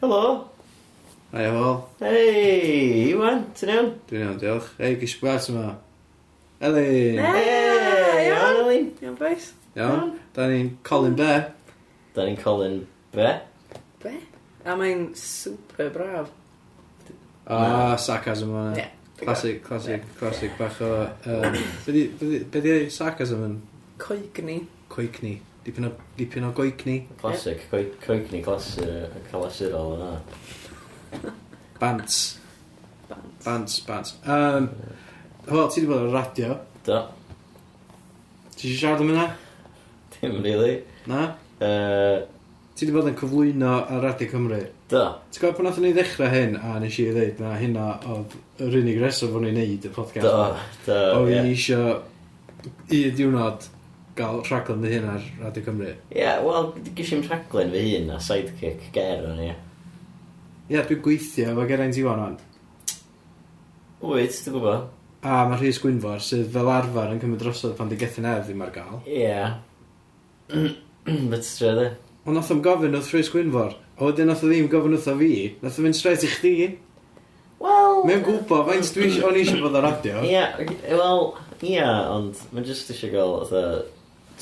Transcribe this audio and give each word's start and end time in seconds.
Helo. 0.00 0.48
Hei, 1.32 1.42
Hywel. 1.42 1.80
Hei, 1.98 3.10
Iwan, 3.10 3.40
ti'n 3.58 3.70
iawn? 3.72 3.88
Dwi'n 4.06 4.20
iawn, 4.22 4.36
diolch. 4.38 4.68
Hei, 4.78 4.92
gysig 5.00 5.18
blas 5.18 5.48
yma. 5.50 5.72
Elin! 6.62 7.18
Hei, 7.18 8.28
Iwan, 8.28 8.60
Elin. 8.60 8.86
Iawn, 9.02 9.16
boys. 9.18 9.48
Iawn, 9.74 10.12
da 10.36 10.46
ni'n 10.52 10.70
Colin 10.86 11.16
Be. 11.18 11.32
Da 12.14 12.28
ni'n 12.28 12.38
Colin 12.38 12.78
Be. 13.10 13.32
Be? 14.04 14.14
A 14.62 14.78
mae'n 14.78 15.02
super 15.18 15.90
braf. 15.98 16.30
A, 17.50 17.58
sarcasm 17.98 18.54
yma. 18.54 18.64
Ie. 18.78 18.86
Classic, 19.18 19.58
classic, 19.66 20.06
classic 20.20 20.54
bach 20.62 20.78
o... 20.86 20.92
Um, 21.26 21.58
be 21.90 22.62
di 22.62 22.80
sarcasm 22.94 23.42
yn? 23.48 23.60
Coigni. 23.98 24.60
Coigni. 24.94 25.40
Dipyn 25.66 25.88
o, 25.88 25.92
dipyn 26.18 26.46
o 26.48 26.52
goicni. 26.56 27.00
Classic, 27.20 27.64
coigni 28.04 28.42
clasur, 28.44 29.10
calasurol 29.32 29.96
yna. 29.98 30.12
Bants. 31.80 32.38
Bants. 33.08 33.44
Bants, 33.44 33.80
bants. 33.88 34.16
Um, 34.24 34.70
Wel, 35.48 35.68
ti 35.72 35.80
wedi 35.80 35.88
bod 35.88 36.02
ar 36.04 36.10
radio? 36.12 36.56
Do. 36.84 36.98
Ti 38.52 38.66
eisiau 38.66 38.80
siarad 38.80 39.00
am 39.00 39.12
hynna? 39.12 39.28
Dim, 40.18 40.42
really. 40.44 40.74
Na? 41.08 41.22
Uh, 41.56 42.26
ti 42.76 42.84
wedi 42.84 42.96
bod 42.96 43.08
yn 43.08 43.16
cyflwyno 43.16 43.70
ar 43.80 44.04
Radio 44.04 44.28
Cymru? 44.28 44.58
Do. 44.92 45.04
Ti'n 45.32 45.40
gwybod 45.40 45.56
pan 45.56 45.68
nath 45.70 45.80
ni 45.80 45.94
ddechrau 45.96 46.28
hyn, 46.32 46.58
a 46.60 46.76
nes 46.82 46.98
i 47.00 47.06
ddeud 47.14 47.40
na 47.44 47.54
hynna 47.60 47.86
oedd 48.12 48.36
yr 48.66 48.76
unig 48.82 49.00
reswm 49.00 49.38
o'n 49.40 49.48
i'n 49.48 49.56
neud 49.56 49.88
y 49.88 49.92
podcast. 49.94 50.28
Do, 50.28 50.68
do. 50.90 51.00
Oedd 51.22 51.32
yeah. 51.32 51.48
eisiau 51.48 51.96
i 52.92 53.02
diwrnod 53.16 53.70
gael 54.18 54.42
rhaglen 54.44 54.82
dy 54.84 54.92
hun 54.96 55.08
ar 55.14 55.24
Radio 55.44 55.64
Cymru. 55.68 55.94
Ie, 56.10 56.18
yeah, 56.20 56.42
wel, 56.44 56.72
gys 56.98 57.14
i'n 57.14 57.24
rhaglen 57.28 57.72
fy 57.74 57.84
hun 57.94 58.12
a 58.14 58.20
sidekick 58.22 58.90
ger 58.94 59.24
o'n 59.30 59.40
i. 59.46 59.48
Ie, 59.52 60.74
yeah, 60.74 60.84
dwi'n 60.84 61.02
gweithio 61.04 61.52
efo 61.54 61.66
Geraint 61.70 61.98
Iwan 62.00 62.24
o'n. 62.26 62.38
Wyt, 64.02 64.42
dwi'n 64.44 64.54
gwybod. 64.58 64.88
A 65.26 65.40
mae 65.50 65.58
Rhys 65.58 65.80
Gwynfor 65.82 66.20
sydd 66.22 66.52
fel 66.54 66.68
arfer 66.70 67.10
yn 67.10 67.18
cymryd 67.18 67.40
drosodd 67.42 67.74
pan 67.78 67.88
di 67.90 67.96
gethin 67.98 68.28
ef 68.30 68.44
ddim 68.46 68.60
ar 68.62 68.70
gael. 68.74 69.00
Ie. 69.06 69.24
Yeah. 69.24 69.56
Bet 71.32 71.46
stre 71.46 71.72
dde. 71.74 71.88
Ond 72.28 72.38
nath 72.38 72.52
o'n 72.54 72.62
gofyn 72.62 72.94
wrth 72.94 73.10
Rhys 73.14 73.32
Gwynfor. 73.32 73.74
A 73.98 74.06
wedyn 74.06 74.30
nath 74.30 74.44
o 74.46 74.50
ddim 74.50 74.68
gofyn 74.70 74.94
wrth 74.94 75.10
o 75.10 75.16
fi. 75.18 75.32
Nath 75.64 75.80
o 75.80 75.86
fynd 75.86 75.98
straight 75.98 76.22
i 76.22 76.30
chdi. 76.30 76.54
Wel... 77.58 78.02
Mae'n 78.06 78.22
gwybod, 78.22 78.68
faint 78.68 78.94
dwi 78.94 79.10
o'n 79.26 79.40
eisiau 79.40 79.64
bod 79.64 79.78
ar 79.80 79.88
radio. 79.88 80.22
Ie, 80.22 80.36
yeah, 80.36 80.60
wel, 80.94 81.24
ie, 81.58 81.72
yeah, 81.72 82.04
ond 82.14 82.38
mae'n 82.52 82.68
just 82.68 82.92
eisiau 82.94 83.10
gael, 83.16 83.34
oedd 83.42 83.88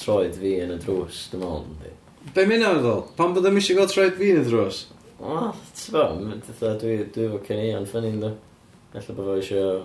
troed 0.01 0.37
fi 0.41 0.53
yn 0.65 0.75
y 0.75 0.81
drws, 0.83 1.23
dim 1.33 1.45
ond, 1.47 1.71
ynddi. 1.75 1.93
Be 2.35 2.45
mynd 2.49 2.67
am 2.67 2.81
ddol? 2.83 3.05
Pan 3.19 3.35
bod 3.35 3.45
ddim 3.47 3.61
eisiau 3.61 3.79
gael 3.79 3.91
troed 3.93 4.19
fi 4.19 4.33
yn 4.35 4.43
y 4.43 4.45
drws? 4.47 4.83
Wel, 5.21 5.49
ti'n 5.79 5.95
fa, 5.95 6.03
fatha, 6.49 6.75
dwi, 6.83 6.99
dwi 7.15 7.29
efo 7.29 7.41
cynnion 7.47 7.89
ffynnu, 7.89 8.13
ynddo. 8.17 8.33
Alla 8.93 9.17
bod 9.17 9.31
fo 9.31 9.39
eisiau, 9.39 9.81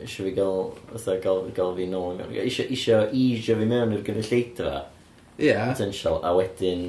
eisiau 0.00 0.28
fi 0.28 0.34
gael, 0.38 0.64
fatha, 0.92 1.18
gael, 1.26 1.50
gael 1.56 1.76
fi 1.76 1.88
nôl, 1.90 2.22
eisiau, 2.30 2.70
eisiau 2.70 3.10
eisio 3.10 3.58
fi 3.60 3.68
mewn 3.74 3.96
i'r 3.96 4.06
gynulleidfa. 4.06 4.74
Ie. 5.40 5.50
Yeah. 5.50 5.70
Potential, 5.72 6.20
a 6.24 6.34
wedyn, 6.36 6.86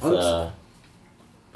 fatha... 0.00 0.36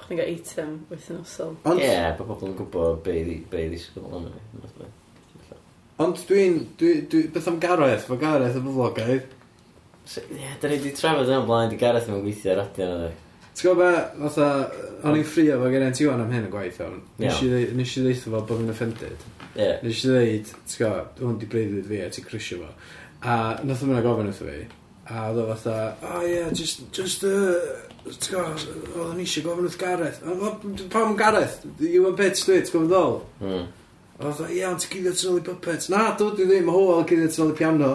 Chdi'n 0.01 0.23
cael 0.23 0.33
item 0.33 0.79
wythnosol. 0.91 1.59
Ie, 1.75 1.85
yeah, 1.85 2.15
bod 2.19 2.33
pobl 2.33 2.51
yn 2.51 2.57
gwybod 2.59 3.05
be 3.05 3.21
i 3.21 3.43
ddisgwyl 3.51 4.17
yna 4.23 4.33
fi. 4.33 4.89
Ond 6.01 6.17
dwi'n, 6.25 6.55
dwi, 6.81 6.95
dwi, 7.13 7.27
beth 7.35 7.49
am 7.51 7.59
Gareth, 7.61 8.07
mae 8.09 8.21
Gareth 8.23 8.57
yn 8.57 8.65
fyflogaidd. 8.65 9.35
Ie, 10.11 10.55
da 10.61 10.69
ni 10.69 10.79
wedi 10.79 10.95
trafod 10.97 11.29
yna 11.29 11.43
blaen, 11.47 11.71
di 11.71 11.79
Gareth 11.81 12.09
yn 12.11 12.23
gweithio 12.25 12.55
ar 12.55 12.65
radio 12.65 12.89
na 12.91 13.11
T'w 13.61 13.75
gwybod 13.75 13.81
be, 13.83 14.29
fatha, 14.31 14.49
o'n 15.05 15.17
i'n 15.19 15.27
ffrio 15.27 15.57
fo 15.61 15.69
gen 15.73 15.93
ti 15.93 16.07
am 16.09 16.31
hyn 16.33 16.47
y 16.47 16.51
gwaith 16.53 16.79
o'n. 16.85 17.01
Nes 17.21 17.41
i 17.43 18.03
ddeitha 18.05 18.31
fo 18.31 18.43
bod 18.49 18.63
yn 18.63 18.73
offended. 18.73 19.25
Ie. 19.53 19.73
Nes 19.83 20.05
i 20.05 20.09
ddeud, 20.09 20.53
t'w 20.71 20.79
gwybod, 20.81 21.19
hwn 21.21 21.39
di 21.41 21.49
breiddyd 21.51 21.89
fi 21.91 21.99
a 22.05 22.11
ti'n 22.15 22.29
crisio 22.29 22.61
fo. 22.63 22.71
A 23.21 23.35
nath 23.67 23.83
o'n 23.85 23.99
gofyn 24.07 24.31
wrtho 24.31 24.47
fi. 24.47 24.63
A 25.11 25.27
oedd 25.29 25.43
o 25.43 25.49
fatha, 25.51 25.75
o 26.07 26.23
ie, 26.25 26.39
just, 26.57 26.87
just, 26.97 27.27
uh, 27.27 27.59
t'w 28.07 28.37
gwybod, 28.37 28.65
oedd 28.95 29.11
o'n 29.11 29.21
eisiau 29.27 29.49
gofyn 29.49 29.69
wrth 29.69 29.79
Gareth. 29.83 30.23
Pam 30.95 31.13
Gareth? 31.19 31.61
You 31.83 32.07
and 32.09 32.17
bitch, 32.17 32.47
dwi, 32.47 32.63
t'w 32.63 32.79
gwybod 32.79 32.95
ddol? 32.95 33.19
Mm. 33.43 33.67
A 34.21 34.31
oedd 34.31 34.45
o, 34.47 34.49
ie, 34.55 34.63
ond 34.71 34.87
ti'n 34.87 34.95
gyddio 34.95 35.17
ti'n 35.19 35.35
ôl 35.35 35.43
i 35.43 35.45
puppets. 35.51 35.91
Na, 35.93 36.07
dwi 36.17 36.47
ddim, 36.47 36.71
hwyl, 36.73 37.05
gyddio 37.11 37.29
ti'n 37.29 37.45
ôl 37.49 37.53
i 37.53 37.59
piano. 37.61 37.93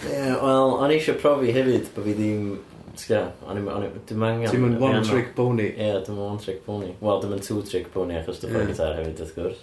Ie, 0.00 0.34
wel, 0.40 0.74
o'n 0.80 0.92
i 0.92 0.96
eisiau 0.96 1.18
profi 1.20 1.52
hefyd 1.52 1.90
bod 1.94 2.06
fi 2.08 2.16
ddim... 2.16 2.44
Sga, 3.00 3.20
o'n 3.46 3.60
i... 3.60 3.88
Dim 4.08 4.22
angen... 4.24 4.48
Dim 4.50 4.64
yn 4.70 4.78
one 4.80 5.02
trick 5.04 5.34
pony. 5.36 5.68
Ie, 5.74 5.90
dim 6.06 6.16
yn 6.16 6.22
one 6.24 6.40
trick 6.40 6.62
pony. 6.64 6.94
Wel, 7.00 7.20
dim 7.22 7.34
yn 7.36 7.42
two 7.44 7.60
trick 7.68 7.90
pony 7.94 8.16
achos 8.18 8.40
dwi'n 8.42 8.56
yeah. 8.56 8.70
gitar 8.72 8.96
hefyd, 8.98 9.20
wrth 9.24 9.34
gwrs. 9.36 9.60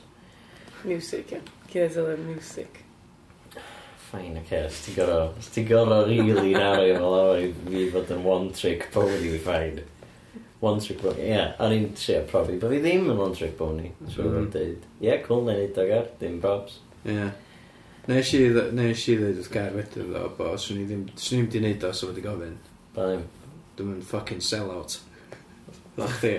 Music, 0.85 1.33
ie. 1.33 1.41
Cez 1.71 1.97
o'r 2.01 2.21
music. 2.21 2.83
Fine, 4.11 4.43
oce. 4.43 4.61
Okay. 4.61 4.69
Ti'n 4.85 4.97
gorfod... 4.99 5.49
Ti'n 5.55 5.67
gorau 5.67 6.05
rili 6.07 6.53
nario 6.53 7.01
fel 7.01 7.17
awr 7.17 7.41
i 7.41 7.49
fi 7.65 7.87
fod 7.95 8.13
yn 8.15 8.23
one 8.23 8.53
trick 8.55 8.87
pony, 8.93 9.33
fine. 9.43 9.83
One 10.61 10.79
trick 10.85 11.01
pony, 11.01 11.25
ie. 11.25 11.33
Yeah, 11.33 11.57
o'n 11.65 11.75
i'n 11.75 11.89
trio 11.97 12.21
profi, 12.29 12.55
bod 12.61 12.71
fi 12.75 12.79
ddim 12.85 13.09
yn 13.09 13.19
one 13.25 13.35
trick 13.35 13.57
pony. 13.59 13.91
Mm 13.97 14.13
-hmm. 14.13 14.47
Ie, 14.61 14.77
yeah, 15.09 15.19
cool, 15.25 15.43
neud 15.49 15.81
o 15.81 15.89
gar. 15.89 16.07
Dim 16.21 16.39
bobs. 16.45 16.79
Ie. 17.03 17.17
Yeah. 17.17 17.35
Nes 18.07 18.29
i, 18.38 18.44
dd- 18.56 18.69
nes 18.78 19.01
i 19.12 19.16
ddweud 19.19 19.40
wrth 19.41 19.50
Gair 19.51 19.73
wedyn 19.75 20.12
ddo, 20.13 20.28
bo, 20.38 20.53
swn 20.59 20.84
i 20.84 20.85
ddim, 20.88 21.01
swn 21.19 21.41
i 21.41 21.41
ddim 21.44 21.50
di 21.57 21.62
neud 21.66 21.84
o, 21.84 21.91
so 21.94 22.07
wedi 22.12 22.23
gofyn. 22.23 22.53
Ba 22.95 23.09
ddim. 23.09 23.25
Dwi'n 23.78 23.90
mynd 23.91 24.06
fucking 24.07 24.40
sell-out. 24.41 24.95
Dda 25.97 26.07
chdi. 26.16 26.31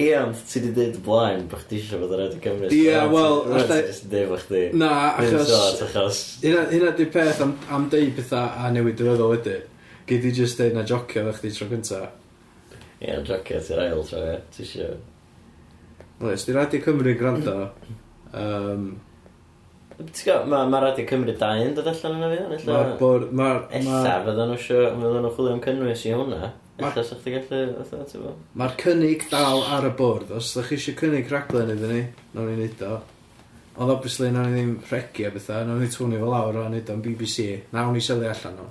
Ie, 0.00 0.10
ond 0.20 0.38
ti 0.46 0.60
di 0.62 0.70
dweud 0.74 0.96
y 0.98 1.02
blaen 1.04 1.46
bod 1.50 1.62
chdi 1.64 1.78
eisiau 1.80 1.98
bod 2.02 2.12
ar 2.14 2.20
Radio 2.24 2.38
Cymru. 2.44 2.68
so 2.70 2.76
Ie, 2.76 2.92
rhaid- 2.94 3.12
wel, 3.14 3.36
rhaid 3.50 3.64
ti 3.66 3.72
allai- 3.72 3.86
jyst 3.88 4.04
yn 4.06 4.12
deud 4.14 4.28
bod 4.32 4.42
chdi. 4.46 4.60
Na, 4.82 4.90
Ddim 5.18 5.38
achos... 5.40 5.82
achos... 5.86 6.20
Hynna 6.44 6.62
hynna 6.70 6.92
di 6.98 7.06
peth 7.16 7.40
am, 7.46 7.54
am 7.74 7.86
deud 7.92 8.12
pethau 8.18 8.46
a 8.66 8.70
newid 8.74 8.98
dyfodol 9.00 9.32
wedi. 9.34 9.56
Gyd 10.10 10.26
i 10.26 10.32
just 10.40 10.58
deud 10.62 10.74
na 10.78 10.84
jocio 10.86 11.24
dda 11.26 11.34
chdi 11.38 11.50
tro 11.56 11.68
gynta. 11.72 12.00
Ie, 13.02 13.14
jocio 13.26 13.62
ti'r 13.66 13.82
ail 13.86 14.02
tro, 14.10 14.22
ie. 14.30 14.38
Ti 14.54 14.62
eisiau... 14.66 14.98
Oes, 16.20 16.46
di 16.46 16.54
Radio 16.58 16.82
Cymru'n 16.86 17.18
gwrando. 17.22 17.56
Um, 18.30 18.82
Mae 20.00 20.68
ma 20.70 20.80
Radio 20.80 21.04
Cymru 21.08 21.34
2 21.36 21.62
yn 21.66 21.74
dod 21.76 21.88
allan 21.90 22.16
yna 22.16 22.28
fi, 22.30 22.38
ella. 22.40 22.58
Mae'r 22.66 22.90
bwr... 23.00 23.24
Mae'r... 23.36 23.60
Ella, 23.80 24.16
fydden 24.24 24.50
nhw 24.52 24.58
sio, 24.62 24.82
Fydden 24.96 25.24
nhw 25.26 25.32
chwilio 25.36 25.54
am 25.56 25.62
cynnwys 25.64 26.04
i 26.08 26.14
hwnna. 26.16 26.50
Ella, 26.80 27.04
sa'ch 27.04 27.20
ti 27.24 27.34
gallu... 27.34 27.60
fatha, 27.82 28.06
ti'n 28.08 28.24
bo? 28.24 28.32
Mae'r 28.60 28.76
cynnig 28.80 29.26
dal 29.32 29.64
ar 29.76 29.88
y 29.88 29.92
bwrdd. 29.98 30.32
Os 30.38 30.54
ydych 30.54 30.70
chi 30.70 30.78
eisiau 30.78 30.98
cynnig 31.02 31.28
rhaglen 31.28 31.74
iddyn 31.74 31.92
ni, 31.92 32.00
nawn 32.36 32.48
ni 32.48 32.56
wneud 32.56 32.84
o. 32.88 32.96
Ond 33.80 33.94
obviously, 33.96 34.30
nawn 34.32 34.48
ni 34.54 34.56
ddim 34.56 34.72
rhegi 34.88 35.28
a 35.28 35.34
bethau, 35.36 35.68
nawn 35.68 35.84
ni 35.84 35.90
twnio 35.92 36.22
fel 36.24 36.32
lawr 36.32 36.62
a 36.62 36.64
wneud 36.70 36.94
o'n 36.94 37.04
BBC. 37.04 37.46
Nawn 37.76 37.92
ni 37.96 38.04
sylwi 38.04 38.30
allan 38.32 38.56
nhw. 38.56 38.70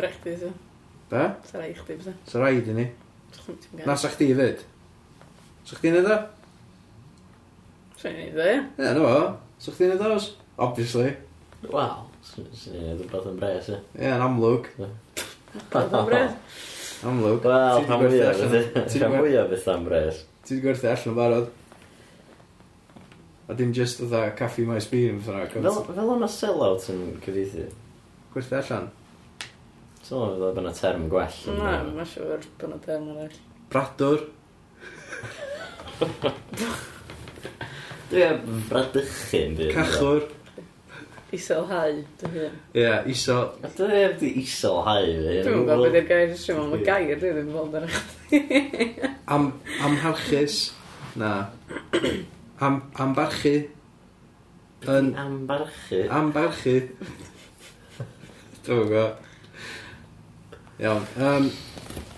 Drech 0.00 0.18
di, 0.26 0.36
so. 0.42 0.52
Be? 1.12 1.24
Sa 1.46 1.62
rai 1.62 1.70
i 1.70 1.78
chdi, 1.78 2.00
bethau. 2.00 2.18
Sa 2.26 2.42
rhaid 2.42 2.74
i 2.74 2.78
ni. 2.80 2.90
Na, 3.78 3.92
Nas 3.92 4.04
a'ch 4.08 4.20
i 4.26 4.32
fyd? 4.36 4.66
Sa'ch 5.68 5.82
di'n 5.84 6.00
neud 6.00 6.10
o? 6.10 6.22
Swn 8.02 8.16
i'n 8.18 8.32
neud 8.34 8.38
o. 8.42 8.46
Ie, 8.82 8.82
na 8.82 8.98
fo. 8.98 9.18
So 9.62 9.70
chdi'n 9.76 9.92
neud 9.94 10.00
o. 10.02 10.14
Obviously. 10.64 11.12
Wel, 11.70 11.92
sy'n 12.26 12.48
i'n 12.50 12.88
neud 12.88 13.02
rhywbeth 13.04 13.28
yn 13.30 13.36
bres, 13.38 13.68
ia. 13.70 13.76
Ie, 13.94 14.08
yn 14.08 14.24
amlwg. 14.24 14.66
Rhywbeth 14.80 15.94
yn 16.00 16.08
bres? 16.08 16.32
Amlwg. 17.06 17.46
Wel, 17.46 17.84
rhan 17.86 18.02
fwyaf 18.02 19.52
beth 19.52 19.68
am 19.70 19.86
bres. 19.86 20.18
Ti 20.42 20.56
wedi 20.56 20.64
gwerthu 20.64 20.90
allan 20.90 21.12
o 21.12 21.16
barod. 21.20 21.46
A 23.46 23.54
dim 23.60 23.70
just 23.76 24.02
oedd 24.02 24.34
caffi 24.40 24.66
maes 24.66 24.90
beam 24.90 25.22
fyna. 25.22 25.46
Fel 25.52 26.10
o'na 26.16 26.30
sell-out 26.30 26.88
yn 26.90 27.04
cyfeithi. 27.22 27.68
Gwerthu 28.34 28.58
allan. 28.58 28.88
Sôn 30.02 30.24
oedd 30.32 30.42
oedd 30.48 30.58
yna 30.64 30.74
term 30.74 31.06
gwell. 31.12 31.38
Na, 31.54 31.76
mae'n 31.86 32.10
siŵr 32.16 32.42
bod 32.58 32.66
yna 32.66 32.78
term 32.82 33.12
arall. 33.14 33.38
Bradwr. 33.70 34.26
Dwi 38.12 38.22
am 38.28 38.62
fradychu'n 38.68 39.54
byd. 39.56 39.70
Cachwr. 39.72 40.24
Isolhau, 41.32 41.94
dy 42.20 42.28
hun. 42.28 42.56
Ie, 42.76 42.88
isol... 43.08 43.46
Dwi 43.78 44.00
am 44.04 44.16
di 44.20 44.32
isolhau, 44.42 45.06
dy 45.06 45.14
hun. 45.16 45.46
Dwi'n 45.46 45.62
gwybod 45.64 45.86
beth 45.86 45.94
yw'r 45.96 46.08
gair 46.10 46.34
ysio 46.34 46.56
mewn. 46.58 46.74
Mae 46.74 46.84
gair 46.84 47.22
dwi 47.22 47.30
ddim 47.32 47.46
yn 47.48 47.54
fod 47.56 47.76
ar 47.78 47.86
eich. 47.88 49.06
Am, 49.32 49.46
amharchus. 49.88 50.58
Na. 51.16 51.30
Am, 52.60 52.76
ambarchu. 53.00 53.54
Yn... 54.92 55.08
Ambarchu? 55.22 56.02
Ambarchu. 56.12 56.76
Dwi'n 58.66 58.82
gwybod. 58.90 59.24
Iawn. 60.84 61.08
Um, 61.16 61.48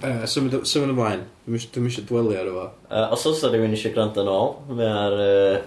uh, 0.03 0.27
symud 0.27 0.59
ymlaen. 0.91 1.23
Dwi'n 1.47 1.87
eisiau 1.87 2.11
dwelu 2.11 2.35
ar 2.41 2.51
efo. 2.51 2.67
Uh, 2.91 3.07
os 3.15 3.29
oes 3.31 3.47
rhywun 3.47 3.79
eisiau 3.79 3.95
gwrando 3.95 4.27
yn 4.27 4.35
ôl, 4.35 4.53
mae 4.75 4.91
ar 4.91 5.19
uh, 5.23 5.63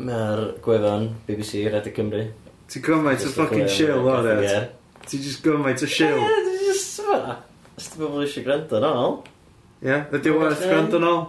Mae'r 0.00 0.40
gwefan 0.64 1.10
BBC 1.26 1.66
Rhaid 1.68 1.90
y 1.90 1.92
Cymru. 1.92 2.22
Ti'n 2.72 2.84
gymaint 2.86 3.26
o 3.26 3.32
ffocin 3.34 3.68
chill 3.68 4.08
o'n 4.08 4.30
e? 4.32 4.54
Ti'n 5.04 5.20
just 5.20 5.44
gymaint 5.44 5.84
o 5.84 5.88
shill? 5.90 6.16
Ie, 6.16 6.40
ti'n 6.46 6.64
just 6.70 7.02
fa. 7.04 7.36
Os 7.76 7.90
ti 7.92 8.00
bobl 8.00 8.24
eisiau 8.24 8.46
gwrando 8.46 8.80
yn 8.80 8.86
ôl. 8.88 9.18
Ie, 9.84 9.98
ydy 10.16 10.32
o 10.32 10.40
werth 10.40 10.64
gwrando 10.64 10.96
yn 11.00 11.08
ôl? 11.10 11.22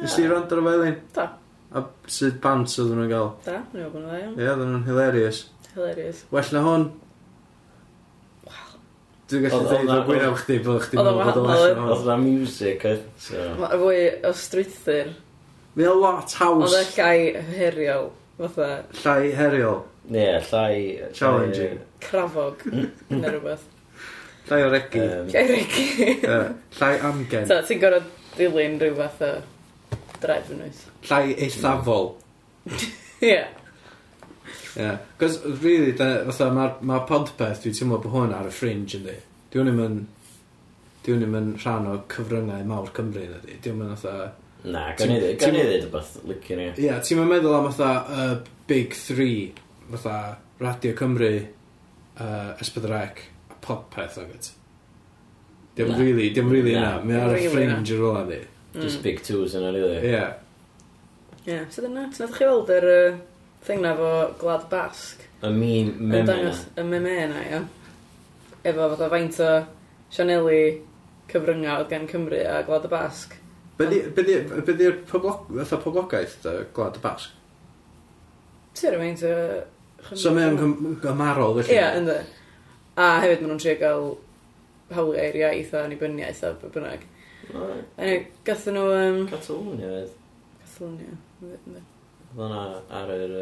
Nes 0.00 0.18
ti 0.18 0.26
rand 0.30 0.50
ar 0.50 0.60
y 0.60 0.66
felin? 0.66 0.98
Da. 1.14 1.28
A 1.74 1.82
sydd 2.10 2.36
bant 2.42 2.74
oedden 2.74 2.98
nhw'n 3.00 3.10
gael? 3.14 3.30
Da, 3.46 3.56
nhw'n 3.70 3.88
bod 3.94 4.02
yn 4.02 4.10
dda 4.10 4.18
iawn. 4.20 4.34
Ie, 4.34 4.50
oedden 4.50 4.70
nhw'n 4.74 4.86
hilarious. 4.90 5.40
Hilarious. 5.74 6.22
Well 6.34 6.52
na 6.54 6.62
hwn. 6.66 6.84
Dwi'n 9.30 9.46
gallu 9.46 9.66
dweud 9.70 9.90
o 9.94 10.00
gwirio'n 10.10 10.38
chdi 10.42 10.58
bod 10.66 10.82
chdi'n 10.84 11.00
meddwl 11.00 11.22
bod 11.22 11.38
o'n 11.40 11.48
well 11.48 11.64
na 11.64 11.82
hwn. 11.84 11.92
Oedd 11.94 12.08
na 12.10 12.16
music, 12.22 12.86
oedd. 12.90 13.06
Fwy 13.24 14.00
o 14.26 14.34
strwythyr. 14.42 15.14
Mae 15.74 15.88
o 15.90 15.94
lot 15.98 16.30
haws. 16.38 16.68
Oedd 16.68 16.76
y 16.78 16.84
llai 16.94 17.44
heriol, 17.56 18.12
fatha. 18.38 18.68
Llai 19.00 19.32
heriol. 19.34 19.80
Ie, 20.04 20.20
yeah, 20.20 20.44
llai... 20.52 21.08
Challenging. 21.16 21.80
Crafog, 22.04 22.60
neu 22.70 23.30
rhywbeth. 23.32 23.64
Llai 24.50 24.60
o 24.62 24.68
regi. 24.70 25.00
Um, 25.00 25.32
llai 25.32 25.44
regi. 25.48 25.86
uh, 26.28 26.52
llai 26.78 26.92
amgen. 27.08 27.48
So, 27.50 27.58
ti'n 27.66 27.80
gorau 27.82 28.04
dilyn 28.36 28.78
rhyw 28.82 28.94
fath 29.00 29.24
o 29.24 29.32
dref 30.22 30.52
yn 30.54 30.62
oes. 30.68 30.84
Llai 31.08 31.34
eithafol. 31.34 32.10
Ie. 33.24 33.40
Ie. 34.78 34.92
Cos, 35.18 35.40
really, 35.64 35.96
fatha, 35.96 36.52
mae'r 36.54 36.78
ma 36.86 37.02
podpeth, 37.08 37.64
dwi'n 37.64 37.80
teimlo 37.80 38.02
bod 38.04 38.14
hwn 38.14 38.36
ar 38.36 38.52
y 38.52 38.54
fringe 38.54 39.00
yndi. 39.00 39.18
Dwi'n 39.50 39.72
ddim 39.72 39.84
yn... 39.88 40.00
Dwi'n 41.04 41.20
ddim 41.20 41.36
yn 41.40 41.52
rhan 41.58 41.90
o 41.90 41.98
cyfryngau 42.12 42.62
mawr 42.68 42.94
Cymru 42.94 43.26
ydy. 43.26 43.58
Dwi'n 43.64 43.80
mynd 43.80 43.96
yn 43.96 44.02
fatha... 44.04 44.32
Na, 44.64 44.86
gan 44.96 45.10
i 45.12 45.18
ddweud 45.20 45.42
rhywbeth 45.84 46.14
licen 46.28 46.60
i. 46.64 46.70
Ie, 46.80 46.92
ti'n 47.04 47.18
mynd 47.20 47.32
meddwl 47.34 47.56
am 47.58 47.66
fatha 47.68 47.90
y 48.08 48.26
Big 48.70 48.94
three, 48.96 49.52
fatha 49.90 50.14
Radio 50.62 50.94
Cymru, 50.96 51.32
uh, 52.16 52.54
Esbydrec, 52.64 53.20
a 53.52 53.58
popeth 53.64 54.16
ag 54.22 54.30
ati. 54.38 54.54
Dim 55.76 55.90
Na. 55.90 55.98
really, 55.98 56.30
dim 56.30 56.48
really 56.48 56.72
Na. 56.78 56.94
yna. 57.00 57.04
Mae 57.04 57.18
ar 57.20 57.34
y 57.34 57.36
Really 57.42 57.52
fringe 57.52 57.92
ar 57.98 58.06
ôl 58.08 58.26
ni. 58.30 58.40
Just 58.78 59.02
big 59.04 59.20
twos 59.26 59.54
yna, 59.58 59.72
really. 59.74 60.00
Ie. 60.06 60.24
Ie, 61.50 61.60
so 61.70 61.82
dyna. 61.84 62.06
Ti'n 62.14 62.24
edrych 62.24 62.38
chi 62.40 62.48
weld 62.48 62.72
yr 62.78 62.86
uh, 62.94 63.18
thing 63.66 63.82
na 63.84 63.92
fo 63.98 64.10
Glad 64.40 64.68
Basg? 64.72 65.26
Y 65.44 65.50
mean 65.52 65.92
Yn 65.98 66.08
meme 66.14 66.38
yna. 66.40 66.56
y 66.80 66.86
meme 66.88 67.16
na, 67.34 67.44
ia. 67.50 67.60
Efo 68.64 68.88
fatha 68.94 69.10
faint 69.12 69.40
o 69.44 69.52
Sianeli 70.14 70.60
cyfryngau 71.28 71.82
oedd 71.82 71.90
gen 71.92 72.08
Cymru 72.08 72.40
a 72.48 72.62
Glad 72.64 72.86
y 72.88 72.92
Basg. 72.94 73.34
Be 73.78 73.86
di'r 73.90 74.98
poblogaeth 75.10 76.44
y 76.46 76.52
Gwlad 76.76 76.98
y 77.00 77.02
Basg? 77.02 77.32
Ti'n 78.74 78.94
rhywun 78.94 79.16
te... 79.18 79.32
So 80.12 80.34
mae 80.36 80.50
o'n 80.50 80.98
gymarol 81.02 81.56
felly? 81.58 81.74
Ie, 81.74 81.86
ynddo. 81.98 82.18
A 83.00 83.08
hefyd 83.24 83.40
maen 83.40 83.50
nhw'n 83.54 83.62
trio 83.62 83.74
gael 83.80 84.06
hawliau 84.94 85.26
i'r 85.30 85.38
iaith 85.40 85.72
a 85.74 85.82
annibyniaeth 85.88 86.44
a 86.46 86.52
be 86.60 86.70
bynnag. 86.74 87.02
Anyway, 87.50 88.20
gathen 88.46 88.78
nhw... 88.78 88.86
Um... 88.94 89.18
Catalonia 89.32 89.90
oedd. 89.98 90.14
Catalonia, 90.60 91.18
ynddo. 91.42 91.82
Oedd 92.34 92.38
hwnna 92.38 92.62
ar 93.00 93.12
yr... 93.16 93.34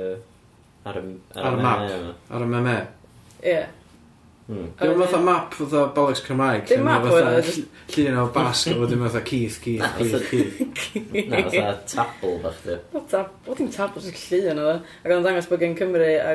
Ar 0.89 0.99
y... 1.01 1.05
Ar 1.37 1.53
y 1.53 1.63
map. 1.63 1.87
Ar 2.33 2.47
y 2.47 2.51
meme. 2.55 2.77
Ie. 3.43 3.61
Hmm. 4.53 4.73
Dwi'n 4.77 4.99
fatha 5.01 5.19
map 5.25 5.55
fatha 5.57 5.83
Bollocks 5.97 6.21
Cymraeg. 6.27 6.67
Dim 6.69 6.83
map 6.85 7.07
fatha. 7.07 7.53
Llun 7.95 8.19
o 8.21 8.25
basg 8.35 8.73
a 8.73 8.75
wedyn 8.77 9.05
fatha 9.07 9.23
Keith, 9.25 9.61
Keith, 9.65 9.87
Keith, 9.97 10.59
Keith. 10.77 11.29
Na, 11.31 11.41
fatha 11.47 11.71
tabl 11.89 12.35
fach 12.43 12.59
di. 12.67 12.77
Wel 13.47 13.59
dim 13.61 13.71
tabl, 13.73 14.05
sy'n 14.05 14.43
llun 14.43 14.61
o 14.61 14.67
dda. 14.67 14.75
Ac 15.01 15.15
o'n 15.17 15.25
dangos 15.25 15.49
bod 15.49 15.65
gen 15.65 15.79
Cymru 15.79 16.11
a, 16.11 16.35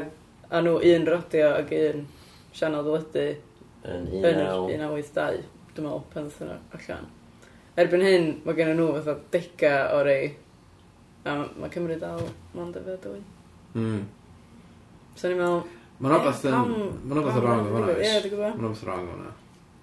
a 0.49 0.63
nhw 0.65 0.79
un 0.93 1.07
radio 1.13 1.51
ac 1.59 1.75
un 1.77 2.03
sianel 2.57 2.87
ddyledu. 2.87 3.27
Yn 3.85 4.09
1982, 4.25 5.45
dwi'n 5.77 5.85
meddwl, 5.85 6.03
pan 6.15 6.33
ddyn 6.33 6.53
nhw 6.55 6.59
allan. 6.79 7.07
Erbyn 7.77 8.07
hyn, 8.07 8.29
mae 8.47 8.57
gen 8.57 8.73
nhw 8.73 8.91
fatha 8.97 9.19
dega 9.37 9.75
o 9.93 10.03
rei. 10.09 10.31
A 11.27 11.39
mae 11.53 11.73
Cymru 11.73 12.01
dal 12.01 12.25
mond 12.57 12.81
efo 12.81 12.97
dwy. 13.05 13.25
Mm. 13.77 14.05
So 15.13 15.29
ni'n 15.29 15.43
meddwl... 15.43 15.67
Mae'n 15.97 16.13
rhywbeth 16.13 16.45
yn... 16.45 16.73
Mae'n 17.07 17.17
rhywbeth 17.17 17.39
yn 17.39 17.45
wrong 17.45 17.63
efo 17.63 17.79
hwnna. 17.79 17.93
Ie, 17.97 18.11
dwi'n 18.21 18.33
gwybod. 18.33 18.57
Mae'n 18.57 18.65
rhywbeth 18.67 18.83
yn 18.83 18.89
wrong 18.91 19.05
efo 19.07 19.15
hwnna. 19.15 19.33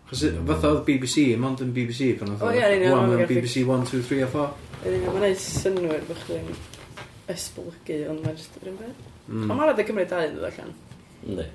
Chos 0.04 0.22
fatha 0.50 0.70
oedd 0.70 0.84
BBC, 0.86 1.24
mond 1.40 1.62
yn 1.64 1.72
BBC 1.74 2.12
pan 2.20 2.30
oedd... 2.34 2.44
O 2.44 2.52
ie, 2.54 2.62
ni'n 2.70 2.86
iawn. 2.86 3.10
Mae'n 3.10 3.26
BBC 3.30 3.64
1, 3.64 3.86
2, 3.90 4.02
3 4.10 4.22
a 4.22 4.28
4. 4.30 4.46
Mae'n 4.84 5.24
neud 5.24 5.42
synwyr 5.42 6.06
bych 6.10 6.22
chi'n 6.28 6.50
esblygu, 7.34 7.98
ond 8.12 8.20
mae'n 8.22 8.38
just 8.38 8.58
yr 8.60 8.70
un 8.70 8.78
beth. 8.82 9.04
Mm. 9.26 9.46
Ond 9.48 9.54
mae'n 9.56 9.70
rhaid 9.70 9.80
y 9.80 9.88
Cymru 9.88 10.06
2 10.12 10.30
ddod 10.34 10.48
allan. 10.50 10.74
Ynddi. 11.24 11.46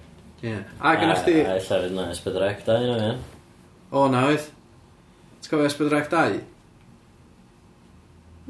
Ie. 0.44 0.56
A 0.82 0.94
gynnwch 0.98 1.24
chi... 1.28 1.36
A 1.44 1.56
illa 1.60 1.82
fydd 1.86 1.96
na 1.96 2.08
Esbydrec 2.16 2.66
2 2.68 2.88
yna, 2.90 2.98
ie. 3.06 3.14
O, 3.94 4.08
na 4.12 4.26
oedd. 4.32 4.50
T'w 5.40 5.54
cofio 5.54 5.70
Esbydrec 5.70 6.10
2? 6.12 6.40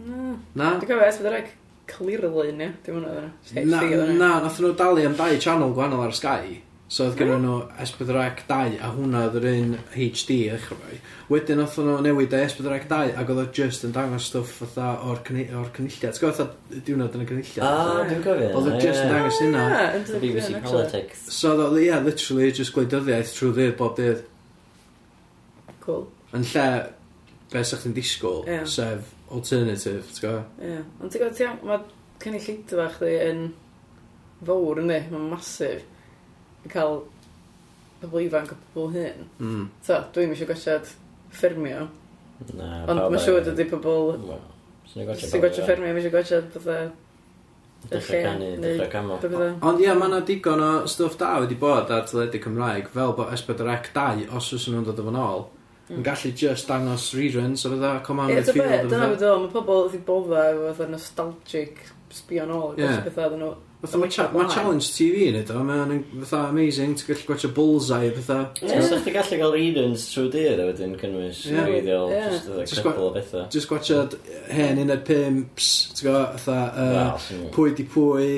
Na. 0.08 0.34
Na? 0.56 0.72
Dwi'n 0.80 0.88
cofio 0.88 1.10
Esbydrec 1.12 1.52
Clearly, 1.89 2.51
ne? 2.56 2.71
Dim 2.86 3.01
ond 3.01 3.09
oedd 3.09 3.68
Na, 3.69 3.83
na, 3.83 4.31
nath 4.45 4.59
nhw 4.62 4.74
dalu 4.77 5.06
am 5.09 5.15
dau 5.19 5.38
channel 5.41 5.74
gwahanol 5.75 6.06
ar 6.07 6.15
Sky. 6.15 6.59
So 6.89 7.06
oedd 7.06 7.19
gen 7.19 7.30
nhw 7.44 7.56
S4C 7.83 8.39
2 8.50 8.80
a 8.81 8.88
hwnna 8.95 9.19
oedd 9.27 9.36
yr 9.38 9.44
un 9.51 9.74
HD 9.94 10.38
echrau. 10.56 10.95
Wedyn 11.30 11.62
oedd 11.62 11.75
nhw 11.86 11.97
newid 12.01 12.33
y 12.33 12.39
S4C 12.47 12.88
2 12.89 13.12
ac 13.21 13.30
oedd 13.30 13.41
o 13.44 13.45
just 13.53 13.86
yn 13.86 13.94
dangos 13.94 14.25
stwff 14.31 14.56
fatha 14.63 14.88
o'r, 15.06 15.19
cyni- 15.27 15.45
o'r 15.53 15.69
cynulliad. 15.75 16.18
T'w 16.18 16.24
gwybod 16.24 16.39
fatha 16.39 16.81
diwrnod 16.88 17.18
yn 17.19 17.25
y 17.25 17.27
cynulliad? 17.30 17.62
O, 17.68 18.07
dwi'n 18.09 18.24
cofio. 18.25 18.50
Oedd 18.57 18.71
o 18.71 18.80
just 18.81 19.03
yn 19.03 19.13
dangos 19.13 19.38
ah, 19.38 19.44
hynna. 19.45 19.68
BBC. 20.24 20.50
Politics. 20.65 21.27
So 21.38 21.53
oedd 21.53 21.62
o, 21.68 21.83
yeah, 21.83 22.01
literally, 22.06 22.50
just 22.57 22.74
gwleidyddiaeth 22.74 23.36
trwy 23.38 23.53
ddydd 23.59 23.77
bob 23.83 23.94
dydd. 24.01 24.25
Cool. 25.86 26.07
Yn 26.33 26.50
lle, 26.56 26.65
be 27.53 27.63
sa'ch 27.69 27.86
chi'n 27.86 27.94
disgwyl, 28.01 28.41
Ie. 28.50 28.63
sef 28.69 29.13
alternative, 29.36 30.04
ti'n 30.16 30.26
gwybod? 30.26 30.60
Ie, 30.66 30.81
ond 31.00 31.14
ti'n 31.14 31.24
gwybod, 31.24 31.38
ti'n 31.40 31.64
mae 31.70 31.80
cynnig 32.24 32.46
llidfa 32.48 32.90
chdi 32.98 33.16
yn 33.30 33.42
fawr 34.46 34.81
yndi, 34.84 35.00
mae'n 35.12 35.28
masif 35.31 35.86
i 36.66 36.72
cael 36.72 37.02
pobl 38.02 38.24
ifanc 38.24 38.54
o 38.54 38.60
pobl 38.74 38.96
hyn. 38.96 39.28
Mm. 39.40 39.68
So, 39.86 40.00
dwi'n 40.16 40.34
eisiau 40.36 40.50
gwachod 40.50 40.88
ffermio. 41.36 41.86
Na, 42.56 42.72
Ond 42.88 43.04
mae'n 43.04 43.22
siŵr 43.26 43.52
ydy 43.54 43.68
pobl... 43.72 44.16
Sy'n 44.90 45.06
gwachod 45.10 45.64
ffermio, 45.66 45.92
mae'n 45.92 46.04
siŵr 46.06 46.16
gwachod 46.16 46.50
bydda... 46.56 46.80
Dechrau 47.90 48.24
canu, 48.25 48.48
dechrau 48.60 48.90
camo. 48.92 49.18
Ond 49.64 49.80
ie, 49.80 49.88
mae 49.96 50.10
yna 50.10 50.20
digon 50.28 50.64
o 50.64 50.72
stwff 50.92 51.16
da 51.20 51.38
wedi 51.40 51.56
bod 51.60 51.92
ar 51.96 52.04
teledu 52.10 52.42
Cymraeg, 52.44 52.90
fel 52.92 53.14
bod 53.16 53.32
Esbyd 53.36 53.63
yr 53.63 53.72
Ec 53.77 53.88
2, 53.96 54.25
os 54.36 54.50
oes 54.56 54.68
nhw'n 54.68 54.88
dod 54.88 55.00
efo'n 55.00 55.20
ôl, 55.20 55.46
yn 55.89 56.03
gallu 56.05 56.34
just 56.38 56.69
dangos 56.69 57.10
reruns 57.17 57.65
o 57.65 57.72
fydda, 57.74 58.03
come 58.03 58.19
on, 58.19 58.31
it's 58.31 58.51
field. 58.51 58.91
Dyna 58.91 59.10
fydda, 59.15 59.31
mae 59.41 59.53
pobl 59.53 59.88
wedi 59.88 60.03
bodda 60.05 60.46
efo 60.51 60.67
fatha 60.69 60.91
nostalgic 60.91 61.81
sbio 62.13 62.46
nôl 62.50 62.75
ac 62.75 62.84
yeah. 62.84 63.01
bethau 63.08 63.36
nhw. 63.39 63.55
Fatha 63.79 64.00
mae 64.01 64.12
cha 64.12 64.25
ma 64.34 64.46
Challenge 64.51 64.88
TV 64.91 65.27
yn 65.31 65.39
edo, 65.39 65.62
mae'n 65.65 66.01
fatha 66.19 66.41
amazing, 66.51 66.96
ti'n 67.00 67.10
gallu 67.10 67.27
gwachio 67.29 67.51
bullseye 67.55 68.12
a 68.12 68.15
bethau. 68.15 68.48
Ie, 68.60 68.69
yeah. 68.69 68.86
sa'ch 68.86 69.05
ti 69.08 69.13
gallu 69.15 69.41
cael 69.41 69.55
reruns 69.55 70.08
trwy 70.13 70.31
dyr 70.36 70.62
a 70.62 70.69
wedyn 70.69 70.98
cynnwys 71.00 71.43
yeah. 71.50 71.69
reiddiol, 71.69 72.13
yeah. 72.13 72.34
just 72.60 72.81
a 72.81 72.86
couple 72.86 73.10
o 73.10 73.13
bethau. 73.15 73.46
Just 73.55 73.72
gwachio 73.72 74.03
hen 74.51 74.81
un 74.84 74.93
o'r 74.93 75.05
pimps, 75.08 75.69
ti'n 75.96 76.10
gwybod, 76.10 76.41
fatha, 76.43 77.46
pwy 77.55 77.77
di 77.77 77.88
pwy, 77.96 78.34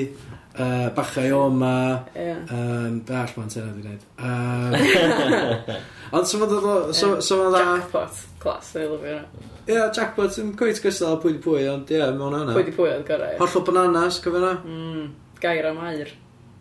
uh, 0.56 0.90
bachau 0.96 1.34
o'ma, 1.40 1.58
ma, 1.58 1.74
yeah. 2.14 2.44
um, 2.48 3.00
be 3.00 3.18
all 3.18 3.34
ma'n 3.36 3.52
tena 3.52 3.74
di 3.74 3.82
wneud. 3.82 4.02
Um, 4.22 5.82
Ond 6.12 6.28
so 6.28 6.38
fod 6.42 6.52
o... 6.52 6.92
So, 6.92 7.20
so 7.24 7.36
fod 7.40 7.54
o... 7.56 7.58
Jackpot. 7.58 8.12
Clas, 8.42 8.72
dwi'n 8.74 8.90
lyfio 8.90 9.12
hwnna. 9.16 9.24
Ie, 9.62 9.76
jackpot 9.96 10.38
yn 10.42 10.48
gweith 10.58 10.82
gystal 10.84 11.16
pwy 11.22 11.32
di 11.36 11.40
pwy, 11.44 11.62
ond 11.72 11.86
ie, 11.92 11.96
yeah, 12.00 12.10
mewn 12.16 12.34
hwnna. 12.36 12.54
Pwy 12.56 12.64
di 12.66 12.74
pwy 12.76 12.88
oedd 12.90 13.06
gorau. 13.08 13.34
Hollol 13.40 13.64
bananas, 13.68 14.16
cofio 14.20 14.40
hwnna? 14.42 14.54
Mm, 14.66 15.04
gair 15.40 15.64
am 15.70 15.80
air. 15.88 16.08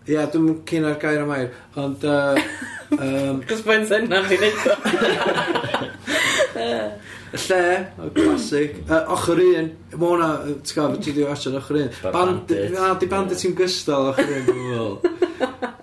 Ie, 0.05 0.12
yeah, 0.15 0.25
dwi'n 0.31 0.48
cyn 0.70 0.88
ar 0.88 0.98
gair 1.01 1.22
am 1.25 1.34
air, 1.36 1.50
ond... 1.81 2.01
Uh, 2.05 2.36
um... 2.96 3.36
Cos 3.50 3.63
mae'n 3.67 3.86
senna 3.89 4.17
chi 4.29 4.38
neud 4.39 4.62
o. 4.72 4.74
Y 7.31 7.39
lle, 7.39 7.88
y 8.03 8.09
classic. 8.17 8.77
Uh, 8.89 9.13
ochr 9.15 9.39
un, 9.39 9.71
mae 9.95 10.09
hwnna, 10.09 10.29
ti'n 10.67 10.77
gael, 10.77 10.97
ti 11.00 11.13
di 11.15 11.23
watchan 11.23 11.57
ochr 11.61 11.79
un. 11.79 11.91
Band, 12.11 12.51
na, 12.73 12.93
di 13.00 13.07
bandit 13.11 13.39
ti'n 13.39 13.55
gystal 13.55 14.09
ochr 14.11 14.33
un, 14.35 14.47
dwi'n 14.50 14.65
meddwl. 14.67 15.19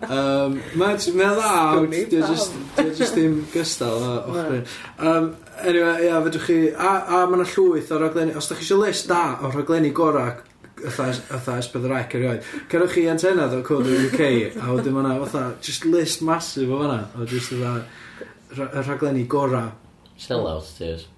Um, 0.08 0.58
mae'n 0.80 1.00
ma 1.18 1.30
dda, 1.36 1.54
dwi'n 1.86 2.26
just, 2.28 2.58
dwi 2.76 2.92
just 2.96 3.16
ddim 3.16 3.40
gystal 3.52 4.04
o 4.04 4.12
ochr 4.34 4.60
um, 4.98 5.32
Anyway, 5.58 6.04
ia, 6.04 6.12
yeah, 6.12 6.20
fedrwch 6.22 6.44
chi... 6.46 6.58
A, 6.70 6.92
a 7.02 7.24
mae 7.26 7.40
yna 7.40 7.48
llwyth 7.50 7.90
o 7.90 7.98
raglenni... 7.98 8.36
Os 8.38 8.46
da 8.46 8.54
chi 8.54 8.62
eisiau 8.62 8.78
list 8.84 9.08
da 9.10 9.22
o 9.42 9.50
raglenni 9.50 9.90
gorau 9.96 10.36
fatha 10.78 11.56
ysbydd 11.58 11.88
yr 11.88 11.94
ec 11.98 12.12
erioed, 12.14 12.48
cerwch 12.70 12.92
chi 12.94 13.08
antenna 13.10 13.48
ddo 13.50 13.64
cwrdd 13.66 13.90
o'r 13.90 14.04
UK, 14.12 14.20
a 14.62 14.70
wedyn 14.76 14.94
mae'na 14.94 15.16
fatha, 15.24 15.44
just 15.64 15.88
list 15.88 16.22
massive 16.22 16.70
o 16.70 16.78
fanna, 16.84 17.00
o 17.18 17.26
just 17.26 17.50
fatha, 17.50 17.82
y 18.54 18.86
rhaglenni 18.86 19.26
gorau. 19.26 19.72
Sell 20.14 20.46
out, 20.46 20.70
tears. 20.78 21.08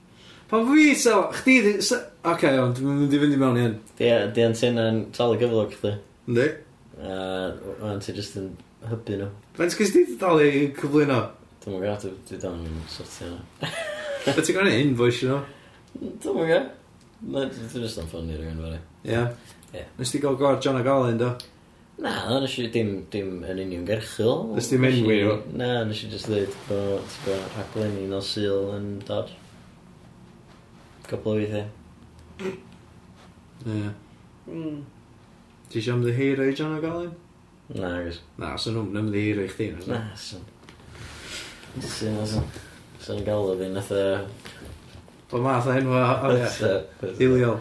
Pa 0.50 0.58
fi 0.66 0.94
sel... 0.98 1.28
Chdi 1.30 1.62
di... 1.62 1.72
Oce, 1.78 1.96
okay, 2.26 2.58
ond 2.58 2.74
dwi'n 2.74 2.96
mynd 3.04 3.12
i 3.14 3.18
fynd 3.22 3.34
i 3.36 3.38
mewn 3.38 3.58
i 3.58 3.60
hyn. 3.62 3.76
Ie, 4.02 4.14
di 4.34 4.42
antenna'n 4.42 5.04
tal 5.14 5.36
y 5.36 5.38
gyflog, 5.38 5.76
chdi. 5.76 5.92
Ynddi. 6.26 6.46
Uh, 6.98 7.60
ond 7.86 8.02
ti 8.02 8.14
just 8.16 8.34
yn 8.40 8.48
hybu 8.90 9.20
nhw. 9.20 9.28
Faint 9.54 9.76
gys 9.78 9.94
di 9.94 10.02
dal 10.18 10.42
i 10.42 10.66
cyflwyno? 10.74 11.20
Dwi'n 11.62 11.76
mwyn 11.76 11.86
gael, 11.86 12.16
dwi 12.26 12.40
dan 12.42 12.64
yn 12.66 12.80
sortio 12.90 13.30
nhw. 13.30 13.70
Fe 14.24 14.34
ti'n 14.40 14.58
gwneud 14.58 14.80
invoice 14.80 15.28
nhw? 15.28 15.38
Dwi'n 16.00 16.38
mwyn 16.40 16.50
gael. 16.50 16.66
Dwi'n 17.20 17.84
just 17.84 18.02
yn 18.02 18.10
ffynnu 18.10 18.40
rhywun 18.40 18.64
fel 18.64 18.74
Ie. 19.06 19.22
Ie. 19.76 19.84
Nes 20.00 20.10
ti 20.10 20.20
gael 20.24 20.38
gwrdd 20.40 20.64
John 20.66 20.80
a 20.80 20.82
Agalyn, 20.82 21.20
do? 21.20 21.30
Na, 22.02 22.40
nes 22.40 22.56
i 22.58 22.66
dim, 22.74 22.90
dim 23.12 23.36
yn 23.38 23.52
union 23.52 23.68
uniongyrchol. 23.68 24.48
Nes 24.56 24.72
dim 24.72 24.88
enwi 24.88 25.20
o? 25.28 25.36
Na, 25.54 25.84
nes 25.86 26.02
i 26.02 26.10
just 26.10 26.26
dweud 26.26 26.58
bod 26.66 27.16
rhaglenni 27.54 28.08
nos 28.10 28.34
syl 28.34 28.72
yn 28.74 28.96
dod. 29.06 29.30
Cwpl 31.10 31.28
o 31.28 31.36
weithiau. 31.40 31.66
Ie. 33.66 33.90
Mm. 34.46 34.78
Ti 35.70 35.78
eisiau 35.80 35.98
ymddiheiro 35.98 36.46
i 36.46 36.54
John 36.54 36.76
O'Gallin? 36.76 37.12
Na, 37.74 37.90
agos. 37.98 38.20
Na, 38.38 38.54
sy'n 38.58 38.76
nhw'n 38.78 39.02
ymddiheiro 39.02 39.44
i 39.46 39.50
chdi, 39.50 39.68
na? 39.74 39.98
Na, 39.98 40.00
sy'n... 40.18 40.46
Sy'n... 41.82 42.18
Sy'n 43.00 43.30
o 43.34 43.54
fi, 43.58 43.70
nath 43.74 43.92
e... 43.94 44.04
Bo 45.30 45.42
math 45.44 45.70
o 45.70 45.76
enwa 45.78 46.02
arian. 46.26 46.86
Iliol. 47.22 47.60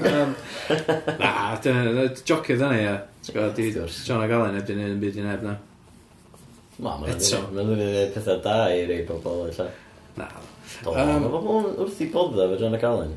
um, 0.00 0.34
na, 1.20 1.34
dyna, 1.64 2.08
jocio 2.24 2.56
dyna, 2.56 2.72
ia. 2.80 2.96
John 3.28 4.24
O'Gallin 4.24 4.60
heb 4.60 4.68
di 4.68 4.76
wneud 4.76 4.98
yn 4.98 5.04
byd 5.04 5.20
i 5.20 5.28
neb, 5.28 5.46
na. 5.48 5.56
Ma, 6.76 6.96
mae'n 6.98 7.20
mynd 7.54 7.76
i 7.76 7.88
dweud 7.88 8.16
pethau 8.16 8.40
da 8.44 8.58
i 8.74 8.84
rei 8.88 9.04
pobl, 9.08 9.46
illa. 9.48 9.68
Na, 10.18 10.28
Do, 10.82 10.90
um, 10.90 11.22
mae 11.22 11.30
pobl 11.30 11.70
wrth 11.84 12.02
i 12.02 12.08
bodda 12.12 12.48
fe 12.50 12.58
John 12.60 12.76
Callan. 12.80 13.14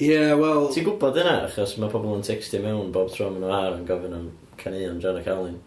Ie, 0.00 0.10
yeah, 0.10 0.34
wel... 0.38 0.68
Ti'n 0.72 0.86
gwybod 0.86 1.18
yna, 1.22 1.34
achos 1.46 1.76
mae 1.80 1.92
pobl 1.92 2.16
yn 2.16 2.24
textio 2.26 2.60
mewn 2.64 2.92
bob 2.94 3.10
tro 3.14 3.30
maen 3.30 3.44
nhw 3.44 3.52
ar 3.56 3.76
yn 3.78 3.86
gofyn 3.88 4.16
am 4.16 4.28
caneuon 4.60 5.00
John 5.02 5.20
Callan. 5.24 5.58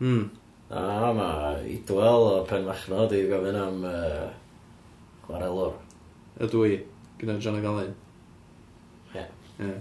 Hmm. 0.00 0.24
A 0.72 1.12
mae 1.16 1.62
idwel 1.74 2.28
o 2.28 2.34
pen 2.48 2.66
machnod 2.68 3.14
i 3.16 3.22
gofyn 3.30 3.60
am 3.60 3.86
uh, 3.88 4.26
chwarelwr. 5.26 5.78
Y 6.40 6.50
dwi, 6.52 6.74
gyda 7.20 7.38
John 7.38 7.60
Callan. 7.64 7.94
Ie. 9.14 9.28
Ie. 9.62 9.76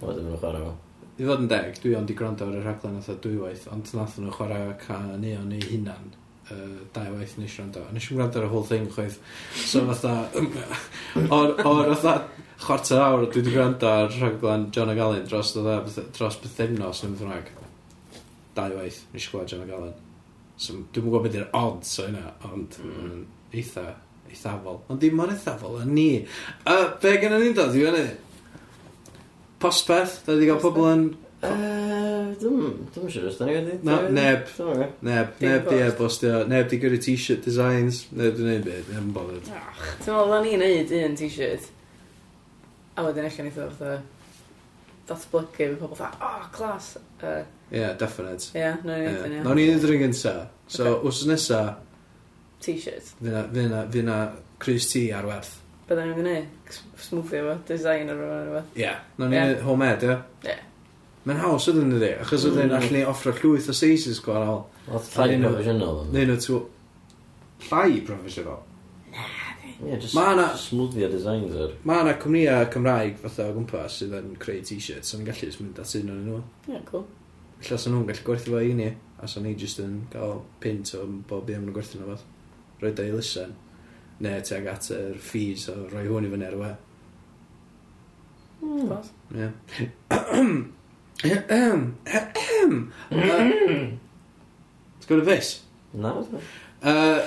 Oedden 0.00 0.30
nhw'n 0.30 0.40
chwarae 0.40 0.64
fo. 0.68 0.78
I 1.20 1.28
fod 1.28 1.44
yn 1.44 1.52
deg, 1.52 1.74
dwi 1.82 1.98
ond 1.98 2.08
i 2.08 2.16
gwrando 2.16 2.48
ar 2.48 2.56
y 2.56 2.64
rhaglen 2.64 3.00
oedd 3.02 3.20
dwywaith, 3.24 3.68
ond 3.74 3.92
nath 3.98 4.16
nhw 4.20 4.32
chwarae 4.38 4.72
caneuon 4.80 5.52
ei 5.52 5.66
hunan 5.68 6.14
uh, 6.54 6.66
dau 6.94 7.14
waith 7.16 7.36
nes 7.38 7.54
i 7.54 7.62
rando. 7.62 7.86
Nes 7.94 8.06
i 8.06 8.16
gwrando 8.16 8.40
ar 8.40 8.46
y 8.46 8.50
whole 8.52 8.66
thing 8.66 8.88
chwaith. 8.90 9.18
So 9.54 9.84
fatha, 9.88 10.14
o'r, 11.36 11.56
or 11.64 11.94
fatha 11.94 12.14
chwarter 12.60 13.00
awr 13.00 13.26
dwi 13.26 13.40
wedi 13.40 13.54
gwrando 13.54 13.88
ar 13.88 14.12
rhaglen 14.12 14.68
John 14.74 14.92
O'Gallon 14.92 15.26
dros, 15.28 15.54
dda, 15.56 15.80
dros 16.16 16.38
bythefnos 16.42 17.02
yn 17.08 17.16
ddrag. 17.20 17.50
Dau 18.56 18.76
waith, 18.76 19.02
nes 19.14 19.26
i 19.26 19.32
gwrando 19.32 19.54
John 19.54 19.66
O'Gallon. 19.66 19.98
So, 20.60 20.76
dwi'n 20.92 21.06
gwybod 21.06 21.24
beth 21.24 21.38
yw'r 21.38 21.52
odds 21.56 21.94
o 22.02 22.04
hynna, 22.04 22.34
ond 22.50 22.74
mm. 22.84 23.20
eitha, 23.56 23.86
eithafol. 24.28 24.82
Ond 24.92 25.00
dim 25.00 25.16
mor 25.16 25.32
eithafol, 25.32 25.78
a 25.80 25.86
ni. 25.88 26.10
A 26.68 26.74
be 27.00 27.14
gen 27.22 27.32
i 27.38 27.40
ni'n 27.40 27.56
dod 27.56 27.78
i 27.78 27.86
fyny? 27.86 28.04
Postpeth, 29.60 30.20
da 30.26 30.36
wedi 30.36 30.50
cael 30.50 30.60
pobl 30.60 30.88
yn 30.90 31.06
Yy, 31.40 32.34
dwi'm, 32.36 32.72
dwi'm 32.92 33.08
siŵr 33.08 33.26
os 33.30 33.38
da 33.38 33.46
ni 33.48 33.54
wedi... 33.56 33.78
Na, 33.86 33.96
neb. 34.12 34.42
Dwi'm 34.52 34.70
yn 34.74 34.76
gwybod. 34.76 34.96
Neb, 35.08 35.30
neb 35.40 35.68
di 35.70 35.78
e-bostio, 35.86 36.40
neb 36.50 36.68
di 36.68 36.78
gyrru 36.82 36.98
t-shirt 37.00 37.46
designs, 37.48 38.02
neb 38.12 38.34
di 38.36 38.44
gwneud 38.44 38.66
beth. 38.66 38.90
neb 38.92 39.00
yn 39.00 39.14
bothered. 39.16 39.48
Ach, 39.56 39.86
ti'n 40.02 40.12
meddwl, 40.12 40.34
da 40.34 40.40
ni'n 40.44 40.64
neud 40.64 40.92
un 40.98 41.16
t-shirt, 41.16 41.70
a 42.92 43.06
wedyn 43.06 43.30
eich 43.30 43.40
ni 43.40 43.54
fatha 43.56 43.94
datblygu, 45.08 45.56
fe 45.56 45.70
pobl 45.80 45.96
fatha, 46.02 46.28
oh, 46.28 46.46
clas. 46.52 46.92
Ie, 47.24 47.34
yeah, 47.72 47.96
definite. 47.96 48.52
Ie, 48.52 48.60
yeah, 48.66 48.84
no, 48.84 49.00
ni'n 49.00 49.08
neud 49.08 49.24
un. 49.30 49.40
Nawn 49.48 49.60
ni'n 49.62 49.74
neud 49.78 49.88
un 49.88 50.04
gynta. 50.04 50.36
So, 50.68 50.92
okay. 50.92 51.08
wrth 51.08 51.24
nesa... 51.32 51.64
T-shirt. 52.60 53.14
Fyna, 53.24 53.46
fyna, 53.54 53.84
fyna, 53.96 54.22
Chris 54.60 54.92
T 54.92 55.08
ar 55.16 55.24
werth. 55.32 55.56
Bydda 55.88 56.04
ni'n 56.04 56.18
gwneud, 56.20 56.74
smoothie 57.00 57.46
fo, 57.48 57.60
design 57.72 58.12
ar 58.12 58.20
fo, 58.20 58.34
ar 58.36 58.56
fo. 58.58 58.66
Ie, 58.76 58.98
nawn 59.16 59.32
ni'n 59.32 59.62
homemade, 59.64 60.12
ie? 60.12 60.50
Ie. 60.52 60.64
Mae'n 61.30 61.44
haws 61.44 61.68
ydyn 61.70 61.92
nhw 61.92 62.06
achos 62.24 62.42
ydyn 62.48 62.64
nhw'n 62.64 62.72
mm. 62.72 62.86
allu 62.88 63.00
offro 63.06 63.30
llwyth 63.38 63.68
o 63.70 63.74
seisys 63.78 64.18
gwahanol. 64.24 64.64
Oedd 64.90 65.10
llai 65.14 65.36
professional. 65.38 65.98
Neu 66.10 66.26
nhw 66.26 66.38
tw... 66.42 66.56
Llai 67.68 68.00
professional. 68.08 68.64
Ie, 69.14 69.92
just 70.02 70.16
ma 70.18 70.32
na, 70.34 70.48
smwddio 70.58 71.06
designs 71.12 71.54
ar. 71.54 71.76
Mae 71.86 72.02
yna 72.02 72.16
cwmnïa 72.24 72.56
Cymraeg 72.74 73.20
fatha 73.22 73.46
o 73.46 73.54
gwmpas 73.54 74.00
sydd 74.00 74.16
yn 74.18 74.32
creu 74.42 74.64
t-shirts, 74.66 75.12
so 75.12 75.20
ni'n 75.20 75.28
gallu 75.28 75.52
just 75.52 75.62
mynd 75.62 75.78
at 75.84 75.94
un 76.00 76.10
o'n 76.16 76.24
nhw. 76.26 76.40
Ie, 76.40 76.74
yeah, 76.74 76.82
cool. 76.90 77.06
Lla 77.62 77.78
sa'n 77.78 77.94
nhw'n 77.94 78.10
gallu 78.10 78.26
gwerthu 78.26 78.56
fo 78.56 78.64
i 78.66 78.74
ni, 78.80 78.90
a 79.22 79.30
sa'n 79.30 79.46
ni 79.46 79.54
just 79.62 79.78
yn 79.84 79.94
cael 80.16 80.42
pint 80.66 80.92
o 80.98 81.04
bob 81.30 81.54
un 81.54 81.62
nhw'n 81.62 81.78
gwerthu 81.78 82.02
nhw 82.02 82.10
fath. 82.10 82.26
Roi 82.82 82.90
da 82.98 83.06
lysen, 83.06 83.54
neu 84.26 84.42
teg 84.50 84.66
at 84.74 84.90
yr 84.98 85.22
fees 85.30 85.70
o 85.70 85.78
roi 85.94 86.08
hwn 86.10 86.26
i 86.26 86.34
fyny 86.34 86.50
ar 86.50 86.58
y 86.58 86.60
we. 86.66 86.74
Mm, 88.66 89.00
Ie. 89.46 90.60
Sgwyd 95.04 95.20
y 95.20 95.26
fus? 95.28 95.50
Na, 95.92 96.16
oedd 96.16 96.40
Uh, 96.80 97.26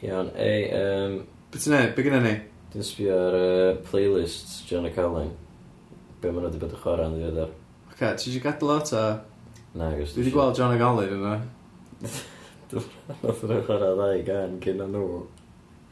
Iawn, 0.00 0.30
ei, 0.40 0.70
um, 0.72 1.18
Beth 1.52 1.66
ti'n 1.66 1.74
neud? 1.74 1.90
Be 1.92 2.04
gynna 2.06 2.22
ni? 2.24 2.30
dwi'n 2.72 2.84
sbio 2.84 3.12
ar 3.26 3.36
y 3.36 3.42
playlist 3.84 4.62
John 4.70 4.88
a 4.88 4.90
Colin. 4.94 5.34
Be 6.22 6.32
maen 6.32 6.46
nhw 6.46 6.48
wedi 6.48 6.62
bod 6.62 6.72
yn 6.72 6.80
chwarae 6.80 7.10
yn 7.10 7.18
ddiweddar. 7.18 7.52
Ok, 7.90 8.00
ti 8.00 8.30
eisiau 8.30 8.44
gadael 8.46 8.72
o 8.72 8.78
ta? 8.88 9.04
Na, 9.76 9.90
gos. 9.98 10.16
Dwi 10.16 10.24
wedi 10.24 10.34
gweld 10.38 10.56
John 10.56 10.72
a 10.72 10.80
fe 10.80 11.12
yma. 11.18 11.34
Nath 12.72 13.44
nhw 13.44 13.62
chwarae 13.68 13.94
ddau 14.00 14.24
gan 14.30 14.58
cyn 14.64 14.80
nhw. 14.96 15.06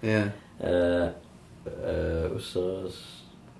Ie. 0.00 0.21
Yy, 0.65 1.07
yy, 1.69 2.26
Wsos... 2.38 3.00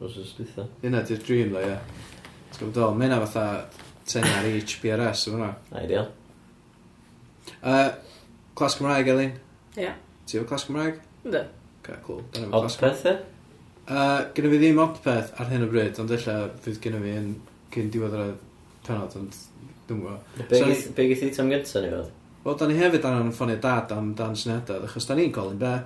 Wsos 0.00 0.37
dwytha. 0.37 0.71
Dyna 0.81 1.05
di'r 1.05 1.25
dream 1.25 1.52
dda, 1.52 1.69
ie. 1.69 2.15
Ti'n 2.57 2.71
gwybod 2.71 2.77
ddol, 2.79 2.95
mae 2.97 3.11
yna 3.11 3.17
fatha 3.21 3.47
tenor 4.09 4.47
each 4.49 4.79
BRS 4.81 5.27
o 5.29 5.35
hwnna. 5.35 5.51
Ideal. 5.77 6.07
Uh, 7.61 7.91
clas 8.57 8.79
Cymraeg, 8.79 9.11
Elin? 9.13 9.35
Ie. 9.77 9.83
Yeah. 9.83 9.99
Ti 10.25 10.39
efo 10.39 10.49
clas 10.49 10.65
Cymraeg? 10.65 11.03
Ynddo. 11.27 11.43
Okay, 11.83 11.99
cool. 12.07 12.23
Odpeth 12.57 13.05
e? 13.11 13.13
Uh, 13.87 14.23
gynnu 14.35 14.55
fi 14.55 14.63
ddim 14.63 14.81
odpeth 14.83 15.37
ar 15.37 15.53
hyn 15.53 15.67
o 15.67 15.71
bryd, 15.71 16.01
ond 16.01 16.17
illa 16.17 16.39
fydd 16.65 16.81
gynnu 16.87 17.03
fi 17.05 17.13
yn 17.21 17.29
cyn 17.77 17.93
diwedd 17.93 18.17
ar 18.17 18.25
y 18.25 18.33
penod, 18.89 19.21
ond 19.21 19.37
dwi'n 19.91 20.01
gwybod. 20.01 20.33
Be 20.49 20.63
so, 20.65 20.73
gyth 20.97 21.29
i 21.29 21.33
tam 21.37 21.53
gyntaf 21.53 21.85
ni 21.85 21.93
fod? 21.93 22.11
Wel, 22.47 22.57
da 22.57 22.71
ni 22.71 22.81
hefyd 22.81 23.07
anna'n 23.11 23.37
ffonio 23.37 23.61
dad 23.69 23.93
am 23.93 24.15
dan 24.17 24.33
syniadau, 24.39 24.89
achos 24.89 25.11
da 25.11 25.19
ni'n 25.19 25.37
colin 25.37 25.61
be? 25.61 25.77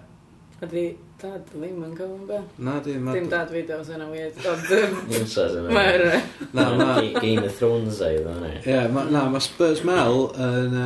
A 0.61 0.71
di 0.71 0.87
dad 1.21 1.43
ddim 1.53 1.83
yn 1.87 1.93
gofyn 1.99 2.25
be. 2.29 2.39
Na, 2.67 2.79
di. 2.85 2.97
Ma... 3.00 3.15
Dim 3.17 3.29
dad 3.33 3.53
fi 3.53 3.62
dewis 3.69 3.91
yna 3.95 4.09
weird. 4.11 4.41
Ond 4.50 5.71
mae'r... 5.77 6.05
Na, 6.57 6.67
ma... 6.79 6.89
Game 7.21 7.45
of 7.45 7.59
Thrones 7.59 8.00
ei 8.07 8.19
ddo 8.23 8.35
hynny. 8.39 8.55
Ie, 8.65 8.81
na, 9.12 9.27
mae 9.33 9.45
Spurs 9.45 9.85
Mel 9.89 10.27
yn... 10.35 10.77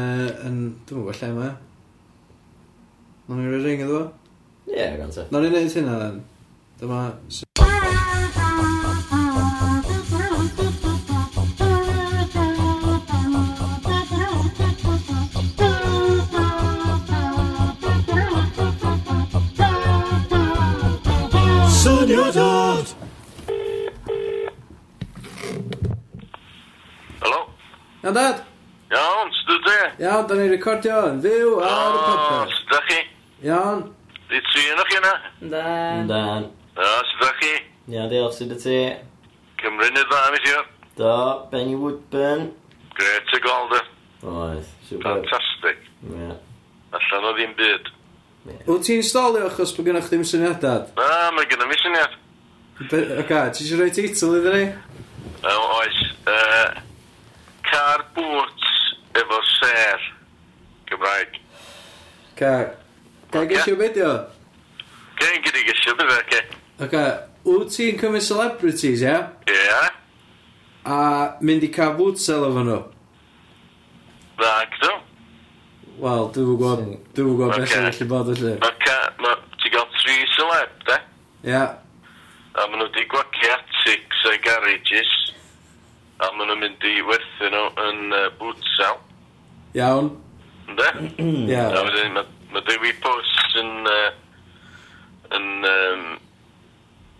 yn 0.48 0.60
dwi'n 0.88 1.00
gwybod 1.00 1.22
lle 1.22 1.32
mae. 1.38 1.54
Nog 3.28 3.40
ni'n 3.40 3.50
rhoi 3.52 3.64
ring 3.64 3.84
iddo 3.86 4.02
fo? 4.02 4.06
Ie, 4.74 4.88
gan 5.00 5.14
te. 5.14 5.26
Nog 5.32 5.44
ni'n 5.44 5.58
neud 5.58 5.78
hynna 5.80 5.98
then. 6.02 6.22
Dyma... 6.82 7.02
Iawn, 28.04 28.14
dad? 28.14 28.40
Iawn, 28.92 29.30
sydd 29.32 29.62
ti? 29.64 29.76
Iawn, 30.04 30.26
da 30.28 30.36
ni'n 30.36 30.50
recordio 30.52 30.96
yn 31.08 31.22
fyw 31.24 31.54
ar 31.64 31.94
y 31.94 32.02
podcast. 32.02 32.52
O, 32.52 32.58
sydd 32.58 32.84
chi? 32.90 32.98
Iawn. 33.48 33.80
Di 34.28 34.40
tri 34.44 34.64
yn 34.74 34.82
o'ch 34.82 34.92
yna? 34.98 35.12
Dan. 35.54 36.04
Dan. 36.10 36.44
O, 36.76 36.90
sydd 37.14 37.40
chi? 37.40 37.54
Iawn, 37.94 38.12
diolch, 38.12 38.36
sydd 38.36 38.54
ti? 38.60 38.76
Cymru 39.62 39.88
nid 39.88 40.04
dda, 40.12 40.20
mis 40.36 40.50
i 40.50 40.54
o. 40.58 40.60
Do, 41.00 41.16
Benny 41.48 41.80
Woodburn. 41.80 42.50
Gret 42.92 43.24
Greta 43.32 43.42
Golda. 43.48 43.82
Oes, 44.20 44.68
super. 44.84 45.08
Fantastic. 45.08 45.80
Ie. 46.12 46.30
Allan 47.00 47.28
o 47.32 47.34
ddim 47.40 47.56
byd. 47.56 47.92
Wyt 48.68 48.88
ti'n 48.90 49.04
stolio 49.14 49.48
achos 49.48 49.72
bod 49.72 49.88
gennych 49.88 50.12
ddim 50.12 50.28
syniadad? 50.28 50.92
Na, 51.00 51.30
mae 51.32 51.48
gennym 51.48 51.72
i 51.72 51.80
syniad. 51.80 52.20
Oce, 52.84 53.06
ti 53.24 53.64
eisiau 53.64 53.80
rhoi 53.80 53.92
teitl 53.96 54.42
iddyn 54.42 54.60
ni? 54.60 54.66
Oes. 55.56 56.08
Uh, 56.28 56.84
car 57.74 58.06
bwt 58.14 58.66
efo 59.18 59.40
ser 59.50 60.08
Gymraeg. 60.86 61.38
Ca, 62.38 62.50
ga 63.32 63.42
i 63.42 63.50
gysio 63.50 63.76
beth 63.78 63.98
o? 64.06 64.12
Ga 65.18 65.30
i 65.34 65.40
gyda 65.42 65.62
gysio 65.68 65.94
beth 65.98 66.12
o, 66.14 66.20
ce. 66.30 66.42
Ok, 66.86 66.96
wyt 67.48 67.74
ti'n 67.74 67.98
cymryd 67.98 68.26
celebrities, 68.26 69.02
ia? 69.02 69.16
Ie. 69.50 69.80
A 70.84 70.98
mynd 71.42 71.66
i 71.66 71.70
cael 71.74 71.96
bwt 71.98 72.22
sel 72.22 72.46
efo 72.48 72.62
nhw? 72.66 72.80
Na, 74.42 74.54
gydw. 74.76 74.94
Wel, 76.04 76.30
dwi'n 76.34 76.50
gwybod, 76.50 76.86
dwi'n 77.14 77.30
gwybod 77.30 77.56
beth 77.58 77.70
sy'n 77.74 77.88
gallu 77.88 78.10
bod 78.10 78.32
felly. 78.34 78.56
Mae 78.62 79.36
ti'n 79.58 79.74
gael 79.74 79.90
tri 79.98 80.20
celeb, 80.36 80.78
de? 80.90 81.00
Ia. 81.50 81.64
A 82.54 82.68
maen 82.68 82.78
nhw 82.78 82.90
wedi 82.90 83.06
gwacio 83.10 83.54
atics 83.58 84.26
a'i 84.30 84.42
garages 84.46 85.14
a 86.22 86.30
maen 86.34 86.50
nhw'n 86.50 86.60
mynd 86.62 86.86
i 86.88 86.94
werthu 87.08 87.50
nhw 87.50 87.64
yn 87.88 88.04
uh, 88.14 88.26
boot 88.38 88.68
sale. 88.74 89.00
Iawn. 89.78 90.12
Ynde? 90.70 90.90
Ia. 91.52 91.64
A 91.70 91.86
wedyn, 91.86 92.20
mae 92.54 92.66
Dewi 92.68 92.92
Post 93.02 93.58
yn, 93.60 93.72
uh, 93.90 94.12
yn 95.34 95.48
um, 95.70 96.04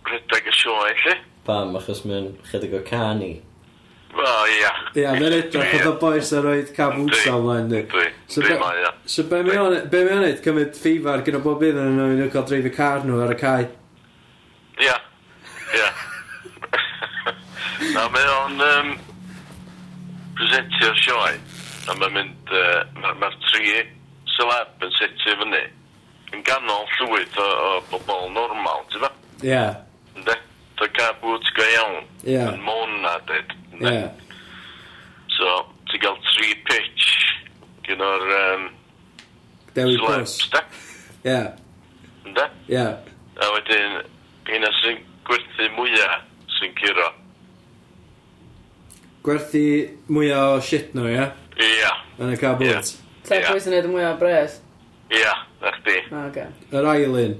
rhedeg 0.07 0.47
y 0.51 0.55
sioe, 0.55 0.93
lle? 1.03 1.17
Pam, 1.45 1.75
achos 1.77 2.05
mae'n 2.07 2.31
chydig 2.47 2.77
o 2.79 2.81
cani. 2.87 3.35
Wel, 4.15 4.51
ia. 4.61 4.71
Ia, 4.95 5.11
mae'n 5.19 5.33
edrych 5.41 5.73
oedd 5.75 5.89
y 5.89 5.93
boes 5.99 6.29
a 6.31 6.41
roed 6.45 6.69
cam 6.77 7.01
wnsal 7.03 7.41
mlaen 7.43 7.67
ni. 7.67 7.81
Dwi, 7.91 8.05
dwi 8.31 8.55
mae, 8.61 8.79
ia. 8.79 8.93
So 9.11 9.25
be 9.27 9.41
mae'n 9.43 9.75
e- 9.81 10.05
neud, 10.21 10.39
cymryd 10.45 10.77
ffifar 10.79 11.25
gyda 11.27 11.41
bob 11.43 11.65
un 11.67 11.81
yn 11.83 11.97
nhw'n 11.99 12.31
cael 12.31 12.47
dreif 12.47 12.69
y 12.69 12.73
car 12.77 13.03
nhw 13.03 13.19
ar 13.25 13.35
y 13.35 13.39
cae? 13.41 13.67
Ia, 14.85 14.95
ia. 15.75 15.89
Na, 17.95 18.05
mae 18.13 18.27
o'n 18.31 18.61
um, 18.63 18.91
presentio'r 20.37 20.99
sioe. 21.01 21.33
A 21.85 21.95
mae'n 21.99 22.13
mynd, 22.15 22.53
uh, 22.53 22.83
mae'r 23.01 23.17
ma 23.21 23.29
tri 23.49 23.73
celeb 24.35 24.85
yn 24.85 24.93
setio 24.97 25.35
fyny. 25.41 25.63
Yn 26.33 26.43
ganol 26.47 26.87
llwyd 26.97 27.39
o, 27.39 27.47
o 27.47 27.73
bobl 27.91 28.29
normal, 28.35 28.85
ti 28.91 29.01
fa? 29.03 29.11
Ie. 29.41 29.49
Yeah. 29.51 29.81
Ynddi? 30.15 30.37
Da 30.79 30.87
ca 30.95 31.11
bwt 31.21 31.51
go 31.55 31.67
iawn. 31.75 31.99
Ie. 32.23 32.33
Yeah. 32.35 32.53
Yn 32.53 32.63
môn 32.65 32.95
na, 33.03 33.17
dyd. 33.29 33.53
Ie. 33.79 33.83
Yeah. 33.85 34.09
So, 35.35 35.51
ti 35.91 35.99
gael 36.03 36.17
tri 36.31 36.53
pitch 36.67 37.11
gyn 37.85 38.01
o'r 38.01 38.25
um, 38.39 38.69
Dewi 39.75 39.99
Bws. 40.01 40.39
Ie. 41.27 41.41
Ynde? 42.25 42.47
Ie. 42.71 42.87
A 43.35 43.51
wedyn, 43.51 44.01
un 44.55 44.67
sy'n 44.79 45.03
gwerthu 45.27 45.69
mwyaf 45.75 46.23
sy'n 46.55 46.73
curo 46.79 47.11
gwerthu 49.25 49.63
mwyaf 50.11 50.55
o 50.55 50.61
shit 50.63 50.93
nhw, 50.95 51.07
ia? 51.11 51.25
Ia. 51.61 51.91
Yn 52.21 52.33
y 52.35 52.37
car 52.39 52.59
bwyd? 52.59 52.91
Ta 53.25 53.41
pwy 53.47 53.63
sy'n 53.63 53.75
neud 53.75 53.89
y 53.89 53.91
mwyaf 53.91 54.15
o 54.15 54.19
bres? 54.21 54.59
Ia, 55.13 55.33
na 55.63 55.73
chdi. 55.79 55.97
Ah, 56.11 56.27
oce. 56.29 56.45
Yr 56.71 56.89
ail 56.91 57.17
un? 57.23 57.35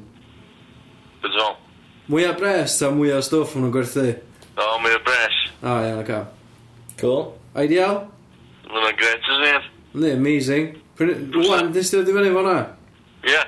Bydol. 1.23 1.53
Mwyaf 2.11 2.39
bres 2.41 2.79
ta 2.81 2.89
mwyaf 2.93 3.21
o 3.21 3.27
stwff 3.29 3.55
nhw'n 3.59 3.73
gwerthu? 3.75 4.07
O, 4.57 4.67
mwyaf 4.81 5.05
bres. 5.05 5.39
O, 5.61 5.77
ia, 5.85 5.95
oce. 6.01 6.21
Cool. 7.01 7.23
Ideal? 7.61 8.01
Mae'n 8.71 8.97
gret, 8.99 9.29
ys 9.29 9.41
ni? 9.43 9.53
Ne, 10.01 10.15
amazing. 10.17 10.73
Wwan, 10.99 11.71
nes 11.75 11.91
ti 11.91 11.99
wedi 11.99 12.15
fyny 12.15 12.33
fo'na? 12.33 12.55
Ie. 13.29 13.41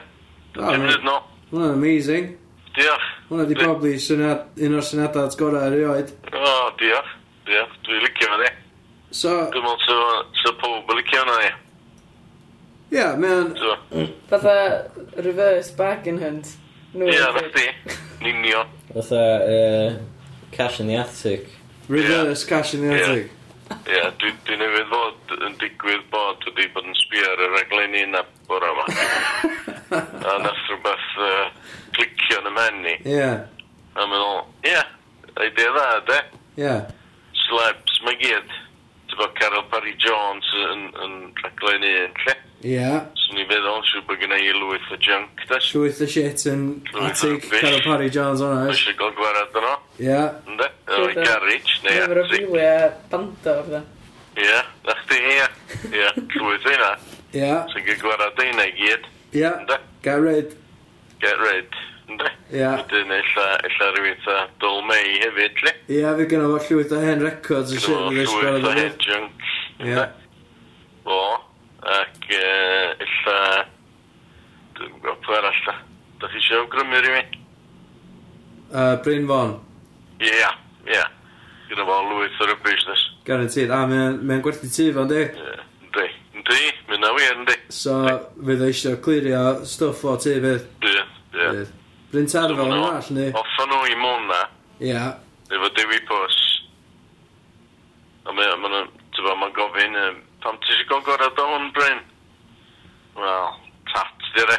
Dwi'n 0.58 1.06
no. 1.06 1.22
Mae'n 1.51 1.74
amazing. 1.74 2.36
Diolch. 2.77 3.13
Hwna 3.27 3.48
di 3.50 3.58
probably 3.58 3.98
syniad, 4.00 4.46
un 4.63 4.77
o'r 4.77 4.86
syniadau 4.86 5.32
gorau 5.39 5.65
erioed. 5.72 6.13
O, 6.32 6.51
diolch. 6.79 7.17
Ie, 7.48 7.63
dwi'n 7.86 8.04
licio 8.04 8.27
fe 8.27 8.38
di. 8.42 8.50
So... 9.16 9.30
Dwi'n 9.54 9.63
meddwl 9.63 9.84
so, 9.88 9.98
so 10.42 10.51
pob 10.60 10.89
yn 10.92 11.00
licio 11.00 11.22
hwnna 11.22 11.38
di. 11.39 11.51
Ie, 12.98 13.06
mae'n... 13.22 13.54
Mm. 13.92 14.10
Fatha 14.27 14.56
reverse 15.24 15.72
bargain 15.77 16.20
hunt. 16.20 16.51
Ie, 16.96 17.16
na 17.16 17.46
chdi. 17.46 17.70
Ninio. 18.25 18.66
Fatha 18.92 19.24
uh, 19.46 19.96
cash 20.51 20.82
in 20.82 20.92
the 20.92 21.00
attic. 21.00 21.48
Reverse 21.88 22.44
yeah. 22.44 22.50
cash 22.50 22.74
in 22.74 22.84
the 22.84 22.94
attic. 22.96 23.32
Ie, 23.72 23.96
yeah. 23.96 24.12
dwi'n 24.20 24.44
dwi 24.48 24.60
newydd 24.60 24.92
fod 24.92 25.34
yn 25.48 25.58
digwydd 25.63 26.06
bod 26.12 26.44
wedi 26.48 26.68
bod 26.75 26.88
yn 26.88 27.00
sbio 27.00 27.32
ar 27.32 27.46
y 27.48 27.50
reglen 27.56 27.98
un 28.04 28.20
a 28.20 28.25
bora 28.48 28.75
yma. 28.75 28.86
a 29.96 30.38
nath 30.44 30.68
rhywbeth 30.68 31.10
uh, 31.24 31.74
clicio 31.95 32.43
yn 32.43 32.52
y 32.52 32.56
men. 32.60 32.86
Ie. 32.91 33.00
Yeah. 33.15 33.48
A 33.95 34.12
meddwl, 34.12 34.45
ie, 34.67 34.76
yeah, 34.76 34.95
idea 35.48 35.76
dda, 35.76 35.89
de? 36.12 36.24
Ie. 36.60 36.63
Yeah 36.67 36.88
celebs, 37.48 38.00
mae 38.06 38.18
gyd. 38.22 38.56
Ti'n 39.08 39.20
bod 39.22 39.34
Carol 39.40 39.66
Parry 39.72 39.96
Jones 40.04 40.52
yn, 40.68 40.84
yn 41.06 41.16
rhaglen 41.42 41.86
un, 41.88 42.14
lle? 42.26 42.36
Ie. 42.64 42.74
Yeah. 42.74 43.06
Swn 43.22 43.42
i'n 43.44 43.50
feddwl, 43.50 43.84
siw 43.88 44.04
bod 44.08 44.22
gen 44.22 44.34
i 44.34 44.50
lwyth 44.56 44.94
o 44.94 44.98
junk, 45.04 45.44
da? 45.50 45.60
Lwyth 45.62 46.02
o 46.04 46.08
shit 46.10 46.46
yn 46.52 46.64
atig 47.06 47.46
Carol 47.52 47.84
Parry 47.86 48.10
Jones 48.14 48.42
o'na, 48.46 48.64
oes? 48.66 48.80
Eisiau 48.82 48.98
gael 49.00 49.14
gwarad 49.20 49.60
yno. 49.62 49.74
Ie. 50.02 50.22
Ynda? 50.52 50.70
O'i 50.98 51.14
garage, 51.20 51.78
neu 51.84 51.92
atig. 51.92 52.06
Efo'r 52.06 52.24
ofilia 52.24 52.72
bando, 53.12 53.58
fydda. 53.68 53.84
Ie, 54.38 54.58
na 54.88 54.98
chdi, 55.04 55.20
ie. 55.34 55.46
Ie, 55.92 56.10
lwyth 56.42 56.72
o'na. 56.74 56.94
Ie. 57.38 57.52
Swn 57.74 57.92
i'n 57.94 58.02
gwarad 58.02 58.42
o'na 58.48 58.66
i 58.72 58.74
gyd. 58.80 59.12
Ie. 59.38 59.54
Get 60.08 60.24
rid. 60.24 60.58
Get 61.22 61.40
rid 61.42 61.80
ynddi? 62.08 62.32
Ia. 62.56 62.72
Wedyn 62.80 63.12
illa, 63.17 63.48
illa 63.67 63.89
rhywun 63.96 64.22
ta 64.26 64.38
Dol 64.62 64.82
mei 64.88 65.17
hefyd, 65.24 65.63
li? 65.65 65.74
Ia, 65.98 66.13
fi 66.17 66.28
gynnu 66.32 66.52
fo 66.54 66.62
llwyth 66.67 66.93
o 66.96 67.02
hen 67.04 67.26
records 67.26 67.74
o 67.74 67.82
shit. 67.82 67.91
E, 67.91 68.13
gynnu 68.15 68.30
fo 68.32 68.39
llwyth 68.46 68.70
o 68.70 68.76
hen 68.78 68.96
junk. 69.04 69.50
Ia. 69.86 70.06
O, 71.08 71.20
ac 71.98 72.30
illa... 72.38 73.41
Dwi'n 74.78 74.93
gwybod 75.02 75.22
pwy 75.26 75.38
arall 75.39 75.62
da. 75.65 75.76
Da 76.22 76.32
chi 76.32 76.39
eisiau 76.41 76.63
awgrymu 76.63 77.02
rhywun? 77.02 77.38
Uh, 78.67 78.96
Bryn 79.04 79.28
Fon. 79.30 79.56
Ia, 80.22 80.34
ia. 80.34 80.52
Yeah. 80.91 81.13
Gynnu 81.70 81.88
fo 81.88 82.00
lwyth 82.12 82.43
o'r 82.46 82.54
business. 82.63 83.04
Garantid. 83.28 83.74
A 83.74 83.82
mae'n 83.89 84.22
mae 84.28 84.43
gwerthu 84.46 84.70
tu 84.72 84.88
fo'n 84.96 85.10
di? 85.12 85.26
Ie, 85.26 85.58
ynddi. 85.88 86.06
Ynddi, 86.38 86.62
mynd 86.88 87.04
na 87.04 87.12
wir 87.17 87.34
ynddi. 87.41 87.58
So, 87.74 87.98
fydd 88.38 88.63
eisiau 88.70 89.02
clirio 89.04 89.41
stwff 89.67 90.06
o 90.08 90.15
tu 90.22 90.38
fydd? 90.46 90.70
Ie, 90.88 91.04
ie. 91.43 91.67
Bryn 92.17 92.30
fel 92.34 92.53
yn 92.56 92.73
arall, 92.73 93.10
ni? 93.13 93.27
Offa 93.38 93.65
nhw 93.69 93.84
i 93.91 93.95
Mona. 94.01 94.39
Ia. 94.82 95.03
Efo 95.53 95.67
Dewi 95.77 95.99
Pws. 96.10 96.38
A 98.25 98.34
mae 98.34 98.56
nhw'n, 98.58 98.88
ti'n 99.13 99.27
bod, 99.27 99.38
mae'n 99.38 99.53
gofyn, 99.53 99.99
pam 100.41 100.58
ti 100.63 100.73
eisiau 100.73 100.88
gofyn 100.89 101.06
gorau 101.06 101.36
do 101.38 101.45
hwn, 101.45 101.67
Bryn? 101.75 102.01
Wel, 103.19 103.51
tat, 103.91 104.25
di 104.34 104.47
re. 104.49 104.58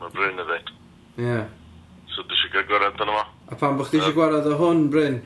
Mae 0.00 0.14
Bryn 0.16 0.40
y 0.40 0.46
dweud. 0.48 0.72
Ia. 1.20 1.42
So 2.14 2.24
ti 2.24 2.38
eisiau 2.38 2.54
gofyn 2.54 2.70
gorau 2.72 2.96
do 2.96 3.10
nhw. 3.10 3.20
A 3.52 3.60
pam 3.60 3.76
bych 3.82 3.92
ti 3.92 4.00
eisiau 4.00 4.16
gofyn 4.16 4.48
do 4.48 4.56
hwn, 4.62 4.82
Bryn? 4.96 5.20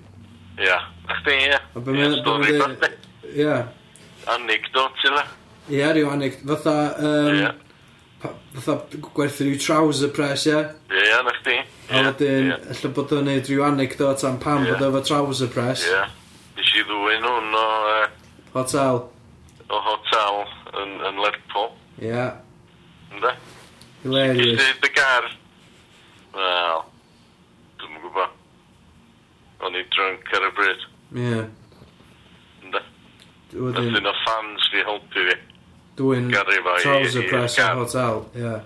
Ia. 0.66 0.80
A 1.06 1.20
chdi, 1.20 1.38
ia. 1.46 1.62
A 1.62 1.78
beth 1.78 1.94
mae'n 1.94 2.18
dweud? 2.26 2.98
Ia. 3.37 3.61
Anecdote, 4.35 5.14
la. 5.14 5.22
Ia, 5.70 5.94
rhyw 5.94 6.11
anecdote. 6.11 6.59
Fatha, 6.66 6.76
um, 6.98 7.38
yeah. 7.38 7.54
fatha 8.59 9.02
gwerthu 9.14 9.46
rhyw 9.46 9.61
trouser 9.62 10.11
press, 10.16 10.50
ie? 10.50 10.64
Ie, 10.90 11.04
yeah, 11.06 11.22
na 11.22 11.36
chdi. 11.46 11.56
A 11.94 12.02
wedyn, 12.11 12.52
lle 12.82 12.90
bod 12.96 13.12
o'n 13.14 13.24
neud 13.30 13.46
rhyw 13.48 13.62
anecdote 13.70 14.26
am 14.28 14.38
pam 14.42 14.64
Ie. 14.66 14.72
bod 14.72 14.82
o 14.82 14.88
efo 14.90 15.02
trouser 15.06 15.48
press. 15.54 15.87
Ie. 15.87 16.02
Nes 16.59 16.72
i 16.74 16.82
ddwy'n 16.88 17.26
hwn 17.30 17.54
o, 17.61 17.66
yy, 17.92 18.06
Hotel. 18.56 19.02
o 19.70 19.80
hotel 19.82 20.42
yn, 20.82 20.92
yn 21.11 21.18
Lerpol. 21.22 21.70
Ie. 22.02 22.26
Ynda? 23.14 23.32
Hilarious. 24.04 24.59
Nes 24.61 24.68
i 24.74 24.80
dy 24.85 24.90
gar. 24.96 25.26
Wel, 26.37 26.82
dwi'n 27.80 28.00
gwybod. 28.02 28.35
O'n 29.66 29.78
i 29.80 29.82
drunk 29.94 30.32
ar 30.37 30.46
y 30.46 30.52
bryd. 30.59 30.87
Ie. 31.16 31.42
Ynda? 32.66 32.82
Wedyn, 33.56 33.90
Nathyn 33.94 34.11
o 34.11 34.14
fans 34.24 34.66
fi 34.72 34.82
helpu 34.87 35.26
fi. 35.30 35.37
dwi'n 35.96 36.26
Gyrru 36.32 36.59
fo 36.64 36.74
i- 36.76 36.82
trouser 36.85 37.22
i- 37.24 37.28
press 37.30 37.56
i'r 37.59 37.76
o 37.78 37.85
hotel. 37.85 38.24
Ie. 38.37 38.56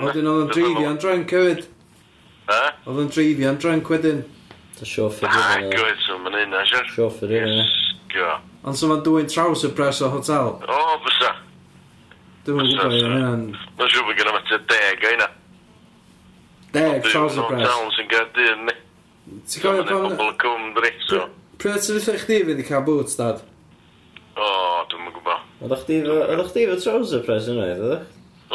Wedyn 0.00 0.26
oedd 0.28 0.42
o'n 0.44 0.50
Dyna 0.52 0.82
fo. 0.90 0.96
drunk 1.06 1.30
hefyd. 1.32 1.64
Ha? 2.48 2.60
Oedd 2.84 3.04
yn 3.04 3.12
dreifio'n 3.14 3.60
drunk 3.62 3.90
wedyn. 3.92 4.24
Ta 4.78 4.88
sioffr 4.88 5.28
ah, 5.28 5.38
rhywun. 5.38 5.70
Ah, 5.70 5.78
gwyd, 5.78 6.02
so 6.04 6.18
ma'n 6.20 6.36
un 6.42 6.52
eh? 6.52 6.60
asio. 6.60 6.82
Sioffr 6.92 7.30
rhywun. 7.30 7.62
Yes, 7.62 7.80
Ond 8.64 8.78
so 8.78 8.88
mae'n 8.88 9.02
dwy'n 9.04 9.26
traws 9.28 9.64
y 9.66 9.70
pres 9.76 10.00
o 10.04 10.08
hotel. 10.12 10.54
O, 10.64 10.76
oh, 10.76 10.92
bysa. 11.04 11.32
Dwi'n 12.46 12.60
mynd 12.60 12.70
gwybod 12.70 12.94
i'n 12.96 13.10
hynna'n... 13.12 13.42
Mae'n 13.76 13.90
siŵr 13.92 14.06
bod 14.06 14.20
gynnu 14.20 14.34
fatha 14.38 14.58
deg 14.70 15.04
o 15.04 15.10
hynna. 15.12 15.26
Deg, 16.76 17.08
traws 17.10 17.36
y 17.36 17.44
pres. 17.48 17.64
Hotels 17.66 17.98
yn 18.00 18.08
gael 18.12 18.30
dyn, 18.38 18.62
ni. 18.70 18.76
Ti'n 19.50 19.64
gofio 19.66 19.84
pan... 19.88 20.06
Mae'n 20.06 20.16
bobl 20.20 20.32
cwmdri, 20.44 20.92
so... 21.10 21.26
Pryd 21.60 21.84
ti'n 21.84 21.98
ddechrau 21.98 22.22
chdi 22.22 22.40
fynd 22.48 22.64
i 22.64 22.66
cael 22.70 22.86
bwt, 22.88 23.16
dad? 23.20 23.44
O, 24.34 24.48
dwi'n 24.88 25.04
mynd 25.04 25.18
gwybod. 25.18 25.44
Oedd 25.68 26.48
chdi 26.52 26.66
fo 26.70 26.80
traws 26.86 27.14
y 27.18 27.22
pres 27.26 27.52
yna, 27.52 27.68
oedd? 27.74 28.08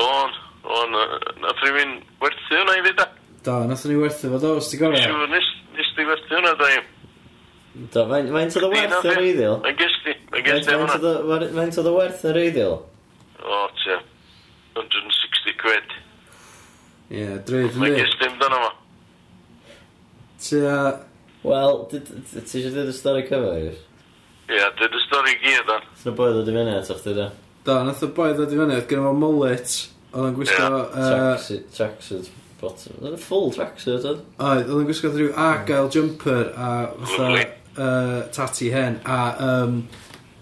O'n, 0.07 0.35
o'n, 0.79 0.99
nath 1.43 1.65
rhywun 1.67 1.97
werthu 2.23 2.57
hwnna 2.63 2.79
i 2.79 2.85
fi, 2.87 2.97
da? 2.97 3.09
Da, 3.43 3.63
nath 3.67 3.85
ni 3.87 3.95
werthu 3.95 4.31
fo 4.33 4.39
do, 4.41 4.55
os 4.59 4.67
ti'n 4.71 4.81
gorau? 4.81 4.99
Siw, 4.99 5.27
nes, 5.31 5.49
nes 5.77 5.91
ti 5.95 6.05
werthu 6.07 6.35
hwnna 6.35 6.53
da 6.59 6.69
i. 6.73 6.79
Do, 7.93 8.05
mae'n 8.11 8.51
tyd 8.51 8.65
o 8.65 8.69
werth 8.73 9.05
yr 9.07 9.21
eiddiol? 9.23 9.59
Mae'n 9.63 9.77
gysdi, 9.79 10.15
mae'n 10.33 10.45
gysdi 10.47 10.75
hwnna. 10.75 11.43
Mae'n 11.55 11.71
tyd 11.75 11.87
o 11.87 11.93
werth 11.95 12.25
yr 12.27 12.39
eiddiol? 12.41 12.79
O, 13.39 13.59
ti. 13.79 13.95
160 14.75 15.55
quid. 15.61 15.93
Ie, 17.09 17.21
yeah, 17.21 17.37
drwy'n 17.47 17.69
dweud. 17.69 17.77
Mae'n 17.83 17.95
gysdi 18.01 18.27
amdano 18.27 18.59
fo. 18.65 18.73
Ti 20.43 20.59
a... 20.67 20.81
Wel, 21.39 21.79
ti 21.93 22.01
eisiau 22.41 22.73
dweud 22.75 22.91
y 22.91 22.97
stori 22.97 23.23
cyfoes? 23.29 23.79
Ie, 24.49 24.59
dweud 24.81 24.99
y 24.99 25.05
stori 25.05 25.37
gyd 25.45 25.71
o. 25.71 25.79
Ti'n 26.03 26.19
boi 26.19 26.33
ddod 26.35 26.51
i 26.51 26.57
fyny 26.59 26.75
at 26.75 26.91
o'ch 26.91 27.07
da. 27.15 27.29
Da, 27.63 27.79
nath 27.87 28.03
o 28.03 28.11
boi 28.19 28.33
ddod 28.33 28.51
i 28.51 28.59
fyny, 28.59 28.83
gyda 28.91 29.07
fo 29.07 29.15
mullet, 29.15 29.79
oedd 30.11 30.29
yn 30.33 30.37
gwisgo... 30.41 30.83
Tracksuit 31.79 32.33
bottom. 32.61 32.99
Oedd 33.01 33.15
yn 33.15 33.23
full 33.23 33.49
tracksuit, 33.55 34.03
oedd? 34.03 34.21
Oedd, 34.37 34.67
oedd 34.67 34.83
yn 34.83 34.89
gwisgo 34.89 35.13
rhyw 35.13 35.31
agael 35.39 35.89
jumper 35.93 36.51
a 36.55 36.69
fatha 37.05 37.47
uh, 37.79 38.21
tati 38.35 38.69
hen 38.73 38.99
a 39.05 39.19
um, 39.45 39.81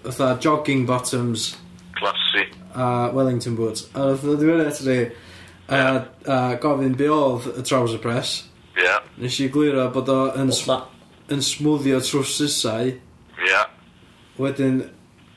fatha 0.04 0.36
jogging 0.42 0.86
bottoms. 0.88 1.56
Classy. 1.98 2.48
A 2.76 3.10
Wellington 3.14 3.56
boots. 3.56 3.88
A 3.94 4.12
oedd 4.12 4.26
yn 4.28 4.42
ddiwedd 4.42 4.68
eto 4.68 4.86
ni 4.88 5.00
a, 5.68 5.80
a 6.28 6.38
gofyn 6.62 6.98
be 6.98 7.10
oedd 7.12 7.50
y 7.58 7.66
trouser 7.66 8.02
press. 8.04 8.38
Ie. 8.78 8.86
Yeah. 8.86 9.02
Nes 9.22 9.40
i 9.42 9.50
gliro 9.54 9.88
bod 9.94 10.12
o 10.14 10.20
yn, 10.38 10.54
sm 10.54 10.78
yn 11.34 11.44
smwddio 11.44 12.00
trwsusau. 12.06 12.94
Ie. 12.94 13.50
Yeah. 13.50 13.68
Wedyn, 14.38 14.84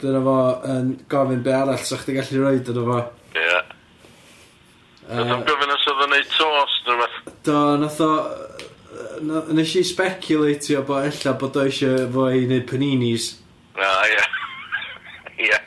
dyna 0.00 0.20
fo 0.24 0.38
yn 0.68 0.94
gofyn 1.10 1.44
be 1.44 1.54
arall 1.56 1.80
sa'ch 1.80 1.94
so 1.94 2.02
chdi 2.04 2.18
gallu 2.18 2.44
rhoi 2.44 2.64
dyna 2.64 2.86
fo. 2.88 3.02
Ie. 3.34 3.44
Yeah. 3.44 3.76
Dwi'n 5.10 5.42
gofyn 5.48 5.74
os 5.74 5.88
oedd 5.90 6.04
yn 6.06 6.12
neud 6.14 6.28
to 6.36 6.48
neu 6.86 6.96
rhywbeth. 6.96 7.34
Do, 7.46 7.58
nath 7.82 8.00
o... 8.04 8.10
na- 9.26 9.44
Nes 9.56 9.74
i 9.76 9.84
speculatio 9.86 10.82
bo 10.88 10.98
ella 11.04 11.32
bod 11.40 11.56
o 11.56 11.64
eisiau 11.68 12.06
fo 12.14 12.28
i 12.34 12.44
wneud 12.46 12.66
paninis. 12.70 13.30
A, 13.80 13.90
ie. 14.10 14.26
Ie. 15.48 15.58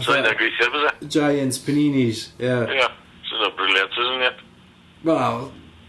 So 0.00 0.14
yna 0.16 0.30
gweithio, 0.38 0.70
bys 0.72 0.86
e? 0.88 1.10
Giant 1.16 1.58
paninis, 1.66 2.26
ie. 2.40 2.54
Ie. 2.78 2.86
So 3.28 3.40
yna 3.40 3.50
briliant, 3.58 3.98
ysyn 3.98 4.24
ie. 4.28 4.32
Wel, 5.08 5.42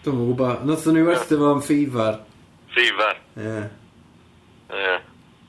dwi'n 0.03 0.17
mwyn 0.17 0.29
gwybod. 0.33 0.63
Nath 0.67 0.87
o'n 0.89 0.97
i 0.99 1.05
werthu 1.05 1.37
fo 1.39 1.51
am 1.53 1.61
ffifar. 1.63 2.17
Fifar. 2.73 3.19
Ie. 3.37 3.57
Ie. 4.73 4.95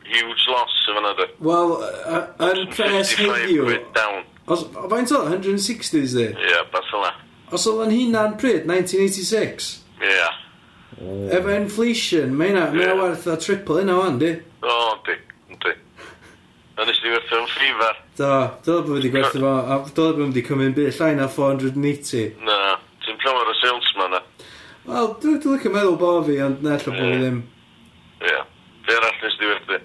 Huge 0.04 0.44
loss 0.52 0.74
yn 0.92 0.98
fanna, 0.98 1.14
dwi. 1.16 1.26
Wel, 1.48 1.70
y- 1.80 2.50
yn 2.50 2.66
pres 2.76 3.14
heddiw... 3.16 3.70
down. 3.96 4.20
Os, 4.52 4.66
o 4.76 4.84
faint 4.92 5.14
o? 5.16 5.22
160s 5.32 6.12
di? 6.18 6.26
Ie, 6.36 6.58
bas 6.74 6.90
yna. 6.98 7.14
Os 7.54 7.68
oedd 7.70 7.84
yn 7.86 7.92
hunan 7.94 8.32
pryd, 8.40 8.64
1986? 8.66 9.68
Ie. 10.02 10.10
Yeah. 10.10 10.40
Efo 11.36 11.52
inflation, 11.54 12.32
mae 12.38 12.50
yna 12.50 12.64
yeah. 12.74 12.94
werth 12.98 13.28
a 13.30 13.36
triple 13.38 13.82
yna 13.84 13.98
o'n 14.02 14.18
di. 14.18 14.30
O, 14.64 14.72
oh, 14.72 14.96
di, 15.06 15.14
di. 15.62 15.74
nes 16.80 16.90
eisiau 16.90 17.14
werth 17.14 17.34
o'n 17.38 17.46
ffifar. 17.52 18.00
Do, 18.18 18.30
dyle 18.66 18.80
bod 18.88 18.96
wedi 18.96 19.12
gwerthu 19.14 19.42
fo, 19.44 19.52
a 19.54 19.78
dyle 19.86 20.16
bod 20.16 20.24
wedi 20.32 20.44
cymryd 20.48 20.74
byd 20.80 20.98
llai 20.98 21.12
na 21.20 21.28
480. 21.30 22.42
Na, 22.48 22.58
ti'n 23.06 23.22
plan 23.22 23.38
o'r 23.38 23.54
salesman 23.60 24.16
na. 24.16 24.22
Wel, 24.88 25.14
dwi'n 25.22 25.38
dwi 25.44 25.54
licio 25.54 25.74
meddwl 25.76 25.96
bo 26.02 26.12
fi, 26.26 26.40
ond 26.48 26.66
na 26.66 26.74
allan 26.74 26.98
bod 26.98 27.14
fi 27.14 27.22
ddim. 27.22 27.40
Ie, 28.24 28.36
fe 28.88 28.98
arall 28.98 29.22
nes 29.22 29.38
di 29.38 29.52
werthu. 29.52 29.80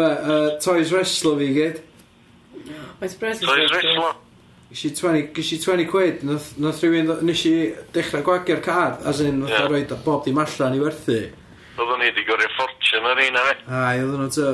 Be, 0.00 0.08
uh, 0.08 0.48
Toys 0.64 0.96
Wrestler 0.96 1.36
fi 1.44 1.52
gyd. 1.60 1.84
Oes 3.04 3.20
Toys 3.20 3.44
Wrestler? 3.44 4.18
Ges 4.70 4.84
i 4.86 4.90
20, 4.94 5.32
ges 5.34 5.48
i 5.50 5.58
20 5.58 5.86
quid, 5.90 6.20
nath, 6.22 6.52
nath 6.62 6.78
rhywun, 6.84 7.08
nes 7.26 7.40
i 7.48 7.54
dechrau 7.90 8.22
gwagio'r 8.22 8.60
car, 8.62 9.00
as 9.10 9.18
in, 9.24 9.40
nath 9.42 9.50
yeah. 9.50 9.66
roed 9.66 9.94
bob 10.04 10.22
dim 10.22 10.38
allan 10.38 10.76
i 10.76 10.78
werthu. 10.78 11.16
Oedden 11.74 11.98
ni 11.98 12.06
wedi 12.06 12.22
gorau 12.28 12.52
ffortiwn 12.54 13.08
ar 13.10 13.22
un, 13.24 13.40
e? 13.40 13.56
Ai, 13.66 13.96
oedden 14.04 14.22
nhw 14.22 14.30
to 14.36 14.46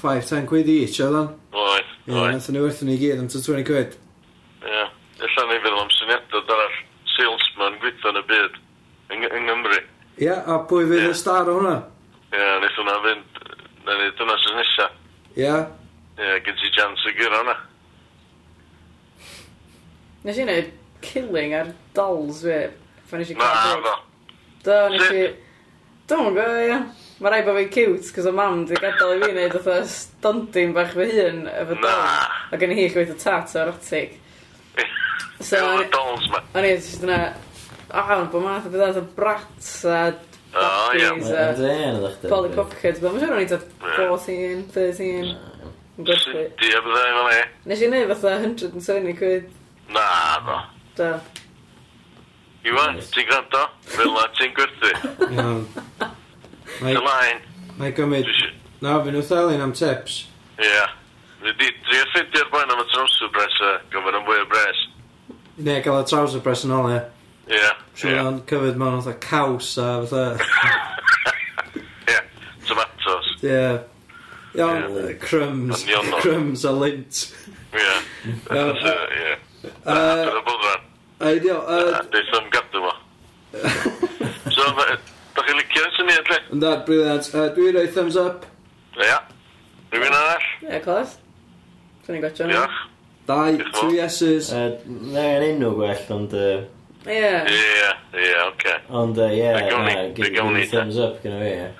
5-10 0.00 0.50
quid 0.50 0.72
each, 0.74 0.98
oedden? 1.06 1.30
Oed, 1.54 1.94
oed. 2.08 2.18
Ie, 2.18 2.34
nath 2.34 2.50
ni 2.50 2.64
werthu 2.64 2.90
ni 2.90 2.98
gyd 3.04 3.22
am 3.22 3.30
to 3.30 3.38
20 3.38 3.70
quid. 3.70 3.96
Ie, 4.66 4.74
yeah. 4.74 4.92
illa 5.22 5.48
ni 5.52 5.62
feddwl 5.62 5.80
am 5.86 5.96
syniadau 6.00 6.42
arall 6.58 6.78
salesman 7.14 7.80
gwyta 7.84 8.10
yn 8.10 8.18
y 8.18 8.26
byd, 8.34 8.62
yng, 9.14 9.26
yng 9.30 9.46
Nghymru. 9.46 9.78
Ie, 9.78 10.26
yeah, 10.26 10.42
a 10.42 10.62
pwy 10.66 10.90
fydd 10.90 11.06
yeah. 11.06 11.14
y 11.14 11.20
star 11.22 11.46
o 11.46 11.60
hwnna? 11.60 11.78
Ie, 12.32 12.34
yeah, 12.34 12.56
wnaeth 12.58 12.82
hwnna 12.82 13.02
fynd, 13.06 13.42
dyna 13.86 14.42
sy'n 14.42 14.64
nesaf. 14.64 15.02
Ie. 15.36 15.44
Yeah. 15.46 15.68
Ie, 16.18 16.24
yeah, 16.26 16.40
gyda 16.48 16.64
ti 16.64 16.74
jans 16.74 17.06
y 17.06 17.20
gyr 17.20 17.38
hwnna. 17.44 17.62
Nes 20.22 20.38
i 20.38 20.46
wneud 20.46 20.72
killing 21.02 21.54
ar 21.58 21.72
dolls 21.96 22.42
fi. 22.46 22.58
Fan 23.10 23.22
nes 23.22 23.32
i 23.32 23.38
cael 23.38 23.82
Na, 23.82 23.86
do. 23.86 23.94
Do, 24.66 24.80
nes 24.94 25.08
i... 25.10 25.22
Dwi'n 26.10 26.28
gwybod, 26.28 26.58
ia. 26.62 26.66
Yeah. 26.68 26.84
Mae 27.22 27.30
rai 27.30 27.44
bod 27.46 27.58
fi'n 27.58 27.70
cute, 27.74 28.10
cos 28.14 28.26
o 28.26 28.32
mam 28.34 28.64
di 28.66 28.78
gadael 28.78 29.16
i 29.16 29.22
fi 29.22 29.30
wneud 29.34 29.56
oedd 29.60 29.88
stondin 29.90 30.74
bach 30.74 30.94
fy 30.94 31.06
hun 31.12 31.46
efo 31.50 31.78
doll. 31.78 32.26
A 32.50 32.58
gen 32.58 32.74
i 32.74 32.78
hi 32.80 32.88
llwyth 32.90 33.14
o 33.14 33.18
tat 33.20 33.56
o 33.56 33.64
erotic. 33.66 34.18
So, 35.42 35.58
dolls 35.90 36.28
ma. 36.30 36.38
O'n 36.54 36.66
i 36.68 36.76
just 36.76 37.02
yna... 37.02 37.22
O, 37.92 37.98
oh, 37.98 38.20
bod 38.30 38.44
math 38.44 38.68
o 38.68 38.70
beth 38.72 39.00
o 39.00 39.02
brats 39.16 39.72
a 39.90 39.96
Poppies 40.52 41.30
a 41.30 42.28
Polly 42.28 42.50
Pocket 42.52 43.00
Mae'n 43.00 43.18
siŵr 43.22 43.32
o'n 43.32 43.40
i 43.40 43.48
dod 43.48 43.62
14, 43.80 44.66
13 44.74 45.30
Di 46.02 46.70
a 46.76 46.82
byddai 46.84 47.10
fel 47.16 47.30
e? 47.32 47.38
Nes 47.70 47.82
i 47.82 47.88
wneud 47.88 48.12
fatha 48.12 48.34
170 48.38 49.16
quid 49.16 49.48
Na, 49.92 50.08
ddo. 50.40 50.58
Do. 50.96 51.12
Iwan, 52.64 52.98
ti'n 53.12 53.26
gwrando? 53.28 53.62
Fel 53.90 54.12
na 54.14 54.26
ti'n 54.38 54.52
gwrthu. 54.56 54.90
Iawn. 55.28 55.62
Mae... 56.80 56.94
lain. 56.94 57.42
Mae 57.78 57.94
gymryd... 57.96 58.28
Na, 58.82 58.98
fi 59.02 59.14
nhw 59.14 59.22
elin 59.38 59.64
am 59.64 59.74
tips. 59.76 60.22
Ie. 60.58 60.68
Yeah. 60.68 60.98
Dwi'n 61.42 62.10
ffeindio'r 62.12 62.50
boen 62.52 62.70
am 62.70 62.82
y 62.82 62.86
trouser 62.92 63.30
bres 63.34 63.56
e, 63.66 63.72
gyfer 63.90 64.18
yn 64.18 64.26
fwy 64.28 64.40
o 64.44 64.48
bres. 64.50 64.82
Ne, 65.58 65.80
gael 65.82 66.00
y 66.00 66.06
trouser 66.06 66.42
press 66.44 66.62
yn 66.66 66.74
ôl 66.76 66.90
ie. 66.92 67.00
Ie. 67.50 67.70
Siwr 67.98 68.20
o'n 68.22 68.42
cyfyd 68.48 68.78
mewn 68.78 69.02
fatha 69.02 69.18
caws 69.26 69.72
a 69.82 69.88
fatha... 70.06 70.24
Ie, 72.12 72.20
tomatoes. 72.68 73.32
Ie. 73.42 73.64
Iawn, 74.60 75.16
crumbs. 75.24 75.82
Crumbs 76.20 76.62
a 76.68 76.76
lint. 76.76 77.24
Ie. 77.74 77.96
Ie. 78.54 79.34
Yn 79.82 80.28
y 80.30 80.42
bwdran. 80.46 80.84
Eidio. 81.26 81.58
Dwi'n 82.12 82.28
sy'n 82.30 82.50
gadw 82.54 82.84
fo. 82.84 82.92
So, 84.52 84.66
da 84.76 85.42
chi'n 85.46 85.56
licio 85.56 85.86
syniad 85.96 86.28
le? 86.28 86.38
Ynda, 86.52 86.72
briliant. 86.86 87.28
Dwi'n 87.56 87.76
rhoi 87.76 87.88
thumbs 87.94 88.18
up. 88.20 88.44
Ia. 89.00 89.18
Rwy'n 89.94 90.16
arall? 90.16 90.48
Ie, 90.66 90.80
clas. 90.84 91.16
Dwi'n 92.04 92.18
i'n 92.18 92.24
gotio. 92.26 92.48
Diolch. 92.50 92.82
Dau, 93.26 93.56
two 93.78 93.94
yeses. 93.96 94.50
Na'n 94.52 95.46
enw 95.46 95.72
gwell, 95.78 96.04
ond... 96.14 96.36
Ie. 96.36 97.16
Ie, 97.16 97.88
ie, 98.18 98.34
oce. 98.44 98.76
Ond, 99.00 99.18
ie, 99.24 99.48
dwi'n 100.18 100.36
gawn 100.36 100.58
ni 100.58 100.66
thumbs 100.70 101.00
up 101.02 101.18
gyda 101.24 101.40
fi, 101.40 101.54
ie. 101.64 101.70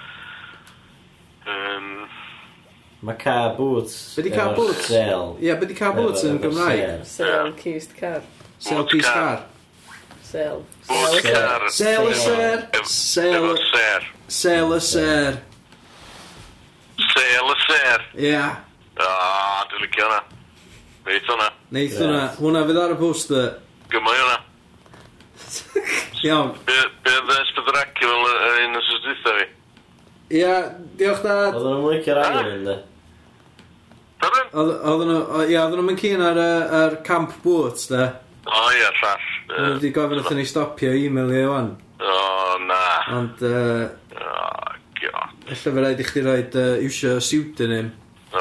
Mae 3.03 3.17
car 3.19 3.57
boots 3.57 3.95
Be 4.17 4.23
di 4.23 4.31
car 4.31 4.53
efo'r 4.53 4.57
boots? 4.61 4.87
sale. 4.87 5.37
Ie, 5.43 5.55
be 5.59 5.67
di 5.67 5.75
car 5.75 5.93
boots 5.97 6.23
yn 6.25 6.37
Efo'r 6.39 6.53
Gymraeg? 6.53 6.83
sale. 7.05 7.07
Sale 7.13 7.53
cused 7.59 7.97
car. 7.99 8.21
Sale 8.63 8.77
Boots 8.83 8.93
piece 8.93 9.09
car. 9.09 9.23
car. 9.23 9.47
Sale. 10.23 10.61
Boots 10.89 11.23
Sale. 11.23 11.33
car. 11.33 11.71
Sale 11.79 12.11
y 12.11 12.15
ser. 12.21 12.69
Ef- 12.79 12.87
Sale 12.87 13.35
Efo 13.41 13.57
ser. 13.73 14.07
Sale 14.29 14.77
y 14.77 14.81
ser. 14.81 15.41
Sale 17.15 17.51
y 17.57 17.59
ser. 17.67 18.07
Ia. 18.29 18.45
O, 19.03 19.09
dwi'n 19.73 19.83
licio 19.83 20.05
hwnna. 20.07 20.21
Reit 21.09 21.27
hwnna. 21.33 21.49
Neith 21.75 21.99
hwnna. 21.99 22.23
Hwnna 22.39 22.63
fydd 22.69 22.81
ar 22.85 22.95
y 22.95 22.99
poster. 23.01 23.49
Gymau 23.91 24.15
hwnna. 24.15 24.39
Iawn. 26.23 26.53
Be 26.69 26.79
oedd 27.17 27.35
Ysbydrac 27.41 27.99
i 27.99 28.07
fel 28.07 28.27
yr 28.31 28.61
un 28.69 28.79
ysbryditha 28.79 29.33
fi? 29.41 29.47
Ie, 30.39 30.53
diolch 31.01 31.25
dad. 31.27 31.57
Oedden 31.59 31.81
nhw'n 31.81 31.97
licio'r 31.97 32.21
iron, 32.23 32.47
ah. 32.47 32.67
de. 32.69 32.77
Oedden 34.23 35.09
nhw, 35.09 35.21
ia, 35.49 35.65
oedden 35.65 35.79
nhw'n 35.81 35.89
mynd 35.89 36.03
cyn 36.03 36.23
ar, 36.23 36.39
ar 36.83 36.99
Camp 37.07 37.33
Boots, 37.43 37.89
da. 37.91 38.11
O 38.47 38.67
ie, 38.75 38.85
llall. 39.01 39.31
Oedden 39.49 39.65
nhw 39.65 39.79
wedi 39.79 39.93
gofyn 39.97 40.21
wrthyn 40.21 40.39
ni 40.43 40.47
stopio 40.47 40.93
e-mail 40.95 41.33
i 41.33 41.41
ewan. 41.43 41.73
O, 42.03 42.13
na. 42.69 42.83
Ond, 43.19 43.43
uh, 43.49 43.89
o, 44.15 44.73
god. 45.03 45.35
Alla 45.47 45.59
fe 45.59 45.73
rhaid 45.77 46.03
i 46.03 46.07
chdi 46.07 46.25
rhaid 46.27 46.59
uh, 46.59 46.85
iwsio 46.87 47.17
pseudonym. 47.23 47.91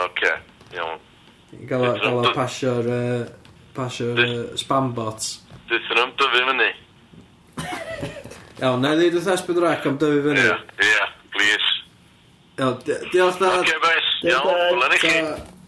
Oce, 0.03 0.33
iawn. 0.75 0.99
I 1.57 1.67
gael 1.67 1.87
o 2.11 2.33
pasio'r 2.35 2.89
uh, 2.91 3.23
pasio'r 3.75 4.21
uh, 4.23 4.41
spam 4.59 4.91
bots. 4.97 5.39
Dwi'n 5.71 5.87
nhw'n 5.89 6.13
dyfu 6.19 6.43
fyny. 6.49 6.69
Iawn, 8.61 8.83
na 8.83 8.93
i 8.93 8.99
ddweud 8.99 9.17
wrth 9.19 9.31
esbyd 9.37 9.63
rac 9.63 9.87
am 9.89 9.97
dyfu 10.01 10.21
fyny. 10.27 10.43
Ie, 10.45 10.91
ie, 10.91 11.07
please. 11.33 11.73
Iawn, 12.59 12.77
diolch 12.85 13.41
Dad. 13.41 13.63
Oce, 13.63 13.79
bes. 13.87 14.13
Iawn, 14.29 14.61
bwlan 14.75 14.95
i 14.99 15.01
chi. 15.01 15.15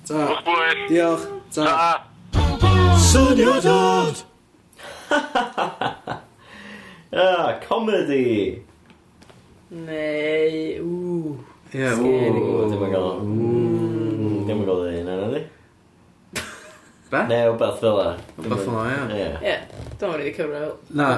Ta. 0.08 0.14
Diolch 0.14 0.44
bwyd. 0.44 0.80
Diolch. 0.90 1.26
Ta. 1.56 1.64
Ta. 2.34 2.98
Sonio 3.00 3.56
dod. 3.62 4.16
Ah, 7.14 7.60
comedy. 7.68 8.58
Neu, 9.70 10.80
ww. 10.82 11.36
Ie, 11.78 11.92
ww. 11.94 12.64
Dim 12.72 12.82
yn 12.88 12.90
gael. 12.90 13.20
Mm, 13.22 14.40
dim 14.48 14.64
yn 14.64 14.66
gael 14.66 14.82
un 14.88 14.96
yna, 15.04 15.28
di? 15.36 15.42
Be? 17.14 17.22
Neu 17.30 17.54
wbeth 17.54 17.78
fel 17.84 18.00
la. 18.00 18.08
Wbeth 18.40 18.64
fel 18.66 18.74
la, 18.80 18.88
ie. 19.14 19.30
Ie, 19.46 19.56
dwi'n 20.02 20.16
rhaid 20.16 20.32
i 20.32 20.34
cyfro. 20.40 20.64
Na, 20.98 21.12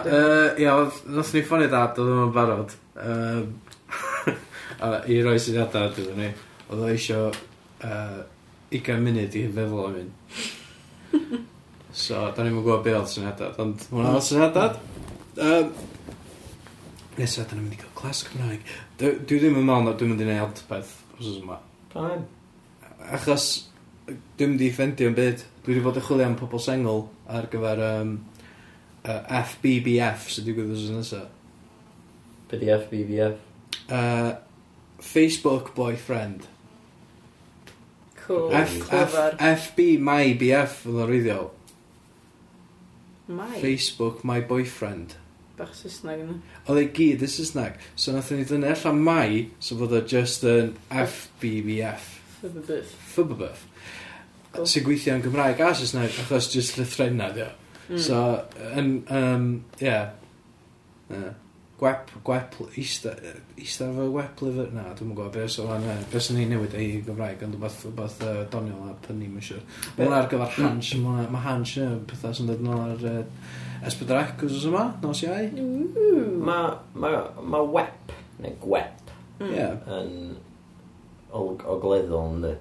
ie, 0.60 0.68
nath 1.16 1.32
ni 1.38 1.46
ffonio 1.48 1.72
dad, 1.72 2.04
oedd 2.04 2.12
yn 2.26 2.36
barod. 2.36 2.76
I 5.16 5.22
roi 5.24 5.40
syniadau, 5.40 5.96
dwi'n 5.96 6.20
ni. 6.26 6.30
Oedd 6.68 6.84
o 6.84 6.92
eisiau 6.92 7.32
20 8.76 9.04
munud 9.06 9.36
i 9.40 9.44
feddwl 9.58 9.90
am 9.90 10.00
un. 10.04 10.14
So, 11.96 12.26
da 12.36 12.44
ni'n 12.44 12.58
gwybod 12.58 12.82
be 12.84 12.92
oedd 12.92 13.08
syniadad, 13.08 13.56
ond 13.64 13.86
hwnna 13.88 14.18
oedd 14.18 14.26
syniadad. 14.28 14.82
Um, 15.40 15.70
Nesa, 17.16 17.46
da 17.48 17.56
ni'n 17.56 17.70
mynd 17.70 17.78
i 17.78 17.80
gael 17.80 17.94
clas 17.96 18.26
Cymraeg. 18.28 18.66
Dwi 19.00 19.38
ddim 19.40 19.56
yn 19.62 19.64
meddwl 19.64 19.86
na 19.86 19.94
dwi'n 19.96 20.12
mynd 20.12 20.24
i 20.24 20.28
wneud 20.28 20.42
adbeth 20.44 20.92
os 21.16 21.30
oes 21.30 21.38
yma. 21.40 21.62
Pan? 21.94 22.26
Achos 23.16 23.46
dwi'n 24.10 24.52
mynd 24.52 24.66
i 24.66 24.70
ffendio 24.76 25.08
yn 25.08 25.16
byd. 25.16 25.46
Dwi 25.64 25.72
wedi 25.72 25.86
bod 25.86 26.02
yn 26.02 26.06
chwilio 26.10 26.28
am 26.28 26.36
pobl 26.42 26.60
sengl 26.66 27.06
ar 27.32 27.48
gyfer 27.54 27.84
um, 27.86 28.12
uh, 29.06 29.40
FBBF 29.54 30.28
sydd 30.34 30.50
wedi 30.50 30.58
gwybod 30.60 30.76
os 30.82 30.92
nesaf. 30.98 31.32
Be 32.52 32.60
di 32.60 32.74
FBBF? 32.76 33.40
Uh, 33.88 34.36
Facebook 35.00 35.72
boyfriend. 35.80 36.44
Cool. 38.26 38.50
F, 38.54 38.80
Clyfar. 38.88 39.36
F, 39.40 39.70
FB, 39.76 40.00
my 40.02 40.34
BF, 40.40 40.80
fel 40.82 41.04
o'r 41.04 41.12
ryddiol. 41.14 41.52
My? 43.28 43.52
Facebook, 43.62 44.24
my 44.26 44.40
boyfriend. 44.42 45.16
Bach 45.58 45.72
Saesneg 45.78 46.24
yna. 46.24 46.40
Oedd 46.66 46.82
ei 46.82 46.90
gyd 46.98 47.24
y 47.26 47.30
Saesneg. 47.32 47.78
So 47.96 48.16
nath 48.16 48.32
ni 48.34 48.44
dynnu 48.48 48.68
allan 48.74 49.00
mai, 49.06 49.46
so 49.64 49.78
fod 49.80 49.94
o 49.96 50.02
just 50.10 50.44
yn 50.50 50.74
FBBF. 50.90 52.10
Fybybyff. 52.42 52.98
Fybybyff. 53.14 53.64
Cool. 54.56 54.68
Sy'n 54.72 54.86
gweithio 54.88 55.16
yn 55.20 55.24
Gymraeg 55.24 55.62
a 55.64 55.72
Saesneg, 55.78 56.20
achos 56.26 56.50
just 56.54 56.80
llythrenna, 56.80 57.30
dio. 57.36 57.48
Mm. 57.86 58.02
So, 58.02 58.20
yn, 58.74 58.94
um, 59.14 59.50
yeah. 59.80 60.16
yeah 61.14 61.34
gwep, 61.86 62.12
gwep, 62.26 62.56
eista, 62.80 63.12
eista 63.60 63.88
fo 63.94 64.08
wep 64.16 64.42
lyfr, 64.42 64.72
na, 64.74 64.88
dwi'n 64.98 65.12
mwyn 65.12 65.18
gwybod 65.20 65.36
beth 65.36 65.52
sy'n 65.54 65.68
fan, 65.70 65.84
beth 66.10 66.26
sy'n 66.26 66.40
ei 66.42 66.48
newid 66.50 66.74
ei 66.80 66.96
Gymraeg, 67.06 67.44
ond 67.46 67.58
dwi'n 67.60 67.96
beth 68.00 68.24
uh, 68.26 68.40
doniol 68.54 68.90
a 68.90 68.96
pynnu, 69.06 69.28
mae'n 69.30 69.46
siwr. 69.46 69.62
Mae 69.94 70.08
hwnna 70.08 70.22
ar 70.24 70.30
gyfer 70.32 70.56
hans, 70.64 70.90
mae 71.04 71.44
hans 71.46 71.76
yn 71.84 72.02
pethau 72.10 72.34
sy'n 72.38 72.50
dod 72.50 72.66
nôl 72.66 72.82
ar 72.88 73.06
uh, 73.12 73.22
Esbydrecws 73.86 74.58
os 74.58 74.68
yma, 74.72 74.86
nos 75.04 75.22
iau. 75.28 75.52
Mae 76.50 76.74
ma, 76.98 77.12
ma 77.46 77.64
wep, 77.78 78.16
neu 78.42 78.58
gwep, 78.64 79.14
mm. 79.38 79.52
yeah. 79.54 79.78
yn 80.00 80.40
ogleddol, 81.36 82.32
ynddi? 82.32 82.56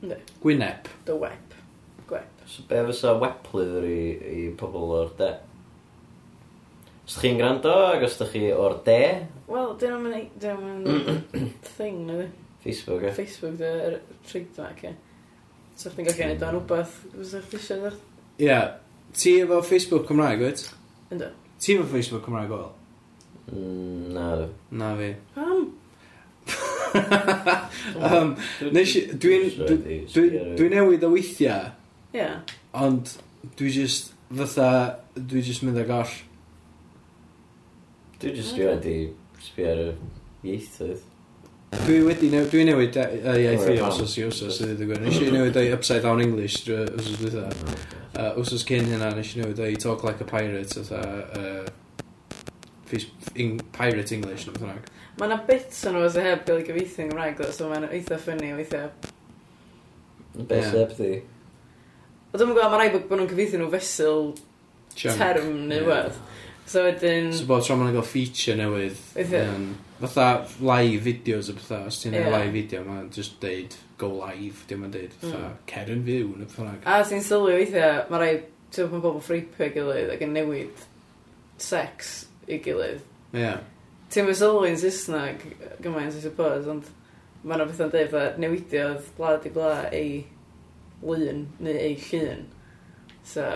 Ynddi. 0.00 0.22
Gwyneb. 0.40 0.88
The 1.04 1.18
wep. 1.20 1.58
Gwep. 2.08 2.46
So 2.48 2.64
be 2.70 2.80
fysa 2.88 3.18
weplydd 3.20 3.84
i, 3.84 3.98
i 4.32 4.46
pobl 4.60 4.96
o'r 5.02 5.12
de? 5.20 5.34
Os 7.04 7.18
ydych 7.18 7.24
chi'n 7.26 7.36
gwrando 7.36 7.72
ac 7.90 8.04
os 8.06 8.14
ydych 8.16 8.30
chi 8.32 8.46
o'r 8.56 8.78
de... 8.86 9.00
Wel, 9.44 9.74
dyn 9.80 9.90
nhw'n 9.92 10.04
mynd... 10.08 10.36
Dyn 10.40 10.62
nhw'n 10.62 11.18
thing, 11.76 11.98
na 12.08 12.16
di? 12.22 12.28
Facebook, 12.64 13.04
e? 13.04 13.12
Facebook, 13.12 13.58
dy, 13.60 13.72
yr 13.90 13.98
trademark, 14.24 14.80
e. 14.88 14.94
So 15.76 15.92
chdi'n 15.92 16.08
gallu 16.08 16.16
gwneud 16.22 16.46
o'n 16.46 16.56
rhywbeth, 16.56 16.96
fysa 17.12 17.42
chdi 17.44 17.60
eisiau 17.60 17.84
ddech? 17.84 18.00
Ie. 18.46 18.58
Ti 19.20 19.36
efo 19.42 19.60
Facebook 19.68 20.08
Cymraeg, 20.08 20.46
wyt? 20.46 20.64
Ynddo. 21.12 21.30
Ti 21.60 21.76
efo 21.76 21.86
Facebook 21.92 22.24
Cymraeg 22.24 22.56
oel? 22.56 22.72
Mm, 23.52 24.02
na, 24.16 24.26
dwi. 24.40 24.50
Na 24.80 24.92
fi. 25.02 25.12
Pam? 25.36 25.64
um, 28.08 28.36
nes 28.72 28.96
i... 28.96 29.06
Dwi'n... 29.20 29.64
dwi 30.56 30.72
newid 30.72 31.04
o 31.04 31.12
weithiau. 31.12 31.74
Ie. 32.16 32.30
Ond 32.80 33.18
dwi 33.60 33.76
just... 33.76 34.14
fatha, 34.32 34.70
Dwi 35.14 35.44
just 35.44 35.62
mynd 35.62 35.76
ag 35.78 35.92
all 35.94 36.14
Dwi 38.24 38.32
jyst 38.38 38.56
rhywun 38.56 38.80
di 38.80 38.94
sbio 39.44 39.68
ar 39.68 39.80
y 39.82 39.90
ieithoedd. 40.48 41.02
Dwi 41.74 41.98
wedi 42.06 42.30
newid, 42.32 42.48
dwi 42.52 42.62
newid 42.64 42.96
uh, 42.96 43.10
uh 43.20 43.36
iaith 43.36 43.66
i 43.68 43.80
os 43.84 43.98
os 44.00 44.14
i 44.16 44.24
os 44.24 44.40
i 44.40 44.68
ydy 44.72 44.86
gwir. 44.88 45.02
Nes 45.04 45.18
i 45.20 45.28
newid 45.34 45.58
ei 45.60 45.72
upside 45.74 46.00
down 46.06 46.22
English 46.24 46.62
drwy 46.64 46.86
wsos 46.94 47.18
dwytha. 47.20 47.44
Oh, 47.50 47.74
uh, 48.14 48.30
wsos 48.38 48.64
cyn 48.68 48.88
hynna 48.88 49.10
nes 49.18 49.32
i 49.34 49.42
newid 49.42 49.60
ei 49.66 49.76
talk 49.82 50.06
like 50.08 50.24
a 50.24 50.28
pirate 50.28 50.78
oedd 50.80 50.92
uh, 50.96 51.66
pirate 53.76 54.14
English 54.16 54.46
neu 54.46 54.54
beth 54.54 54.62
bynnag. 54.62 54.88
Mae 55.18 55.28
yna 55.28 55.38
bits 55.50 55.84
yn 55.90 56.00
oes 56.00 56.16
heb 56.16 56.46
gael 56.46 56.62
ei 56.62 56.68
gyfeithi 56.70 57.04
yn 57.04 57.12
Gymraeg, 57.12 57.44
so 57.52 57.68
mae'n 57.68 57.90
eitha 57.90 58.16
ffynnu 58.22 58.54
weithiau. 58.56 58.88
Be 60.38 60.62
yeah. 60.62 60.72
heb 60.80 60.96
di? 60.96 61.12
O, 62.32 62.38
dwi'n 62.38 62.48
gwybod, 62.54 62.70
mae 62.72 62.80
rhaid 62.80 62.96
bod 62.96 63.18
nhw'n 63.20 63.30
cyfeithi 63.34 63.60
nhw 63.60 63.68
fesul 63.74 64.32
term 64.96 65.52
neu 65.68 65.82
yeah. 65.82 65.90
wedd. 65.92 66.22
So 66.66 66.84
wedyn... 66.86 67.32
So 67.36 67.44
bod 67.48 67.64
tro 67.66 67.76
ma'n 67.76 67.92
gael 67.92 68.06
feature 68.08 68.56
newydd. 68.56 68.96
Yn, 69.20 69.66
fatha 70.00 70.46
live 70.64 71.02
videos 71.04 71.50
o 71.52 71.56
bethau, 71.58 71.90
os 71.90 72.00
ti'n 72.00 72.16
yeah. 72.16 72.30
live 72.32 72.54
video, 72.54 72.80
mae'n 72.86 73.10
just 73.12 73.36
deud 73.42 73.76
go 74.00 74.08
live, 74.16 74.64
dim 74.70 74.86
yn 74.86 74.94
deud, 74.94 75.12
fatha 75.20 75.42
mm. 75.42 75.60
cer 75.70 75.92
yn 75.92 76.02
fyw, 76.08 76.32
neu 76.32 76.48
bethau. 76.48 76.72
A 76.88 76.98
ti'n 77.04 77.22
sylwi 77.24 77.58
weithiau, 77.60 78.00
mae 78.08 78.22
rai, 78.22 78.32
ti'n 78.72 78.90
bod 78.94 79.04
pobl 79.04 79.22
ffreipio 79.24 79.70
gilydd 79.76 80.16
ac 80.16 80.24
yn 80.24 80.34
newid 80.38 80.84
sex 81.60 82.16
i 82.48 82.58
gilydd. 82.64 83.04
Ie. 83.34 83.44
Yeah. 83.44 83.62
Ti'n 84.14 84.28
mynd 84.28 84.40
sylwi'n 84.40 84.80
Saesneg, 84.80 85.48
gymaint, 85.84 86.16
I 86.16 86.24
suppose, 86.24 86.68
ond 86.70 86.88
mae 87.44 87.58
yna 87.58 87.68
bethau'n 87.68 87.92
dweud 87.92 88.12
fatha 88.12 88.40
newidiodd 88.40 89.08
blad 89.18 89.44
i 89.44 89.52
blad 89.52 89.96
ei 89.96 90.12
lun, 91.04 91.48
neu 91.60 91.76
ei 91.76 91.98
llun. 92.08 92.46
So, 93.28 93.50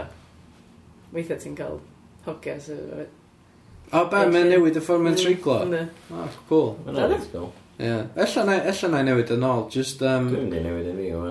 weithiau 1.14 1.40
ti'n 1.40 1.56
cael 1.56 1.80
Hogia 2.28 2.58
sydd. 2.62 3.08
O, 3.88 4.02
ben, 4.12 4.28
mae'n 4.34 4.50
newid 4.52 4.76
y 4.76 4.82
ffordd 4.84 5.04
mae'n 5.06 5.16
triglo. 5.16 5.62
Yndi. 5.64 5.80
O, 6.12 6.24
cool. 6.50 6.70
Mae'n 6.84 6.98
rhaid 7.00 7.28
cool. 7.32 7.48
Ie. 7.78 7.92
Ella 8.24 8.44
na, 8.44 8.56
ella 8.72 8.90
na 8.92 9.00
i 9.00 9.06
newid 9.06 9.30
yn 9.32 9.46
ôl, 9.48 9.62
just... 9.72 10.02
Um... 10.04 10.26
Dwi'n 10.28 10.48
mynd 10.48 10.56
i 10.58 10.62
newid 10.66 10.90
i 10.90 10.94
fi, 10.98 11.06
yma. 11.16 11.30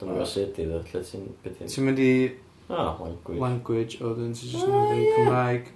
Dwi'n 0.00 0.12
mynd 0.14 0.30
sydd 0.30 0.60
i 0.62 0.66
ddo, 0.70 0.78
lle 0.88 1.02
ti'n... 1.08 1.26
Ti'n 1.60 1.88
mynd 1.88 2.00
i... 2.00 2.12
O, 2.68 2.76
language. 3.02 3.40
Language, 3.42 3.98
o, 4.00 4.12
dwi'n 4.16 4.36
ti'n 4.38 4.54
just 4.54 4.70
newid 4.70 4.94
i 4.94 5.10
Cymraeg. 5.18 5.68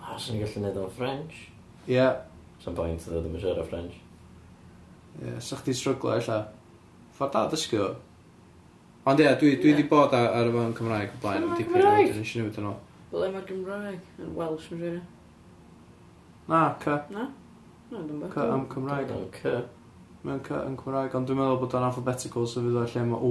O, 0.00 0.16
sy'n 0.24 0.40
gallu 0.42 0.64
neud 0.64 0.80
o'n 0.80 0.96
French. 0.96 1.36
Ie. 1.92 2.08
Sa'n 2.64 2.78
pwynt 2.80 3.06
ddo, 3.06 3.20
ddim 3.20 3.36
yn 3.38 3.44
siarad 3.44 3.68
French. 3.70 4.00
Ie, 5.20 5.36
sa'ch 5.44 5.62
ti'n 5.68 5.78
stryglo, 5.78 6.16
ella. 6.16 6.40
Ffordd 7.14 7.36
da 7.36 7.44
dysgu 7.52 7.78
o. 7.84 7.92
Ond 9.12 9.20
ie, 9.20 9.28
dwi 9.38 9.54
wedi 9.60 9.86
bod 9.86 10.16
ar 10.16 10.48
y 10.48 10.56
fan 10.56 10.74
Cymraeg 10.80 11.14
o 11.14 11.22
blaen 11.22 11.46
am 11.46 11.54
dipyn, 11.60 11.78
dwi'n 11.84 12.22
eisiau 12.24 12.42
newid 12.42 12.58
yn 12.62 12.72
ôl. 12.72 12.82
Ble 13.14 13.28
mae'r 13.30 13.44
Gymraeg 13.46 14.00
yn 14.18 14.30
Welsh 14.34 14.72
yn 14.74 14.80
rhywun? 14.80 15.02
Na, 16.50 16.62
cy. 16.82 16.96
Na? 17.14 17.28
Na, 17.92 18.00
dwi'n 18.00 18.18
bach. 18.24 18.32
Cy 18.34 18.46
am 18.50 18.64
Cymraeg. 18.72 19.06
Dwi'n 19.12 19.28
cy. 19.36 19.52
Mae'n 20.24 20.40
cy 20.48 20.56
yn 20.58 20.74
Cymraeg, 20.80 21.14
ond 21.14 21.30
dwi'n 21.30 21.38
meddwl 21.38 21.60
bod 21.62 21.76
o'n 21.78 21.86
alphabetical, 21.86 22.48
so 22.50 22.64
fydd 22.64 22.80
o'r 22.82 22.90
lle 22.90 23.06
mae 23.12 23.30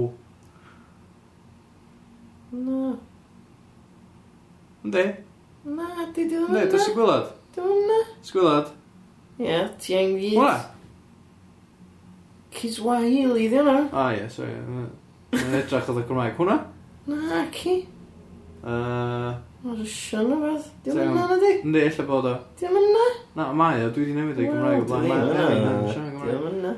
Na. 2.54 2.94
Yndi? 4.88 5.06
Na, 5.68 6.08
di 6.16 6.28
di 6.32 6.40
hwnna. 6.40 6.64
Yndi, 6.64 6.72
dwi'n 6.72 6.86
sgwylad. 6.88 7.30
Dwi'n 7.52 7.72
hwnna. 7.76 8.02
Sgwylad? 8.24 8.74
Ie, 9.44 9.62
ti 9.84 10.00
ein 10.00 10.16
gyd. 10.16 10.40
Hwna? 10.40 10.58
Ciswahili, 12.56 13.50
di 13.52 13.60
hwnna. 13.60 13.80
Ah, 13.92 14.14
ie, 14.16 14.28
sorry. 14.32 14.56
Mae'n 15.34 15.58
edrych 15.60 15.92
oedd 15.92 16.06
y 16.06 16.08
Cymraeg. 16.08 16.38
Hwna? 16.40 16.62
Na, 17.12 17.48
ci. 17.52 17.82
Uh, 18.64 19.34
Mae'n 19.64 19.78
rysian 19.80 20.28
o 20.28 20.36
beth. 20.42 20.64
Diolch 20.84 21.00
yn 21.00 21.14
yna, 21.14 21.26
ydy? 21.38 21.50
Yndi, 21.64 21.84
illa 21.88 22.04
bod 22.08 22.26
o. 22.28 22.32
Diolch 22.60 22.82
yn? 22.84 23.14
Na, 23.38 23.46
mae 23.56 23.86
o. 23.86 23.92
Dwi 23.94 24.02
wedi 24.04 24.16
newid 24.18 24.40
o'i 24.42 24.48
Gymraeg 24.50 24.82
o 24.82 24.88
blaen. 24.90 25.30
Diolch 25.30 26.00
yn 26.02 26.58
yna. 26.58 26.72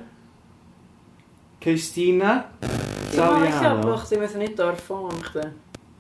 Cristina 1.66 2.35
Taliano. 2.62 3.46
Illa 3.49 3.72
bod 3.81 4.05
chdi 4.05 4.20
methu 4.20 4.38
nid 4.38 4.61
o'r 4.62 4.79
ffôn 4.79 5.18
chdi. 5.25 5.49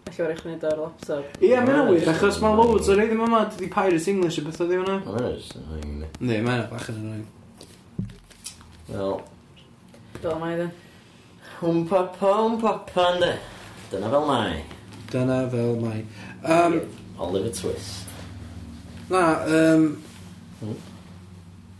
Alla 0.06 0.14
bod 0.20 0.30
eich 0.36 0.44
nid 0.46 0.66
o'r 0.68 0.82
laptop. 0.84 1.32
Ie, 1.42 1.56
mae'n 1.56 1.80
awyr, 1.80 2.06
achos 2.12 2.38
mae'n 2.44 2.60
loads 2.60 2.92
o'r 2.92 3.00
reiddim 3.02 3.24
yma. 3.26 3.40
Dydi 3.50 3.70
Pirates 3.74 4.06
English 4.12 4.38
y 4.38 4.44
beth 4.46 4.62
oedd 4.62 4.76
hwnna. 4.76 5.00
Mae'n 5.08 5.26
rys 5.26 5.50
yn 5.58 5.66
rhaid. 5.72 6.06
Yndi, 6.20 6.38
mae'n 6.46 6.62
bach 6.70 6.86
yn 6.92 7.02
rhaid. 7.02 8.06
Wel. 8.92 9.18
Fel 10.20 10.38
mae 10.44 10.54
dde. 10.60 10.70
Hwmpa 11.56 12.04
pa, 12.14 12.32
hwmpa 12.44 12.76
pa, 12.92 13.10
ynddi. 13.16 13.34
Dyna 13.90 14.14
fel 14.14 14.30
mae. 14.30 14.62
Dyna 15.10 15.42
fel 15.50 15.74
mae. 15.82 16.06
Um, 16.46 16.88
Oliver 17.18 17.50
Twist. 17.50 18.06
Na, 19.08 19.42
um, 19.44 20.02
hmm? 20.60 20.72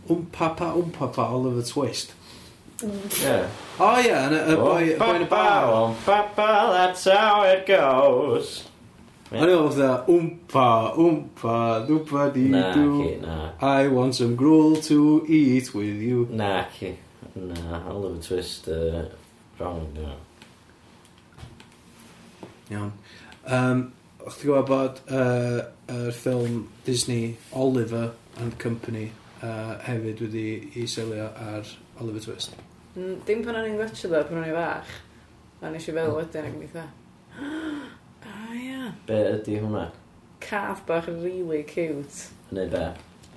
Umpapa 0.09 0.73
Umpapa 0.81 1.19
Oliver 1.19 1.61
Twist. 1.63 2.13
Yeah. 3.21 3.47
Oh 3.79 3.99
yeah, 3.99 4.27
and 4.27 4.35
a, 4.35 4.53
a 4.53 4.55
boy, 4.55 4.95
Oh 4.95 4.99
boy 4.99 5.15
in 5.15 5.21
a 5.23 5.25
bar. 5.25 5.95
Papa, 6.05 6.31
Papa, 6.35 6.69
that's 6.73 7.05
how 7.05 7.43
it 7.43 7.65
goes. 7.65 8.67
I 9.31 9.39
know 9.41 9.65
of 9.65 9.75
the 9.75 9.99
um 10.01 10.05
oompa, 10.07 10.95
oompa, 10.95 11.81
um 11.81 11.87
doopa 11.87 12.33
dee 12.33 12.47
Nah, 12.49 12.69
okay, 13.01 13.17
nah. 13.19 13.51
I 13.59 13.87
want 13.87 14.15
some 14.15 14.35
gruel 14.35 14.77
to 14.83 15.25
eat 15.27 15.73
with 15.73 15.97
you. 15.97 16.27
Nah, 16.31 16.65
okay. 16.67 16.97
Nah, 17.35 17.89
Oliver 17.89 18.21
Twist, 18.21 18.67
uh, 18.69 19.05
wrong, 19.59 19.91
yeah. 19.99 20.13
Yeah. 22.69 22.89
Um, 23.45 23.93
o'ch 24.27 24.41
ti'n 24.41 24.49
gwybod 24.49 24.67
bod 24.67 24.97
uh, 25.15 25.59
er 25.87 26.09
ffilm 26.11 26.65
Disney 26.83 27.37
Oliver 27.55 28.09
and 28.41 28.57
Company 28.59 29.05
uh, 29.39 29.77
hefyd 29.85 30.19
wedi 30.25 30.47
i 30.75 30.83
selio 30.91 31.29
ar 31.31 31.69
Oliver 32.03 32.19
Twist? 32.25 32.57
Mm, 32.97 33.21
dim 33.27 33.45
pan 33.45 33.55
o'n 33.55 33.69
i'n 33.69 33.79
gwachio 33.79 34.11
ddo, 34.11 34.25
pan 34.27 34.41
o'n 34.41 34.49
i'n 34.49 34.57
fach. 34.57 34.91
A 35.63 35.71
nes 35.71 35.87
i 35.87 35.95
fel 35.95 36.11
wedyn 36.17 36.49
ac 36.49 36.57
yn 36.57 36.67
eitha. 36.67 36.85
Ah, 38.27 38.51
ia. 38.59 38.89
Be 39.07 39.17
ydy 39.37 39.61
hwnna? 39.61 39.85
Cath 40.43 40.81
bach 40.89 41.05
really 41.07 41.61
cute. 41.69 42.25
Neu 42.51 42.67
be? 42.73 42.83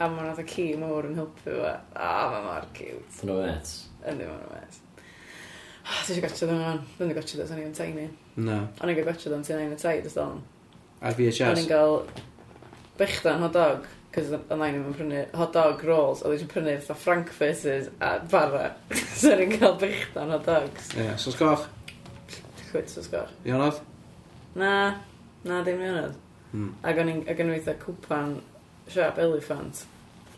A 0.03 0.09
mae'n 0.11 0.33
oedd 0.33 0.42
y 0.42 0.46
ci 0.50 0.64
mawr 0.81 1.07
yn 1.07 1.18
helpu 1.20 1.44
fe. 1.46 1.74
A 1.94 2.12
mae 2.33 2.46
mor 2.48 2.66
cute. 2.74 3.20
Yn 3.22 3.31
o'n 3.37 3.44
met? 3.44 3.74
Ynddi, 4.03 4.26
mae 4.26 4.40
nhw'n 4.40 4.57
met. 4.57 4.81
Dwi 4.98 6.00
eisiau 6.00 6.24
gotcha 6.24 6.48
ddo'n 6.50 6.64
o'n. 6.72 6.87
Dwi'n 6.96 7.14
gotcha 7.14 7.38
ddo'n 7.38 7.55
o'n 7.55 7.68
i'n 7.68 7.76
tiny. 7.79 8.09
Na. 8.42 8.64
O'n 8.81 8.90
i'n 8.90 9.05
gotcha 9.07 9.31
ddo'n 9.31 9.46
tiny 9.46 9.68
yn 9.68 9.76
y 9.76 9.79
tai, 9.79 10.00
dwi'n 10.03 10.42
Ar 11.01 11.17
VHS. 11.17 11.47
O'n 11.49 11.63
i'n 11.63 11.71
cael 11.71 11.95
bechdan 13.01 13.45
hot 13.45 13.55
dog, 13.57 13.87
cos 14.13 14.33
o'n 14.37 14.65
i'n 14.67 14.81
yn 14.81 14.97
prynu 14.97 15.23
hot 15.39 15.55
dog 15.57 15.85
rolls, 15.89 16.25
oedd 16.29 16.45
i'n 16.45 16.51
prynu 16.51 16.75
fatha 16.85 16.99
frankfurters 17.01 17.89
a 18.05 18.17
bara. 18.33 18.75
so 19.19 19.33
o'n 19.33 19.45
i'n 19.47 19.55
cael 19.55 19.79
bechdan 19.81 20.35
hot 20.35 20.45
dogs. 20.49 20.91
Ie, 20.97 21.07
yeah, 21.07 21.17
sos 21.21 21.39
goch? 21.41 21.65
Chwyd 22.69 22.93
sos 22.93 23.09
goch. 23.13 23.33
Ionodd? 23.49 23.81
Na, 24.61 24.75
na 25.49 25.63
dim 25.65 25.81
ionodd. 25.87 26.19
Hmm. 26.51 26.75
Ac 26.85 27.01
o'n 27.01 27.15
i'n 27.15 27.25
gynnu 27.39 27.57
cwpan 27.87 28.37
siap 28.91 29.19
elephant. 29.23 29.87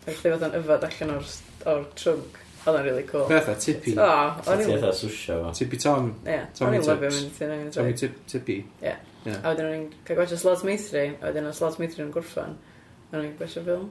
Ac 0.06 0.14
lle 0.14 0.36
fod 0.36 0.46
yn 0.46 0.58
yfad 0.60 0.86
allan 0.86 1.14
o'r, 1.18 1.36
or 1.72 1.84
trunk. 1.98 2.38
Oedd 2.62 2.76
o'n 2.78 2.84
really 2.86 3.02
cool. 3.08 3.26
Beth 3.26 3.48
a 3.50 3.56
tippy. 3.58 3.96
O, 3.98 4.10
o'n 4.46 4.60
i'n... 4.62 5.54
Tippy 5.58 5.80
Tom. 5.82 6.12
Ie, 6.22 6.44
o'n 6.62 6.76
i'n 6.76 6.84
lyfio 6.86 7.10
mynd 7.16 7.40
i'n 7.48 7.72
Tommy 7.74 7.96
Tippy. 8.30 8.62
Ie. 8.84 9.00
Yeah. 9.22 9.38
A 9.42 9.52
wedyn 9.52 9.68
o'n 9.68 9.74
i'n 9.76 9.88
cael 10.06 10.18
gwaethaf 10.18 10.40
slot 10.42 10.64
meithrin, 10.66 11.18
a 11.20 11.28
wedyn 11.28 11.46
o'n 11.46 11.54
slot 11.54 11.78
meithrin 11.78 12.08
yn 12.08 12.14
gwrffan. 12.14 12.56
A 12.56 13.12
wedyn 13.12 13.20
o'n 13.20 13.28
i'n 13.28 13.36
gwaethaf 13.38 13.66
ffilm. 13.68 13.90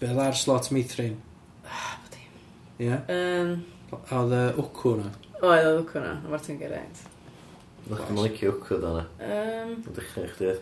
Be 0.00 0.08
oedd 0.10 0.22
ar 0.24 0.38
slot 0.38 0.70
meithrin? 0.74 1.14
Ah, 1.68 1.92
bod 2.02 2.16
i'n... 2.18 2.40
Ie? 2.86 2.96
Um, 3.14 3.52
a 3.92 4.22
oedd 4.22 4.34
y 4.34 4.42
wcw 4.58 4.94
na? 4.98 5.12
Oedd 5.38 5.68
y 5.68 5.76
wcw 5.76 6.02
na, 6.02 6.16
a 6.18 6.32
Martin 6.32 6.58
Geraint. 6.58 7.04
Ydych 7.86 8.02
chi'n 8.08 8.18
licio 8.24 8.54
wcw 8.56 8.80
dda 8.82 8.94
na? 8.96 9.04
Um, 9.28 9.76
Ydych 9.92 10.10
chi'n 10.14 10.32
chdi? 10.34 10.56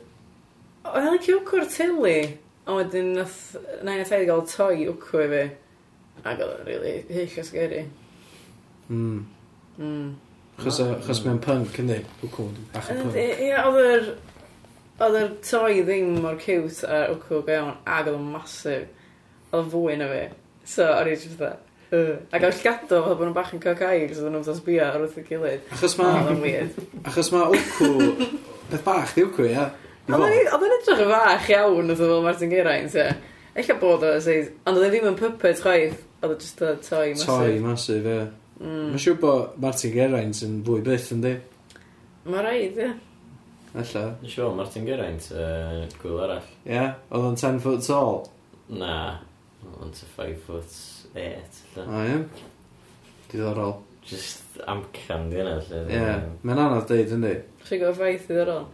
Oedd 0.87 1.09
yn 1.09 1.16
licio 1.16 1.38
wcw'r 1.40 1.70
tili, 1.72 2.18
a 2.66 2.76
wedyn 2.76 3.14
nath 3.16 3.40
nain 3.87 4.02
a 4.02 4.06
taid 4.06 4.26
gael 4.28 4.44
toi 4.50 4.76
wcw 4.92 5.24
i 5.24 5.30
fi. 5.32 5.42
Ac 6.26 6.44
oedd 6.44 6.52
yn 6.61 6.68
really 6.68 6.94
hyll 7.09 7.40
o 7.40 7.46
sgeri. 7.48 7.82
Mm. 8.92 9.24
Mm. 9.80 10.14
Chos, 10.56 10.80
chos 10.80 11.20
mm. 11.20 11.26
mae'n 11.28 11.42
punk, 11.44 11.76
yndi? 11.82 12.00
Wcw, 12.22 12.48
bach 12.72 12.88
yn 12.92 13.02
punk. 13.04 13.20
Ie, 13.20 13.52
oedd 13.60 13.82
yr... 13.82 14.08
Oedd 14.96 15.16
yr 15.20 15.32
toi 15.44 15.82
ddim 15.84 16.14
mor 16.24 16.38
cute 16.40 16.88
a 16.88 17.02
wcw 17.12 17.42
gael, 17.44 17.74
ac 17.84 18.06
oedd 18.06 18.14
o'n 18.16 18.30
masif. 18.32 18.86
Oedd 19.52 19.68
fwy 19.74 19.98
na 20.00 20.08
fi. 20.08 20.22
So, 20.64 20.86
o'n 20.88 21.10
i'n 21.12 21.20
just 21.20 21.36
that. 21.42 21.60
Uh, 21.92 22.16
ac 22.34 22.42
oedd 22.48 22.56
llgado 22.62 23.02
fel 23.04 23.12
bod 23.12 23.26
nhw'n 23.26 23.34
bach 23.36 23.52
yn 23.54 23.60
cael 23.62 23.76
cael 23.78 24.06
cos 24.08 24.22
oedden 24.22 24.32
nhw'n 24.38 24.46
fatha 24.46 24.56
sbio 24.62 24.86
ar 24.86 24.96
wrth 25.02 25.18
y 25.20 25.26
gilydd. 25.28 25.68
Achos 25.76 25.98
mae... 26.00 26.64
Achos 27.04 27.30
mae 27.34 27.52
wcw... 27.52 28.30
Beth 28.72 28.86
bach 28.88 29.12
di 29.14 29.26
wcw, 29.26 29.50
ia? 29.52 29.68
Oedd 30.08 30.24
yn 30.24 30.74
edrych 30.80 31.04
yn 31.04 31.12
fach 31.12 31.52
iawn 31.52 31.92
oedd 31.92 32.00
fel 32.00 32.24
Martin 32.24 32.56
Geraint, 32.56 32.96
ia. 32.96 33.12
Ella 33.60 33.78
bod 33.84 34.08
o'n 34.08 34.24
seis... 34.24 34.48
Ond 34.64 34.80
oedd 34.80 34.88
e 34.88 34.90
ddim 34.96 35.12
yn 35.12 35.20
puppet 35.20 35.60
chwaith. 35.60 36.00
Oedd 36.24 36.34
e 36.34 36.40
just 36.40 36.64
a 36.64 36.72
toi 36.80 37.12
masif. 37.12 37.28
Toi 37.28 37.62
masif, 37.68 38.10
ie. 38.16 38.26
Mm. 38.56 38.92
Mae'n 38.92 39.02
siŵr 39.02 39.18
bod 39.20 39.56
Martin 39.60 39.92
Geraint 39.92 40.38
yn 40.46 40.60
fwy 40.64 40.82
byth 40.84 41.10
yn 41.12 41.24
di. 41.24 41.32
Mae 42.26 42.44
rhaid, 42.44 42.78
ie. 42.80 42.92
Alla. 43.76 44.04
Mae'n 44.22 44.32
siŵr 44.32 44.54
Martin 44.56 44.86
Geraint, 44.88 45.26
uh, 45.36 45.82
gwyl 46.00 46.22
arall. 46.24 46.46
Ie, 46.64 46.72
yeah. 46.72 46.94
oedd 47.10 47.26
o'n 47.30 47.36
10 47.42 47.60
foot 47.64 47.84
tall? 47.84 48.22
Na, 48.80 48.94
oedd 49.66 49.82
o'n 49.84 49.92
5 50.16 50.40
foot 50.46 50.78
8. 51.12 51.60
O, 51.84 52.00
ie. 52.06 52.16
Diddorol. 53.28 53.76
Just 54.06 54.56
amcan 54.70 55.28
di 55.32 55.42
yna, 55.42 55.58
lle. 55.66 55.82
Ie, 55.90 56.00
yeah. 56.00 56.24
mae'n 56.46 56.64
anodd 56.64 56.88
deud, 56.88 57.12
yndi. 57.18 57.34
Chi'n 57.66 57.82
gwybod 57.82 58.00
ffaith 58.00 58.26
diddorol? 58.30 58.66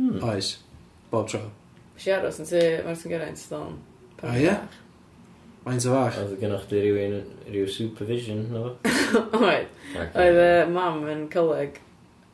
Hmm. 0.00 0.18
Oes, 0.32 0.50
bob 1.12 1.30
tro. 1.30 1.44
Si 1.98 2.10
aros 2.14 2.42
yn 2.42 2.50
ti 2.50 2.66
Martin 2.86 3.14
Geraint, 3.14 3.46
dal. 3.52 3.72
O, 4.18 4.34
ie? 4.34 4.58
Mae'n 5.66 5.82
ta 5.82 5.92
fach. 5.92 6.16
Oedd 6.22 6.38
gennych 6.40 6.64
chi 6.70 6.80
rhywun, 6.80 7.18
rhyw 7.48 7.68
supervision, 7.72 8.46
no? 8.54 8.64
Oed. 9.40 9.68
Oedd 10.22 10.40
y 10.44 10.50
mam 10.72 11.02
yn 11.10 11.26
coleg 11.32 11.80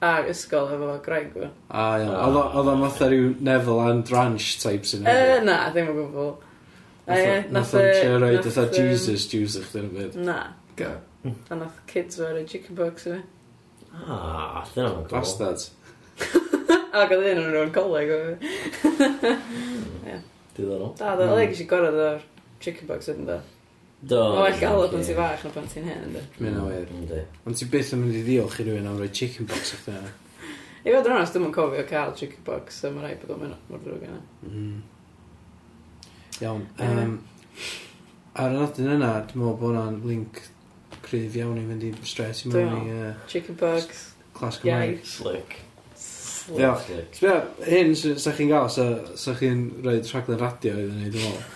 a'r 0.04 0.28
ysgol 0.30 0.72
efo 0.74 0.96
Greg 1.04 1.30
fo. 1.34 1.48
A 1.48 1.84
ah, 1.84 1.94
iawn, 2.02 2.38
oedd 2.58 2.70
o'n 2.72 2.82
fatha 2.86 3.06
ah. 3.06 3.12
rhyw 3.12 3.30
Neville 3.48 3.86
and 3.90 4.10
Ranch 4.12 4.50
type 4.62 4.88
sy'n 4.88 5.06
hynny? 5.08 5.38
Na, 5.46 5.60
ddim 5.72 5.92
yn 5.92 6.00
gwbl. 6.00 6.34
Nath 7.54 7.74
o'n 7.78 7.88
trio 7.94 8.18
roi 8.20 8.34
fatha 8.44 8.66
Jesus 8.74 9.26
juice 9.30 9.62
eich 9.62 9.72
dyn 9.72 9.88
byd. 9.94 10.18
Na. 10.26 10.38
Go. 10.78 10.92
A 11.24 11.58
nath 11.58 11.80
kids 11.90 12.20
fo 12.20 12.28
fo'r 12.28 12.44
chicken 12.50 12.78
box 12.78 13.08
i 13.08 13.16
fi. 13.16 13.22
Ah, 14.04 14.60
dyna 14.74 14.90
fo'n 14.90 15.08
cool. 15.08 15.16
Bastards. 15.16 15.70
Ac 17.00 17.10
oedd 17.16 17.26
un 17.32 17.42
o'n 17.46 17.50
rhywun 17.50 17.74
coleg 17.74 18.14
hmm. 18.14 18.20
o 18.20 19.34
fi. 20.04 20.20
Diddorol. 20.54 20.92
Da, 21.00 21.16
da, 21.16 21.26
da, 21.26 21.34
da, 21.34 21.34
da, 21.34 21.48
da, 21.48 21.64
da, 21.64 21.80
da, 21.80 21.90
da, 21.90 22.12
da, 22.12 22.33
chickenpox 22.64 23.12
ydyn 23.12 23.28
da. 23.28 23.38
Do. 24.04 24.20
O, 24.20 24.42
well, 24.42 24.58
gael 24.60 24.82
o 24.82 24.88
pan 24.92 25.04
ti'n 25.06 25.16
fach 25.16 25.44
na 25.46 25.50
pan 25.54 25.68
ti'n 25.70 25.86
hen, 25.88 26.02
ynddo. 26.08 26.22
Mae'n 26.40 26.58
awyr. 26.60 26.90
Ynddo. 26.92 27.20
Ond 27.48 27.56
ti 27.56 27.68
byth 27.72 27.94
yn 27.96 28.02
mynd 28.02 28.18
i 28.18 28.24
ddiolch 28.26 28.58
i 28.60 28.66
rywun 28.66 28.88
am 28.90 28.98
roi 29.00 29.08
chicken 29.08 29.48
chickenpox 29.48 29.72
o'ch 29.76 29.86
dyna. 29.86 30.10
I 30.84 30.92
fod 30.92 31.08
yn 31.08 31.14
onest, 31.14 31.36
dwi'n 31.36 31.46
yn 31.48 31.54
cofio 31.56 31.84
cael 31.88 32.12
chicken 32.12 32.34
chickenpox, 32.34 32.80
so 32.82 32.90
mae'n 32.92 33.06
rhaid 33.06 33.22
bod 33.22 33.32
o'n 33.36 33.40
mynd 33.46 33.70
mor 33.70 33.80
drwg 33.84 34.04
yna. 34.10 34.20
Mm-hmm. 34.48 34.82
Iawn. 36.44 36.66
Um, 36.84 37.14
ar 38.42 38.52
y 38.52 38.60
nodyn 38.60 38.92
yna, 38.98 39.12
dwi'n 39.30 39.40
meddwl 39.40 39.56
bod 39.62 39.70
hwnna'n 39.70 40.00
link 40.10 40.42
cryf 41.06 41.40
iawn 41.40 41.62
i 41.62 41.64
fynd 41.70 41.88
i 41.88 41.94
stres 42.10 42.44
i 42.44 42.52
mewn 42.52 42.76
i... 42.82 42.98
Uh, 42.98 43.12
chickenpox. 43.30 44.08
Clas 44.36 44.60
Gymraeg. 44.60 45.00
Slick. 45.08 45.60
Diolch. 46.52 46.90
Hyn, 47.64 47.96
sa'ch 47.96 48.36
chi'n 48.36 48.50
gael, 48.52 48.68
sa'ch 48.68 49.38
chi'n 49.40 49.68
rhoi 49.84 50.00
rhaglen 50.04 50.40
radio 50.42 50.76
iddyn 50.76 50.98
ni, 51.00 51.12
dwi'n 51.14 51.30
meddwl. 51.30 51.53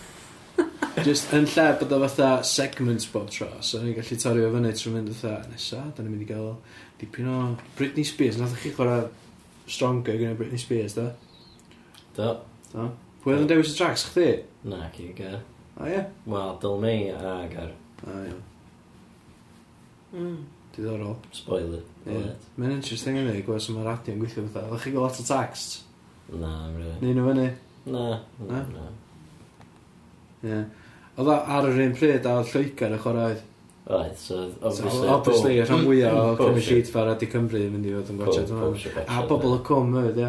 Just 1.04 1.32
yn 1.36 1.46
lle 1.46 1.66
bod 1.78 1.92
o 1.94 2.00
fatha 2.06 2.42
segments 2.46 3.06
bob 3.12 3.28
tro, 3.30 3.48
so 3.64 3.80
ni'n 3.82 3.94
gallu 3.96 4.18
torri 4.18 4.44
o 4.44 4.50
fyny 4.54 4.72
trwy 4.74 4.92
mynd 4.94 5.12
fatha 5.14 5.50
nesa, 5.52 5.82
da 5.94 6.02
ni'n 6.02 6.12
mynd 6.14 6.24
i 6.24 6.28
gael 6.28 6.50
dipyn 7.00 7.28
o 7.30 7.38
Britney 7.78 8.06
Spears. 8.06 8.38
Nath 8.40 8.56
chi 8.62 8.72
chwarae 8.74 9.06
Stronger 9.68 10.16
gyda 10.18 10.34
Britney 10.38 10.58
Spears, 10.58 10.96
da? 10.96 11.10
Do. 12.16 12.28
Da. 12.72 12.88
Pwy 13.22 13.34
oedd 13.34 13.44
yn 13.44 13.50
dewis 13.50 13.72
y 13.74 13.78
tracks, 13.78 14.06
chdi? 14.10 14.28
Na, 14.68 14.86
ci 14.94 15.10
gar. 15.18 15.40
A 15.78 15.90
ie? 15.92 16.04
Wel, 16.26 16.54
Dyl 16.62 16.78
May 16.82 17.10
a 17.14 17.34
gar. 17.52 17.74
A 18.06 18.20
ie. 18.24 18.38
Mm. 20.16 20.38
Diddorol. 20.74 21.16
Spoiler. 21.36 21.84
Ie. 22.08 22.24
Mae'n 22.56 22.78
interesting 22.78 23.20
yn 23.20 23.30
ei, 23.32 23.44
gwas 23.46 23.68
yma 23.72 23.84
radio 23.86 24.16
yn 24.16 24.22
gweithio 24.22 24.46
fatha. 24.48 24.66
Oeddech 24.70 24.88
chi 24.88 24.94
gael 24.94 25.04
lot 25.04 25.20
o 25.20 25.28
texts? 25.28 25.82
Na, 26.32 26.52
mre. 26.72 26.96
Neu 27.02 27.14
nhw 27.16 27.28
fyny? 27.30 27.48
Na. 27.92 28.04
Na? 28.48 28.64
Na. 28.72 28.88
Ie. 30.48 30.60
Oedd 31.18 31.30
o 31.34 31.36
ar 31.58 31.66
yr 31.66 31.80
un 31.82 31.94
pryd 31.98 32.26
a 32.30 32.34
oedd 32.38 32.50
Lloegr 32.52 32.92
yn 32.94 33.00
chwarae 33.02 33.30
oedd. 33.32 33.46
Right, 33.88 34.18
so 34.18 34.52
obviously... 34.60 34.90
So, 34.90 35.08
obviously, 35.08 35.54
y 35.58 35.64
rhan 35.64 35.80
fwyaf 35.86 36.16
o 36.20 36.24
Cymru 36.38 36.60
Sheet 36.62 36.90
fara 36.92 37.14
di 37.18 37.26
Cymru 37.32 37.62
yn 37.64 37.70
mynd 37.72 37.86
i 37.88 37.94
fod 37.96 38.10
yn 38.12 38.18
gwachod 38.20 38.50
hwnna. 38.52 39.04
A 39.14 39.22
bobl 39.30 39.54
y 39.56 39.60
cwm 39.64 39.94
hefyd, 39.96 40.18
ie. 40.20 40.28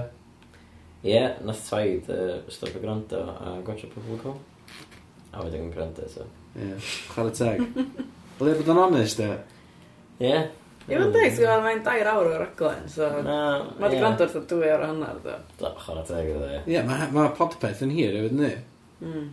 Ie, 1.11 1.25
nath 1.45 1.65
taid 1.67 2.07
uh, 2.15 2.37
stop 2.51 2.71
y 2.71 2.81
gwrando 2.81 3.19
a 3.33 3.57
gwachod 3.67 3.91
pobl 3.93 4.15
y 4.15 4.19
cwm. 4.21 4.37
A 5.35 5.43
wedyn 5.43 5.65
yn 5.65 5.73
gwrando, 5.73 6.07
so. 6.09 6.23
Ie, 6.55 6.69
chwarae 7.11 7.35
teg. 7.35 7.61
Wel, 8.39 8.55
bod 8.61 8.71
yn 8.71 8.81
onest, 8.85 9.21
e? 9.21 9.29
Ie. 10.23 10.31
Ie, 10.87 10.95
mae'n 10.95 11.13
deg, 11.17 11.27
sgwyd, 11.35 11.51
mae'n 11.67 11.83
dair 11.85 12.09
awr 12.13 12.31
o'r 12.31 12.47
aglen, 12.47 12.87
so... 12.89 13.11
Na. 13.27 13.37
Mae 13.75 13.91
di 13.91 13.99
gwrando 13.99 14.23
wrth 14.23 14.39
o 14.39 14.45
dwy 14.55 14.71
awr 14.71 14.87
o 14.87 14.89
hanner, 14.93 15.19
do. 15.27 15.35
Chwarae 15.83 16.07
teg, 16.07 16.31
ie. 16.31 16.63
Ie, 16.77 16.81
mae 16.87 17.29
podpeth 17.37 17.83
yn 17.85 17.93
hir, 17.99 18.15
hefyd, 18.23 18.39
ni? 18.39 18.55
Mm 19.03 19.29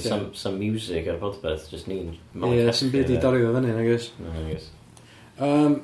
some, 0.00 0.34
some 0.34 0.58
music 0.58 1.06
ar 1.08 1.18
podpeth, 1.20 1.68
just 1.70 1.88
ni'n... 1.90 2.16
Ie, 2.34 2.66
sy'n 2.74 2.90
byd 2.94 3.12
i 3.14 3.20
dario 3.22 3.52
fyny, 3.54 3.70
I 3.70 3.86
guess. 3.86 4.10
No, 4.18 4.32
I 4.34 4.44
guess. 4.50 4.70
Um, 5.40 5.76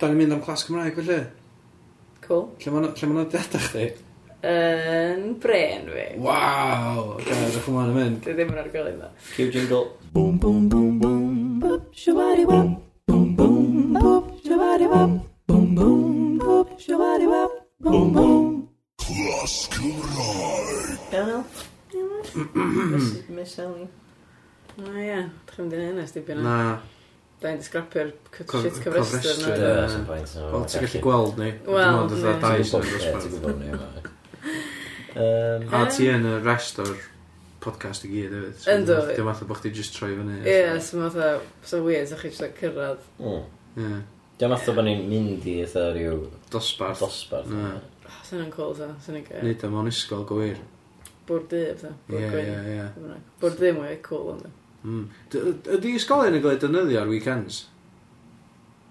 da 0.00 0.08
ni'n 0.10 0.20
mynd 0.22 0.36
am 0.38 0.42
clas 0.46 0.64
Cymraeg, 0.66 0.96
felly? 0.98 1.20
Cool. 2.26 2.48
Lle 2.64 2.72
ma'n 2.74 2.88
nodiadau 3.20 3.62
chdi? 3.68 3.86
Yn 4.46 5.36
bren 5.42 5.86
fi. 5.90 6.06
Waw! 6.22 7.16
Gael, 7.24 7.46
ddech 7.50 7.66
chi'n 7.66 7.94
mynd. 7.96 8.18
Dwi 8.24 8.34
ddim 8.36 8.52
yn 8.54 8.60
argolyn 8.62 8.98
dda. 9.00 9.12
Cue 9.34 9.48
jingle. 9.54 9.84
Boom, 10.14 10.40
boom, 10.42 10.68
boom, 10.72 10.98
boom, 11.02 11.60
boop, 11.62 11.88
shawari 11.96 12.44
wap. 12.48 12.74
Boom, 13.10 13.34
boom, 13.36 13.94
boop, 13.96 14.32
shawari 14.46 14.88
wap. 14.92 15.16
Boom, 15.50 15.74
boom, 15.74 16.38
boop, 16.40 16.76
shawari 16.80 17.28
wap. 17.30 17.62
Boom, 17.80 18.12
boom. 18.12 18.68
Clas 19.02 19.56
Cymraeg. 19.72 20.98
Iawn, 21.12 21.44
Miss 23.36 23.58
Ellie. 23.62 23.88
O 24.76 24.92
ie, 24.92 25.22
ddech 25.46 25.56
chi'n 25.56 25.64
mynd 25.64 25.74
i'n 25.78 25.84
hynny, 25.86 26.06
stibio 26.10 26.36
na. 26.40 26.56
Da 27.40 27.50
ni'n 27.52 27.60
disgrapio'r 27.60 28.10
shit 28.36 28.80
cyfrestr 28.82 29.42
na. 29.44 29.88
Wel, 30.52 30.66
ti'n 30.68 30.86
gallu 30.86 31.02
gweld 31.04 31.40
ni. 31.40 31.50
Wel, 31.68 32.00
ne. 32.12 32.36
Dwi'n 32.44 33.28
gwybod 33.32 33.60
ni. 33.60 33.72
yma. 33.72 33.90
A 35.16 35.84
ti 35.92 36.10
yn 36.12 36.28
y 36.28 36.34
rest 36.44 36.80
o'r 36.84 36.96
podcast 37.64 38.04
i 38.06 38.12
gyd 38.12 38.36
hefyd. 38.36 38.68
Ynddo. 38.76 38.98
Dwi'n 39.10 39.26
meddwl 39.30 39.48
bod 39.50 39.62
chdi 39.62 39.72
just 39.76 39.96
troi 39.96 40.12
fyny. 40.12 40.38
Ie, 40.44 40.76
so 40.84 41.00
mae'n 41.00 41.08
meddwl, 41.16 41.48
so 41.72 41.80
weird, 41.86 42.08
so'ch 42.10 42.26
chi 42.26 42.32
just 42.34 42.60
cyrraedd. 42.60 43.02
Hmm. 43.18 43.42
Ie. 43.80 43.98
Dwi'n 44.36 44.52
meddwl 44.52 44.76
bod 44.76 44.88
ni'n 44.90 45.04
mynd 45.08 45.48
i 45.48 45.58
eitha 45.64 45.88
rhyw... 45.96 46.22
Dosbarth. 46.52 47.00
Dosbarth. 47.00 47.52
Sa'n 48.28 48.44
yn 48.44 48.52
cool, 48.54 48.76
sa'n 48.76 49.16
yn 49.16 49.24
gael. 49.26 49.44
Nid 49.46 49.64
am 49.66 49.78
o'n 49.80 49.88
isgol, 49.90 50.26
gywir. 50.28 50.60
Bwrdd 51.26 51.48
du, 51.50 51.62
fatha. 51.74 51.94
Bwrdd 52.10 52.34
gwyn. 52.34 52.52
Ie, 52.52 52.76
ie. 52.76 53.22
Bwrdd 53.40 53.62
du 53.62 53.72
mwy 53.76 53.96
cool, 54.06 54.28
ond. 54.36 54.46
Mm. 54.86 55.06
Ydy 55.74 55.96
ysgolion 55.98 56.36
yn 56.38 56.44
gael 56.44 56.54
ei 56.54 56.60
defnyddio 56.62 57.00
ar 57.00 57.10
weekends? 57.10 57.64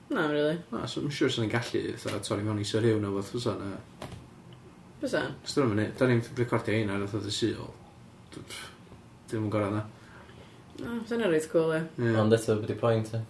Na, 0.10 0.28
really. 0.28 0.58
Na, 0.72 0.86
so 0.86 1.02
I'm 1.02 1.10
sure 1.10 1.32
sy'n 1.32 1.50
gallu, 1.50 1.82
fatha, 2.02 2.20
torri 2.26 2.44
mewn 2.46 2.60
i 2.62 2.68
Sir 2.68 2.84
Hiw 2.86 3.00
na 3.02 3.14
fath, 3.16 3.32
fysa 3.34 3.56
na. 3.60 3.72
Fysa? 5.02 5.22
Cos 5.46 5.56
dwi'n 5.56 5.72
mynd, 5.72 5.96
da 6.00 6.10
ni'n 6.10 6.22
recordio 6.38 6.82
un 6.84 6.92
ar 6.94 7.08
fatha 7.10 7.32
syl. 7.34 7.64
Dwi'n 8.36 9.46
mynd 9.46 9.54
gorau 9.56 9.72
na. 9.74 9.86
Na, 10.82 11.00
fysa 11.06 11.22
na 11.22 11.32
reith 11.32 11.48
cool, 11.54 11.74
ie. 11.78 12.12
Ond 12.20 12.36
eto, 12.36 12.60
byddu 12.60 12.78
pwynt, 12.84 13.16
e? 13.16 13.24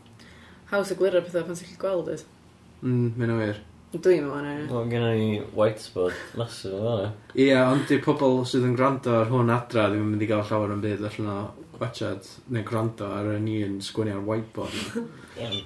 Haws 0.74 0.92
y 0.92 1.00
glirio 1.00 1.22
pethau 1.24 1.46
pan 1.46 1.62
sy'n 1.62 1.70
gallu 1.78 1.84
gweld, 1.86 2.12
e? 2.18 2.82
Mm, 2.82 3.08
mynd 3.22 3.38
o 3.38 3.40
wir. 3.40 3.62
Dwi'n 3.96 4.26
meddwl 4.26 4.42
hynny. 4.44 4.66
Wel, 4.72 4.88
gen 4.92 5.06
i 5.08 5.70
spot 5.80 6.36
masif 6.40 6.74
o 6.76 6.82
fanna. 6.84 7.12
Ie, 7.36 7.54
ond 7.62 7.86
di 7.88 8.00
pobl 8.04 8.42
sydd 8.48 8.66
yn 8.68 8.76
gwrando 8.76 9.14
ar 9.22 9.30
hwn 9.32 9.54
adra 9.54 9.88
ddim 9.92 10.04
yn 10.04 10.10
mynd 10.14 10.26
i 10.26 10.30
gael 10.30 10.44
llawer 10.50 10.74
yn 10.76 10.84
byd 10.84 11.06
allan 11.08 11.32
o 11.32 11.38
gwachad 11.78 12.28
neu 12.52 12.66
gwrando 12.68 13.08
ar 13.16 13.32
yn 13.38 13.48
un 13.54 13.78
sgwini 13.86 14.16
ar 14.16 14.26
whiteboard. 14.28 14.76
Ie, 15.40 15.62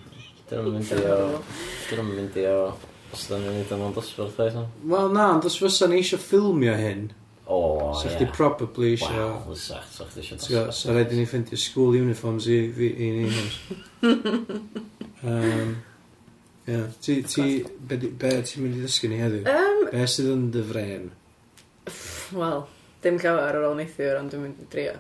dyn 0.50 0.62
nhw'n 0.62 0.78
mynd 0.78 0.94
i 0.94 1.02
o... 1.10 1.18
Dyn 1.90 2.04
nhw'n 2.04 2.14
mynd 2.20 2.38
i 2.38 2.46
o... 2.52 2.60
Os 3.10 3.26
dyn 3.32 3.46
nhw'n 3.46 3.58
mynd 3.58 3.74
i 3.74 3.80
o'n 3.80 3.98
dosbarth 3.98 4.44
eithaf? 4.46 4.78
Wel 4.94 5.16
na, 5.16 5.32
ond 5.38 5.50
os 5.50 5.58
fysa 5.62 5.90
ni 5.90 6.04
eisiau 6.04 6.22
ffilmio 6.22 6.78
hyn, 6.78 7.10
O, 7.50 7.60
ie. 8.06 8.10
So 8.14 8.26
probably 8.30 8.92
eisiau... 8.94 9.32
Wow, 9.32 9.54
lysach, 9.56 9.88
so 9.90 10.06
chdi 10.06 10.22
eisiau 10.22 10.38
dosbarth. 10.38 10.76
So 10.78 10.94
rhaid 10.94 11.16
i 11.16 11.18
ni 11.18 11.26
ffeindio 11.26 11.58
school 11.58 11.98
uniforms 11.98 12.46
i, 12.46 12.60
i, 12.70 12.90
i 12.94 13.08
ni. 13.18 13.32
um, 15.32 15.72
Ia. 16.70 16.82
Ti, 17.02 17.16
ti, 17.26 17.46
be, 17.90 17.98
di- 18.02 18.12
be 18.22 18.32
ti'n 18.46 18.64
mynd 18.66 18.78
i 18.78 18.84
ddysgu 18.84 19.10
ni 19.10 19.18
heddiw? 19.24 19.46
Um, 19.50 19.86
Be 19.90 20.04
sydd 20.12 20.30
yn 20.34 20.44
dy 20.54 20.62
fren? 20.70 21.08
Wel, 22.38 22.66
dim 23.04 23.18
llawer 23.24 23.56
ar 23.58 23.66
ôl 23.72 23.78
neithiwr, 23.80 24.20
ond 24.20 24.30
dwi'n 24.34 24.44
mynd 24.46 24.60
i 24.62 24.68
drio. 24.74 24.98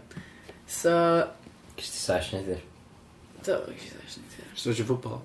So, 0.69 0.93
Gys 1.77 1.91
ti 1.93 1.99
sesh 2.05 2.31
neithiwr? 2.35 2.63
do, 3.45 3.55
eisiau 3.71 3.99
ddweud 3.99 4.15
neithiwr. 4.23 4.47
Stwtio 4.59 4.85
ffwbol? 4.89 5.19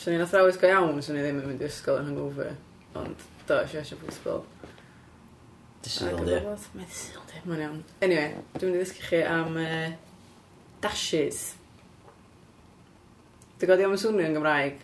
Swn 0.00 0.16
i'n 0.16 0.24
athrawys 0.24 0.58
go 0.60 0.68
iawn, 0.72 0.98
swn 1.04 1.20
i 1.20 1.22
ddim 1.24 1.38
yn 1.44 1.46
mynd 1.52 1.62
i 1.62 1.68
ysgol 1.68 2.00
yn 2.02 2.08
hangover. 2.10 2.50
Ond, 2.98 3.22
do, 3.48 3.60
eisiau 3.62 3.80
eisiau 3.84 4.00
fwsbol. 4.02 4.42
Dysydd 5.84 6.18
yn 6.18 6.26
di. 6.28 6.40
Mae'n 6.74 6.90
syl 6.98 7.22
di, 7.30 7.42
mae'n 7.46 7.62
iawn. 7.68 7.78
Anyway, 8.04 8.34
dwi'n 8.56 8.72
mynd 8.72 8.80
i 8.80 8.82
ddysgu 8.82 9.06
chi 9.06 9.22
am 9.28 9.56
uh, 9.60 9.94
dashes. 10.84 11.44
Dwi'n 13.60 13.70
godi 13.70 13.86
am 13.86 13.94
y 13.96 14.00
swnio 14.02 14.26
yn 14.28 14.36
Gymraeg. 14.36 14.82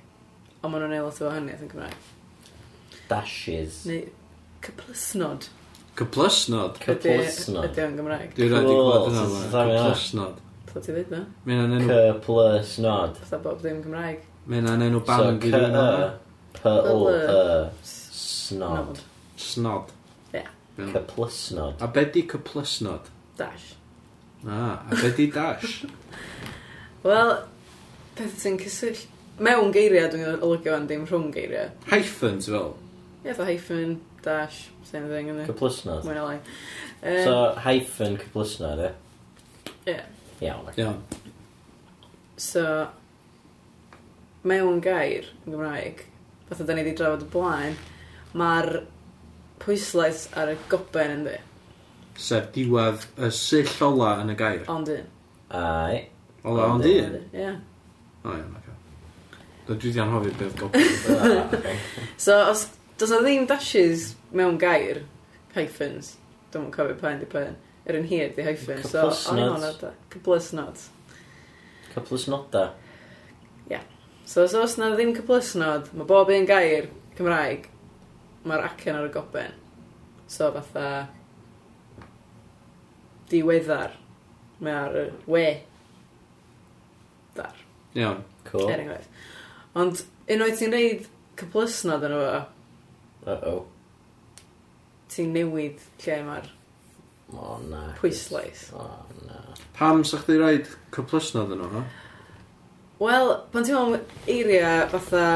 Ond 0.61 0.73
maen 0.73 0.83
nhw'n 0.85 0.93
ei 0.93 1.01
lot 1.01 1.17
o 1.23 1.25
wahaniaeth 1.25 1.63
yn 1.65 1.71
Cymraeg. 1.71 1.99
Dashes. 3.09 3.75
Neu 3.89 4.03
cyplysnod. 4.67 5.43
Cyplysnod? 5.97 6.77
Cyplysnod. 6.85 7.65
Ydy 7.71 7.81
o'n 7.87 7.97
Gymraeg. 7.97 8.31
Dwi'n 8.37 8.51
rhaid 8.53 8.69
i 8.69 8.75
gwybod 8.77 9.07
yna. 9.09 9.23
Cyplysnod. 9.55 10.37
Pla 10.69 10.79
ti 10.85 10.91
ddweud 10.93 11.11
na? 11.15 11.21
Mae'n 11.49 11.63
an 11.65 11.73
enw... 11.79 11.89
Cyplysnod. 11.93 13.15
Pla 13.25 13.39
bob 13.47 13.59
ddim 13.63 13.79
Gymraeg. 13.87 14.19
Mae'n 14.53 14.67
an 14.69 14.85
enw 14.85 15.01
band 15.09 15.29
yn 15.31 15.39
gyda'n 15.47 15.67
yna. 15.71 15.87
P-L-Y-Snod. 16.61 17.81
Snod. 19.41 19.87
Ie. 20.37 20.45
Cyplysnod. 20.81 21.75
A 21.81 21.87
be 21.95 22.03
di 22.13 22.23
cyplysnod? 22.29 23.05
Dash. 23.41 23.67
Ah, 24.45 24.77
a 24.85 24.93
be 24.93 25.09
di 25.17 25.27
dash? 25.33 25.71
Wel, 27.07 27.31
peth 28.19 28.37
sy'n 28.43 28.57
cysyll 28.61 29.01
mewn 29.41 29.73
geiriau 29.75 30.11
dwi'n 30.13 30.45
olygio 30.45 30.77
yn 30.77 30.87
dim 30.91 31.07
rhwng 31.09 31.31
geiriau. 31.35 31.73
Hyphen, 31.91 32.39
ti 32.43 32.53
fel? 32.53 32.75
Ie, 33.21 33.31
yeah, 33.31 33.43
hyphen, 33.49 33.97
dash, 34.25 34.63
same 34.85 35.09
thing, 35.09 35.31
ynddi? 35.33 35.47
Cyplusnod. 35.49 36.05
Mwyn 36.05 36.21
o 36.21 36.27
lai. 36.29 36.39
Um, 37.01 37.19
so, 37.25 37.37
hyphen 37.65 38.19
cyplusnod, 38.21 38.85
e? 38.85 38.93
Ie. 39.89 39.99
Iawn. 40.45 40.71
Iawn. 40.77 41.01
So, 42.41 42.65
mewn 44.49 44.81
gair 44.85 45.29
yn 45.45 45.55
Gymraeg, 45.55 46.05
fatha 46.49 46.69
da 46.69 46.77
ni 46.77 46.85
wedi 46.85 46.97
drafod 47.01 47.27
y 47.27 47.31
blaen, 47.33 47.77
mae'r 48.37 48.71
pwyslais 49.61 50.27
ar 50.41 50.53
y 50.53 50.59
goben 50.73 51.17
yn 51.19 51.27
di. 51.29 51.37
Sef 52.21 52.53
diwedd 52.55 53.09
y 53.21 53.33
sill 53.37 53.73
ola 53.89 54.19
yn 54.23 54.33
y 54.33 54.39
gair. 54.41 54.65
Ond 54.73 54.93
un. 54.93 55.13
Ai. 55.57 56.07
Ola 56.49 56.73
ond 56.75 56.89
un? 56.89 57.21
Ie. 57.33 57.53
O, 58.25 58.33
iawn. 58.37 58.60
Dwi 59.71 59.93
di 59.95 60.01
anhofio 60.03 60.33
beth 60.35 60.57
goblin. 60.59 61.75
so, 62.17 62.35
os 62.51 62.67
does 62.99 63.11
na 63.15 63.21
ddim 63.23 63.47
dashes 63.47 64.15
mewn 64.35 64.59
gair, 64.59 65.05
hyphens, 65.55 66.17
dwi'n 66.51 66.65
mwyn 66.65 66.73
cofio 66.75 66.97
pa'n 66.99 67.21
di 67.23 67.29
pa'n, 67.31 67.55
yr 67.87 68.01
un 68.01 68.09
hir 68.11 68.33
di 68.35 68.47
hyphen, 68.47 68.83
so 68.83 69.07
o'n 69.31 69.39
i'n 69.39 69.53
hwnna, 69.53 69.71
da. 69.79 69.93
Cyplus 70.11 70.51
cyplysnod. 70.51 70.83
Cyplysnoda? 71.95 72.65
Ia. 73.69 73.79
Yeah. 73.79 73.87
So, 74.27 74.43
os 74.43 74.57
oes 74.59 74.75
na 74.81 74.91
ddim 74.97 75.15
cyplus 75.15 75.55
nod, 75.59 75.93
mae 75.95 76.09
bob 76.09 76.35
un 76.35 76.51
gair 76.51 76.91
Cymraeg, 77.19 77.71
mae'r 78.47 78.67
acen 78.67 78.99
ar 78.99 79.07
y 79.07 79.15
goben. 79.15 79.57
So, 80.31 80.51
fatha, 80.55 81.07
diweddar, 83.31 83.95
mae 84.59 84.77
ar 84.83 85.01
y 85.05 85.09
we. 85.31 85.47
Dar. 87.39 87.55
Iawn. 87.95 88.25
Cool. 88.51 88.71
Er 88.71 88.83
enghraifft. 88.83 89.20
Ond 89.79 90.01
unwaith 90.31 90.59
ti'n 90.59 90.73
reid 90.75 91.05
cyplysnod 91.39 92.07
yn 92.09 92.15
efo, 92.17 92.41
Uh-oh. 93.31 93.61
ti'n 95.13 95.33
newid 95.37 95.79
lle 96.05 96.17
mae'r 96.27 96.49
O, 97.31 97.59
na. 97.71 97.83
pwyslais. 98.01 98.65
O, 98.75 98.87
na. 99.29 99.39
Pam 99.77 100.03
sa 100.05 100.19
chdi 100.19 100.39
rhaid 100.41 100.67
cyplysnod 100.97 101.53
yn 101.55 101.63
nhw. 101.63 101.83
Wel, 103.01 103.31
pan 103.53 103.65
ti'n 103.65 103.77
meddwl 103.79 104.33
eiria 104.35 104.73
fatha 104.91 105.27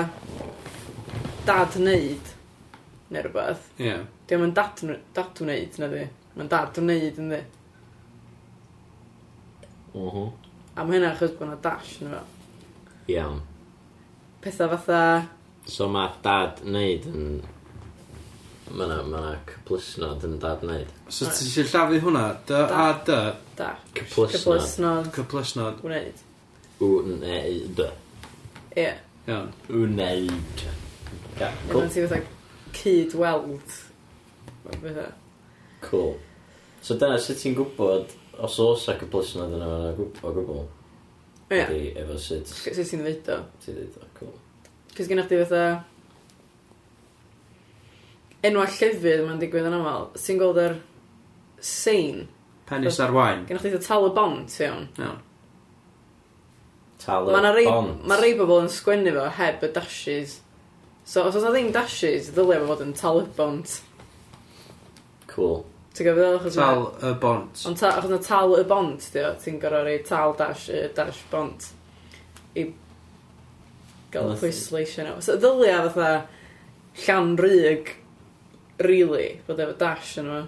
dad 1.46 1.76
wneud, 1.78 2.32
neu 3.14 3.22
rhywbeth, 3.24 3.68
Ie. 3.80 3.94
Di 4.26 4.36
o'n 4.40 4.52
dad, 4.56 4.80
dad 5.14 5.40
wneud, 5.44 5.78
na 5.78 5.88
di. 5.92 6.02
Mae'n 6.34 6.50
dad 6.50 6.80
wneud, 6.82 7.18
yndi. 7.22 7.40
Mhm. 9.94 10.30
A 10.74 10.82
mae 10.84 10.96
hynna 10.98 11.12
achos 11.14 11.34
bod 11.38 11.46
yna 11.46 11.58
dash 11.62 11.98
yn 12.02 12.08
efo. 12.10 12.24
Iawn 13.14 13.36
pethau 14.44 14.70
fatha... 14.76 15.00
So 15.66 15.88
mae 15.92 16.12
dad 16.24 16.60
wneud 16.64 17.08
yn... 17.10 17.28
Mae 18.74 18.88
na, 18.88 19.00
ma' 19.04 19.20
na 19.20 19.32
cyplusnod 19.48 20.24
yn 20.28 20.38
dad 20.42 20.62
wneud. 20.64 20.92
So 21.08 21.28
ti 21.28 21.48
eisiau 21.48 21.66
llafu 21.72 22.00
hwnna? 22.06 22.22
Dy 22.48 22.60
a 22.64 22.86
dy? 23.08 23.18
Da. 23.58 23.72
Cyplusnod. 23.96 24.38
Cyplusnod. 24.38 25.10
Cyplusnod. 25.16 25.82
Wneud. 25.84 26.22
Wneud. 26.80 27.82
Ie. 28.76 28.88
Iawn. 29.28 29.50
Wneud. 29.68 30.64
Ia, 31.40 31.50
cool. 31.70 31.84
Ie, 31.84 31.90
ti 31.92 32.06
fatha 32.06 32.22
cyd-weld. 32.74 33.76
Cool. 35.80 36.16
So 36.82 36.96
dyna 37.00 37.18
sut 37.20 37.38
ti'n 37.40 37.54
gwybod 37.56 38.12
os 38.44 38.56
oes 38.64 38.88
ac 38.92 39.04
y 39.04 39.08
blysnod 39.12 39.54
yna 39.56 39.68
yna 39.78 39.92
o 39.94 40.32
gwbl? 40.34 40.64
Ie. 41.52 41.92
Efo 42.00 42.18
sut... 42.20 42.50
Sut 42.50 42.80
ti'n 42.80 43.04
dweud 43.04 43.30
o? 43.36 43.38
Ti'n 43.64 43.78
dweud 43.78 44.00
o. 44.00 44.03
Cys 44.94 45.08
gennych 45.10 45.28
chi 45.28 45.40
fatha... 45.42 45.82
Enwa 48.44 48.66
llefydd 48.68 49.24
mae'n 49.24 49.40
digwydd 49.40 49.66
yn 49.66 49.76
aml. 49.78 50.08
Sy'n 50.20 50.38
gweld 50.38 50.60
yr 50.60 50.76
sein. 51.64 52.26
Penis 52.68 53.00
ar 53.02 53.14
wain. 53.16 53.46
Gennych 53.48 53.64
chi 53.64 53.80
tal 53.82 54.06
y 54.10 54.12
bont, 54.14 54.56
iawn. 54.60 54.86
Iawn. 55.00 55.20
Tal 57.02 57.30
y 57.32 57.66
bont. 57.66 58.04
Mae 58.06 58.20
rei 58.20 58.34
bobl 58.38 58.62
yn 58.62 58.72
sgwennu 58.72 59.16
fo 59.16 59.28
heb 59.40 59.64
y 59.66 59.72
dashes. 59.74 60.38
So, 61.04 61.24
os 61.24 61.34
oes 61.34 61.42
na 61.44 61.52
ddim 61.52 61.72
dashes, 61.74 62.30
ddylia 62.36 62.62
fo 62.62 62.70
fod 62.70 62.84
yn 62.86 62.94
tal 63.00 63.22
y 63.24 63.28
bont. 63.36 63.78
Cool. 65.32 65.64
Ti'n 65.94 66.10
gofio 66.10 66.28
fel? 66.44 66.52
Tal 66.54 66.84
y 67.10 67.16
bont. 67.22 67.64
Ond 67.66 67.80
ta, 67.80 67.96
achos 67.96 68.12
na 68.12 68.20
tal 68.22 68.54
y 68.60 68.66
bont, 68.68 69.08
ti'n 69.42 69.58
gorau 69.62 69.88
rei 69.88 70.04
tal 70.06 70.36
dash 70.38 70.68
y 70.70 70.84
dash 70.94 71.24
bont 71.32 71.72
i 72.54 72.64
Gael 74.14 74.32
y 74.32 74.38
pwysleisio 74.40 75.06
nhw. 75.08 75.18
So, 75.24 75.36
ddylia 75.40 75.82
fatha 75.88 76.10
llan 77.04 77.34
rug, 77.40 77.92
really, 78.86 79.28
bod 79.48 79.62
efo 79.64 79.76
dash 79.80 80.16
yn 80.22 80.30
yma. 80.30 80.40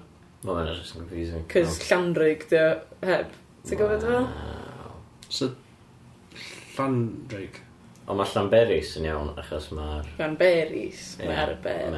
Mae 0.46 0.54
hwnna 0.54 0.78
just 0.78 0.96
confusing. 0.96 1.44
Cys 1.52 1.78
llan 1.88 2.10
rug 2.16 2.48
dy 2.50 2.64
heb. 3.10 3.36
Ti'n 3.66 3.80
gofio 3.82 4.00
dy 4.02 4.10
fel? 4.14 4.28
So, 5.28 5.52
llan 6.76 7.00
rug. 7.32 7.62
Ond 8.06 8.20
mae 8.20 8.30
Llanberis 8.30 8.92
yn 9.00 9.08
iawn, 9.08 9.32
achos 9.42 9.72
mae'r... 9.74 10.06
Llanberis, 10.20 11.16
yeah. 11.18 11.32
mae'r 11.32 11.56
ber. 11.64 11.96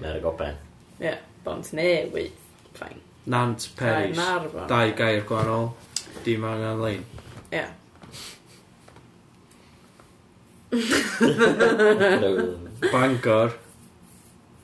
Mae'r 0.00 0.20
goben. 0.24 0.56
Ie, 1.02 1.12
bont 1.44 1.68
newydd, 1.76 2.38
ffain. 2.72 3.02
Nant 3.28 3.66
Peris, 3.76 4.16
dau 4.68 4.94
gair 4.96 5.26
gwahanol, 5.28 5.74
dim 6.24 6.44
angen 6.48 6.80
lein. 6.80 7.04
Ie. 7.50 7.58
Yeah. 7.58 7.72
Bangor. 12.92 13.52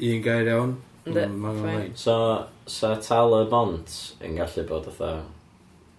Un 0.00 0.22
gair 0.22 0.48
iawn. 0.48 0.76
Ynddi, 1.06 1.26
mm, 1.26 1.62
fine. 1.62 1.96
So, 1.96 2.46
sa 2.66 2.94
Talabont 2.96 4.16
yn 4.24 4.36
gallu 4.38 4.64
bod 4.68 4.88
fatha 4.88 5.22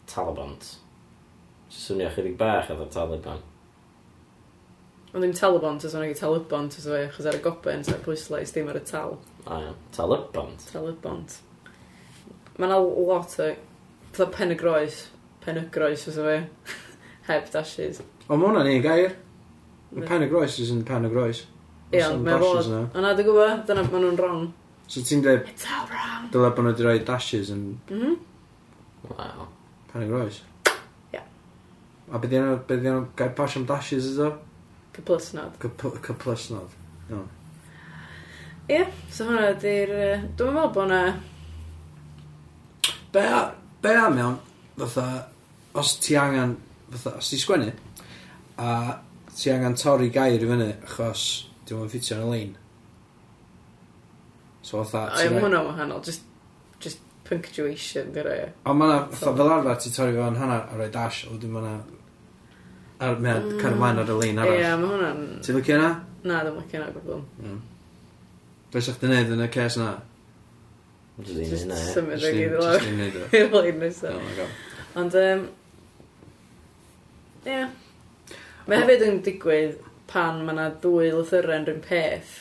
Talabont. 0.09 0.75
Swnio 1.71 2.09
chydig 2.13 2.37
bach 2.37 2.69
oedd 2.73 2.91
Taliban. 2.93 3.41
Ond 5.11 5.23
ddim 5.23 5.35
Talabont, 5.35 5.85
os 5.87 5.95
yna 5.97 6.11
Talabont, 6.17 6.77
os 6.77 6.87
yna 6.87 7.05
achos 7.07 7.27
ar 7.27 7.39
y 7.39 7.43
goben, 7.43 7.83
sa'r 7.87 8.03
pwyslais, 8.05 8.53
dim 8.55 8.69
ar 8.71 8.79
y 8.79 8.83
tal. 8.87 9.17
A 9.45 9.61
ia, 9.65 9.73
Talabont. 9.95 10.67
Talabont. 10.71 11.39
Mae 12.57 12.67
yna 12.67 12.79
lot 12.79 13.39
o... 13.39 13.51
Fytha 14.11 14.27
pen 14.31 14.51
y 14.51 14.57
groes. 14.59 15.05
Pen 15.43 15.59
y 15.59 15.65
groes, 15.71 16.07
os 16.11 16.19
yna 16.19 16.37
Heb 17.27 17.51
dashes. 17.53 18.01
O, 18.27 18.35
mae 18.35 18.47
hwnna'n 18.47 18.71
un 18.71 18.85
gair. 18.85 19.11
Mae 19.91 20.07
pen 20.07 20.23
y 20.23 20.29
groes 20.31 20.57
is 20.63 20.71
yn 20.71 20.85
pen 20.87 21.07
y 21.07 21.11
groes. 21.11 21.43
Ie, 21.91 22.01
ond 22.05 22.23
mae'n 22.23 22.39
fod. 22.39 22.69
Ond 22.77 23.03
na, 23.03 23.11
dwi'n 23.17 23.27
gwybod, 23.27 23.63
dyna 23.67 23.83
maen 23.87 24.05
nhw'n 24.05 24.19
wrong. 24.21 24.45
So 24.87 25.03
ti'n 25.07 25.23
dweud... 25.25 25.49
It's 25.51 25.65
all 25.67 25.89
wrong. 25.91 26.29
Dyle 26.31 26.51
bod 26.51 26.63
nhw 26.63 26.71
wedi 26.71 26.85
rhoi 26.87 27.01
dashes 27.07 27.51
yn... 27.51 27.65
Mhm. 27.91 28.15
Wow. 29.09 29.49
Pen 29.91 30.05
y 30.05 30.07
groes. 30.07 30.39
Ie. 31.11 31.23
A 32.11 32.21
beth 32.23 32.37
yna, 32.39 32.55
beth 32.69 32.85
yna, 32.85 32.95
gael 33.19 33.35
pas 33.35 33.57
am 33.59 33.67
dashes 33.67 34.07
ydw? 34.13 34.31
Cyplusnod. 34.95 35.59
Cyplusnod. 36.07 36.79
Ie, 38.71 38.81
so 39.11 39.27
hwnna 39.27 39.51
ydy'r... 39.57 39.95
Dwi'n 40.39 40.55
meddwl 40.55 40.73
bod 40.77 40.81
hwnna... 40.85 41.03
Be 43.11 43.27
a, 43.27 43.43
be 43.83 43.91
a 43.99 44.07
mewn, 44.07 44.37
fatha, 44.79 45.07
os 45.75 45.97
ti 45.99 46.15
angen, 46.15 46.55
fatha, 46.93 47.17
os 47.19 47.27
ti 47.27 47.39
sgwennu, 47.41 47.73
a 48.55 48.69
ti 49.35 49.53
angen 49.53 49.77
torri 49.79 50.09
gair 50.13 50.41
i 50.41 50.49
fyny 50.49 50.67
achos 50.71 51.27
dim 51.67 51.81
ond 51.83 51.93
ffitio 51.93 52.17
yn 52.17 52.25
y 52.25 52.33
lein. 52.33 52.51
So 54.61 54.83
fatha... 54.83 55.07
E. 55.15 55.23
O, 55.23 55.23
ie, 55.25 55.33
ma' 55.33 55.45
hwnna'n 55.45 55.71
wahanol, 55.71 56.03
just, 56.05 56.27
just 56.83 57.01
punctuation, 57.27 58.11
gyda 58.15 58.35
ie. 58.37 58.51
Ond 58.69 58.81
ma' 58.81 58.91
na, 58.91 58.99
fatha 59.09 59.33
fel 59.39 59.55
arfer, 59.55 59.81
ti 59.81 59.95
torri 59.95 60.15
fo'n 60.19 60.37
hanner 60.41 60.67
a 60.67 60.77
roi 60.77 60.91
dash, 60.93 61.25
o, 61.31 61.39
dim 61.41 61.57
ma' 61.57 61.65
Ar, 63.01 63.15
mae 63.17 63.33
mm. 63.33 63.57
cael 63.57 63.73
ymlaen 63.73 63.97
ar 63.97 64.09
y 64.13 64.15
lein 64.19 64.39
arall. 64.43 64.59
Ie, 64.59 64.61
yeah, 64.61 64.75
ma' 64.77 64.89
hwnna'n... 64.91 65.21
Ti'n 65.41 65.55
lycio 65.57 65.77
yna? 65.79 65.87
Na, 66.21 66.41
ddim 66.45 66.59
lycio 66.59 66.77
yna 66.77 66.89
gwbl. 66.93 67.23
Mm. 67.41 67.55
Be 68.71 68.83
sa'ch 68.85 68.99
di 69.01 69.09
wneud 69.09 69.33
yn 69.33 69.41
y 69.41 69.47
ces 69.55 69.77
yna? 69.79 69.87
Just 71.25 71.73
symud 71.95 72.21
o 72.21 72.33
gyd 72.35 72.43
i 72.43 72.59
lawr. 72.61 72.77
Just 72.77 72.89
i 72.91 72.93
wneud 72.93 73.17
o. 73.17 73.23
I'r 73.39 73.49
lein 73.55 73.81
nesaf. 73.81 74.21
Oh 74.21 75.01
ond, 75.01 75.17
um, 75.17 75.47
yeah. 77.47 77.73
Mae 78.67 78.81
hefyd 78.81 79.03
yn 79.07 79.19
digwydd 79.25 79.79
pan 80.11 80.41
mae 80.45 80.55
yna 80.55 80.67
ddwy 80.83 81.11
lythyrau 81.15 81.63
rhywun 81.63 81.81
peth. 81.85 82.33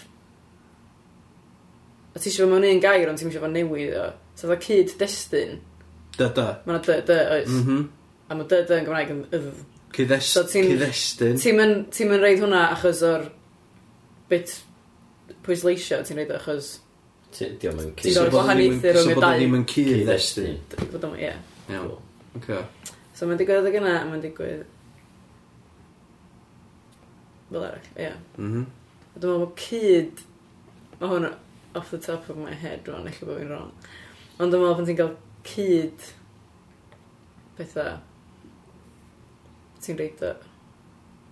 A 2.14 2.18
ti 2.18 2.30
eisiau 2.30 2.46
fod 2.46 2.54
mewn 2.54 2.66
un 2.68 2.82
gair, 2.82 3.08
ond 3.10 3.20
ti 3.20 3.26
eisiau 3.28 3.44
fod 3.44 3.54
newid 3.54 3.94
o. 3.96 4.06
So 4.38 4.50
dda 4.50 4.58
cyd 4.64 4.94
destun. 5.00 5.58
Dyda. 6.18 6.46
Mae 6.66 6.74
yna 6.74 6.82
dy, 6.86 6.96
dy, 7.08 7.18
oes. 7.36 7.52
Mm 7.54 7.66
-hmm. 7.66 7.84
A 8.28 8.38
mae 8.38 8.48
dy, 8.50 8.62
dy 8.68 8.78
yn 8.80 8.88
Gymraeg 8.88 9.12
yn 9.14 9.22
ydd. 9.38 9.62
Cyddes, 9.96 10.32
so 10.34 10.44
cydestun. 10.46 11.38
Ti'n 11.42 11.86
ti 11.90 12.08
reid 12.10 12.42
hwnna 12.42 12.66
achos 12.74 13.02
o'r 13.06 13.26
bit 14.30 14.54
pwysleisio, 15.46 16.02
ti'n 16.06 16.20
reid 16.20 16.34
achos... 16.36 16.76
Ti'n 17.38 17.56
mynd 17.78 17.94
cyd. 17.96 18.12
Ti'n 18.12 18.30
gwahaniaethu 18.34 18.92
rhwng 18.96 19.14
y 19.14 19.16
dau. 19.22 19.38
Ti'n 19.38 19.54
mynd 19.54 19.70
cyd. 19.70 19.94
Cydestun. 20.02 20.60
Ie. 21.16 21.32
Iawn. 21.70 21.96
Okay. 22.38 22.62
So 23.14 23.26
mae'n 23.26 23.40
digwydd 23.40 23.66
oedd 23.66 23.80
yna, 23.80 23.96
mae'n 24.10 24.22
digwydd 24.22 24.66
fel 27.50 27.64
arall, 27.66 27.88
ie. 27.96 28.12
Mhm. 28.38 28.66
Dwi'n 29.14 29.20
meddwl 29.20 29.42
bod 29.44 29.56
cyd, 29.58 30.22
mae 31.00 31.10
hwn 31.10 31.26
off 31.74 31.90
the 31.90 31.98
top 31.98 32.28
of 32.30 32.38
my 32.38 32.54
head 32.54 32.86
rwan, 32.88 33.08
eich 33.10 33.20
bod 33.24 33.40
fi'n 33.40 33.50
wrong. 33.50 33.72
Ond 34.38 34.52
dwi'n 34.52 34.62
meddwl 34.62 34.78
pan 34.78 34.88
ti'n 34.88 35.00
cael 35.00 35.16
cyd 35.50 36.06
pethau, 37.58 37.98
ti'n 39.82 39.98
reid 40.00 40.24
o 40.26 40.32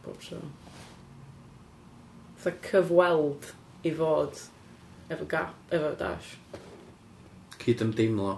bob 0.04 0.18
tro. 0.24 0.42
Fytha 2.38 2.58
cyfweld 2.68 3.50
i 3.86 3.94
fod 3.94 4.44
efo 5.08 5.26
gap, 5.30 5.54
efo 5.74 5.94
dash. 5.98 6.34
Cyd 7.58 7.82
ymdeimlo. 7.86 8.36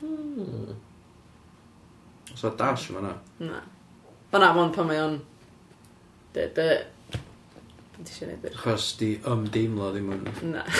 Hmm. 0.00 0.72
Os 2.32 2.44
o 2.44 2.50
dash 2.58 2.88
yma 2.90 3.02
na? 3.04 3.12
Na. 3.42 3.60
Ond 4.32 4.40
na, 4.40 4.52
ond 4.56 4.74
pan 4.74 4.88
mae 4.88 5.00
o'n 5.02 5.18
Dy, 6.32 6.48
dy... 6.56 6.68
Dwi'n 7.92 8.06
ti 8.08 8.14
eisiau 8.14 8.30
neud 8.30 8.46
Achos 8.52 8.86
di 9.00 9.12
ymdeimlo 9.28 9.92
ddim 9.92 10.12
yn... 10.16 10.26
Na. 10.54 10.64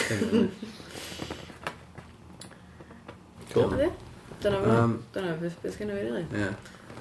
Cool. 3.53 3.69
Dyna 4.41 4.61
fo. 4.63 4.71
Um, 4.71 4.95
Dyna 5.13 5.35
beth 5.41 5.59
beth 5.63 5.79
gen 5.79 5.91
i 5.93 5.97
fi, 5.97 6.05
rili. 6.07 6.23
Ie. 6.33 6.47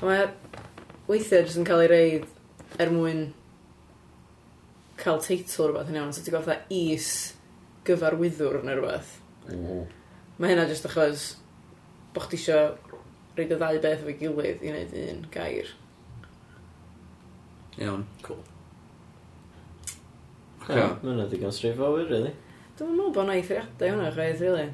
A 0.01 0.07
mae 0.07 0.25
weithiau 1.07 1.45
jyst 1.45 1.59
yn 1.61 1.67
cael 1.67 1.83
ei 1.85 1.91
reid 1.91 2.81
er 2.81 2.91
mwyn 2.91 3.21
cael 4.99 5.21
teitl 5.23 5.69
rhywbeth 5.69 5.91
yn 5.93 5.99
iawn. 6.01 6.11
So 6.11 6.25
ti'n 6.25 6.35
goffa 6.35 6.59
is 6.75 7.09
gyfarwyddwr 7.87 8.61
neu 8.67 8.81
rhywbeth. 8.81 9.13
Mm. 9.47 9.85
Mae 10.41 10.53
hynna 10.53 10.67
jyst 10.69 10.89
achos 10.89 11.27
bod 12.11 12.27
chdi 12.27 12.41
isio 12.41 12.59
reid 13.37 13.55
y 13.55 13.59
ddau 13.61 13.79
beth 13.79 14.03
efo'i 14.03 14.17
gilydd 14.19 14.65
i 14.65 14.73
wneud 14.73 14.97
un 15.05 15.23
gair. 15.33 15.71
Iawn. 17.79 18.05
Cool. 18.25 18.41
Oce. 20.61 20.69
Okay. 20.69 20.79
Mae 20.81 21.11
hwnna 21.11 21.27
digon 21.31 21.53
straightforward, 21.55 22.11
really. 22.11 22.33
Dwi'n 22.79 22.95
meddwl 22.95 23.13
bod 23.15 23.27
yna 23.27 23.37
eithriadau 23.39 23.93
hwnna 23.95 24.09
chwaith, 24.15 24.41
really. 24.43 24.69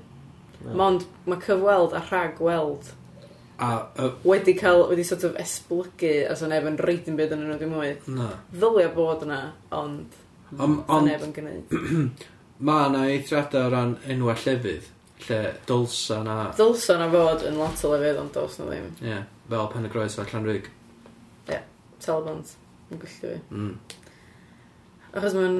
No. 0.63 0.77
Mond 0.79 1.05
mae 1.29 1.41
cyfweld 1.43 1.93
a 1.93 2.01
rhagweld 2.07 2.93
a, 3.59 3.87
uh, 3.97 4.11
wedi 4.23 4.53
cael, 4.57 4.83
wedi 4.89 5.03
sort 5.05 5.23
of 5.23 5.37
esblygu 5.41 6.11
as 6.29 6.43
o'n 6.45 6.53
efo'n 6.53 6.77
reid 6.85 7.07
yn 7.09 7.17
byd 7.17 7.33
yn 7.33 7.45
nhw 7.45 7.57
ddim 7.57 7.73
mwy. 7.73 7.93
Na. 8.13 8.29
Ddylia 8.53 8.91
bod 8.93 9.25
yna, 9.25 9.39
ond 9.73 10.17
um, 10.53 10.75
on, 10.85 11.07
neb 11.07 11.25
yn 11.25 11.33
gwneud. 11.33 11.73
mae 12.69 12.91
yna 12.91 13.07
eithriadau 13.15 13.65
o 13.65 13.73
ran 13.73 13.95
enwau 14.13 14.37
llefydd, 14.43 14.91
lle 15.25 15.41
dylsa 15.69 16.21
na... 16.27 16.37
Dylsa 16.57 16.99
na 17.01 17.09
fod 17.13 17.47
yn 17.49 17.57
lot 17.57 17.81
o 17.81 17.93
lefydd, 17.95 18.21
ond 18.21 18.37
dos 18.37 18.59
na 18.61 18.69
ddim. 18.69 18.93
Ie, 19.01 19.09
yeah. 19.09 19.25
fel 19.49 19.73
Pen 19.73 19.89
y 19.89 19.93
Groes 19.93 20.19
fel 20.19 20.29
Llanrug. 20.29 20.69
Ie, 20.69 21.55
yeah. 21.55 21.65
Talbans 22.03 22.57
yn 22.91 23.01
gwylltio 23.01 23.33
fi. 23.33 23.41
Mm. 23.51 23.75
Achos 25.13 25.35
mae'n... 25.38 25.59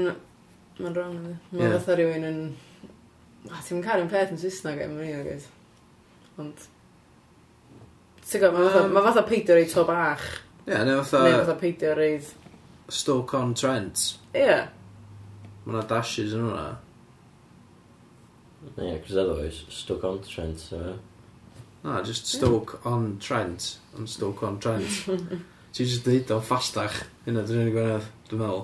Mae'n 0.78 0.95
wrong. 0.95 1.19
Mae'n 1.51 1.63
yeah. 1.63 1.75
fatha 1.78 1.97
rhywun 1.97 2.28
yn... 2.28 2.41
A 3.47 3.61
ti'n 3.63 3.82
cael 3.82 4.01
caru'n 4.01 4.11
peth 4.11 4.34
yn 4.36 4.41
Saesneg, 4.41 4.84
mae'n 4.84 5.13
un 5.15 5.21
o 5.21 5.28
gyd. 5.28 5.47
Ond... 6.43 6.65
Ti'n 8.28 8.43
gwybod, 8.43 8.57
mae 8.59 8.67
fatha, 8.69 8.84
um, 8.86 8.95
ma 8.95 9.03
fatha 9.07 9.23
peidio 9.28 9.57
reid 9.57 9.71
to 9.73 9.86
bach. 9.88 10.25
Ie, 10.65 10.73
neu 10.75 10.89
neu 10.91 11.03
fatha... 11.03 11.23
Neu 11.25 11.39
fatha 11.41 11.57
peidio 11.61 11.93
reid... 11.97 12.32
Stoke-on-Trent. 12.97 14.03
Ie. 14.34 14.43
Yeah. 14.43 14.67
Mae 15.65 15.75
yna 15.75 15.84
dashes 15.89 16.36
yn 16.38 16.47
hwnna. 16.47 16.67
Ie, 18.67 18.71
yeah, 18.78 18.97
cos 19.03 19.19
otherwise, 19.19 19.65
Stoke-on-Trent, 19.73 20.63
so... 20.69 20.97
Na, 21.84 22.01
just 22.03 22.28
Stoke-on-Trent. 22.28 23.78
On 23.97 24.07
Stoke-on-Trent. 24.07 25.03
Ti 25.78 25.86
just 25.86 26.07
deud 26.07 26.32
o'n 26.34 26.41
ffastach. 26.41 27.03
Hynna, 27.28 27.43
dwi'n 27.45 27.67
unig 27.67 27.75
gwneud 27.75 28.05
dwi'n 28.32 28.39
meddwl. 28.41 28.63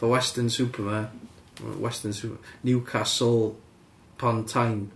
The 0.00 0.08
Western 0.08 0.48
Superman. 0.48 1.10
Western 1.76 2.14
Super... 2.16 2.38
Newcastle 2.64 3.54
Pontine. 4.16 4.88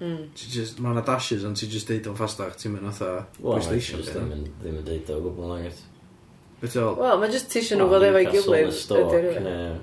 Mm. 0.00 0.26
Ti 0.34 0.50
just, 0.50 0.82
mae 0.82 0.90
yna 0.90 1.06
dashes 1.06 1.46
ond 1.46 1.54
ti 1.60 1.70
just 1.70 1.86
deud 1.86 2.10
o'n 2.10 2.18
ffastach, 2.18 2.58
ti'n 2.58 2.74
mynd 2.74 2.90
otha 2.90 3.12
PlayStation. 3.38 4.02
Wel, 4.02 4.26
ddim, 4.32 4.44
ddim 4.58 4.82
yn 4.82 4.88
deud 4.90 5.14
o 5.14 5.22
gwbl 5.28 5.46
yn 5.46 5.56
agos. 5.60 5.82
Beth 6.58 6.78
ol? 6.82 6.98
Wel, 6.98 7.22
mae 7.22 7.34
just 7.38 7.50
tisio 7.54 7.78
nhw 7.78 7.86
fod 7.94 8.10
efo'i 8.10 8.26
gilydd. 8.26 8.72
Newcastle, 8.74 9.06
Stork, 9.06 9.42
neu, 9.46 9.80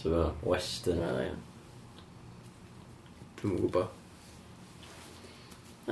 ti'n 0.00 0.16
fo, 0.16 0.28
Western. 0.50 1.02
Wel, 1.06 1.20
ie. 1.22 1.34
Dwi'n 3.38 3.54
mwyn 3.54 3.66
gwybod. 3.68 4.00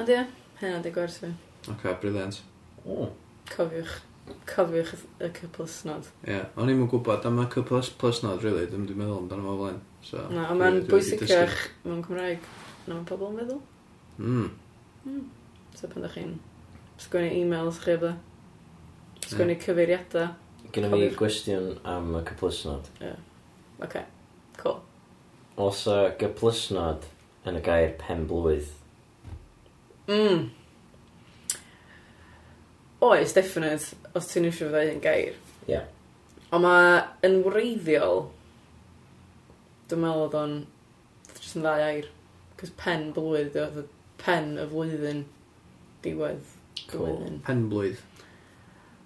Ond 0.02 0.10
ie, 0.10 0.24
hynna 0.58 0.82
di 0.82 0.98
gwrs 0.98 1.22
fi. 1.22 1.36
ok 1.68 1.76
okay, 1.76 2.00
briliant. 2.02 2.42
Oh. 2.86 3.10
Cofiwch, 3.52 3.98
cofiwch 4.48 4.94
y 5.20 5.30
cwpl 5.38 5.66
ysnod. 5.66 6.08
Ie, 6.24 6.34
yeah. 6.34 6.46
o'n 6.58 6.72
i'n 6.72 6.84
gwybod 6.90 7.26
am 7.28 7.42
y 7.42 7.46
cwpl 7.52 7.82
ysnod, 8.10 8.42
really, 8.44 8.68
dwi'n 8.70 8.86
dwi'n 8.88 9.02
meddwl 9.02 9.20
amdano 9.22 9.46
fo 9.48 9.56
flaen. 9.60 9.82
So, 10.02 10.24
Na, 10.34 10.48
ond 10.52 10.62
mae'n 10.62 10.80
bwysicach 10.90 11.58
mewn 11.84 12.02
Cymraeg 12.06 12.48
na 12.86 12.96
mae 12.96 13.08
pobl 13.08 13.30
yn 13.30 13.42
feddwl. 13.42 13.60
Mm. 14.18 14.48
mm. 15.06 15.20
So 15.78 15.90
pan 15.90 16.02
ydych 16.02 16.16
chi'n 16.18 16.32
sgwennu 17.02 17.36
e-mails 17.42 17.82
chi 17.82 17.94
efo, 17.96 18.14
sgwennu 19.28 19.56
yeah. 19.56 19.62
cyfeiriadau. 19.66 20.32
Gynna 20.72 20.90
fi 20.94 21.12
gwestiwn 21.18 21.70
am 21.88 22.16
y 22.18 22.24
cyplysnod. 22.30 22.90
Ie. 23.00 23.12
Yeah. 23.12 23.28
Okay. 23.82 24.04
cool. 24.62 24.80
Os 25.56 25.84
y 25.90 25.98
gyplysnod 26.20 27.06
yn 27.48 27.58
y 27.58 27.62
gair 27.64 27.94
pen 28.00 28.24
blwydd, 28.30 28.70
mm. 30.08 30.44
Oes, 33.02 33.34
definite, 33.34 33.96
os 34.14 34.28
ti'n 34.30 34.46
eisiau 34.46 34.68
fyddai 34.68 34.92
yn 34.92 35.02
gair. 35.02 35.34
Ie. 35.66 35.72
Yeah. 35.72 35.88
Ond 36.52 36.66
mae 36.66 37.00
yn 37.26 37.40
wreiddiol, 37.46 38.26
dwi'n 39.90 40.02
meddwl 40.04 40.26
oedd 40.26 40.36
o'n 40.38 40.56
jyst 41.38 41.56
yn 41.58 41.64
ddau 41.64 41.82
air. 41.82 42.10
Cos 42.60 42.74
pen 42.78 43.08
blwydd, 43.16 43.56
oedd 43.58 43.88
pen 44.22 44.52
y 44.60 44.66
flwyddyn 44.70 45.24
diwedd 46.04 46.44
cool. 46.90 47.08
blwyddyn. 47.08 47.40
Pen 47.46 47.66
blwydd. 47.72 48.02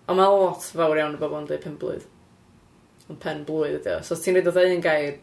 Ond 0.07 0.21
mae 0.21 0.35
lot 0.35 0.67
fawr 0.77 1.01
iawn 1.01 1.17
o 1.17 1.21
bobl 1.23 1.41
yn 1.41 1.49
dweud 1.49 1.65
pen 1.65 1.79
blwydd. 1.81 2.05
Ond 3.09 3.21
pen 3.23 3.45
blwydd 3.49 3.81
ydi 3.81 3.95
o. 3.95 4.01
So 4.05 4.17
os 4.17 4.25
ti'n 4.25 4.37
rhaid 4.37 4.51
o 4.51 4.55
ddau 4.55 4.75
yn 4.77 4.85
gair, 4.85 5.21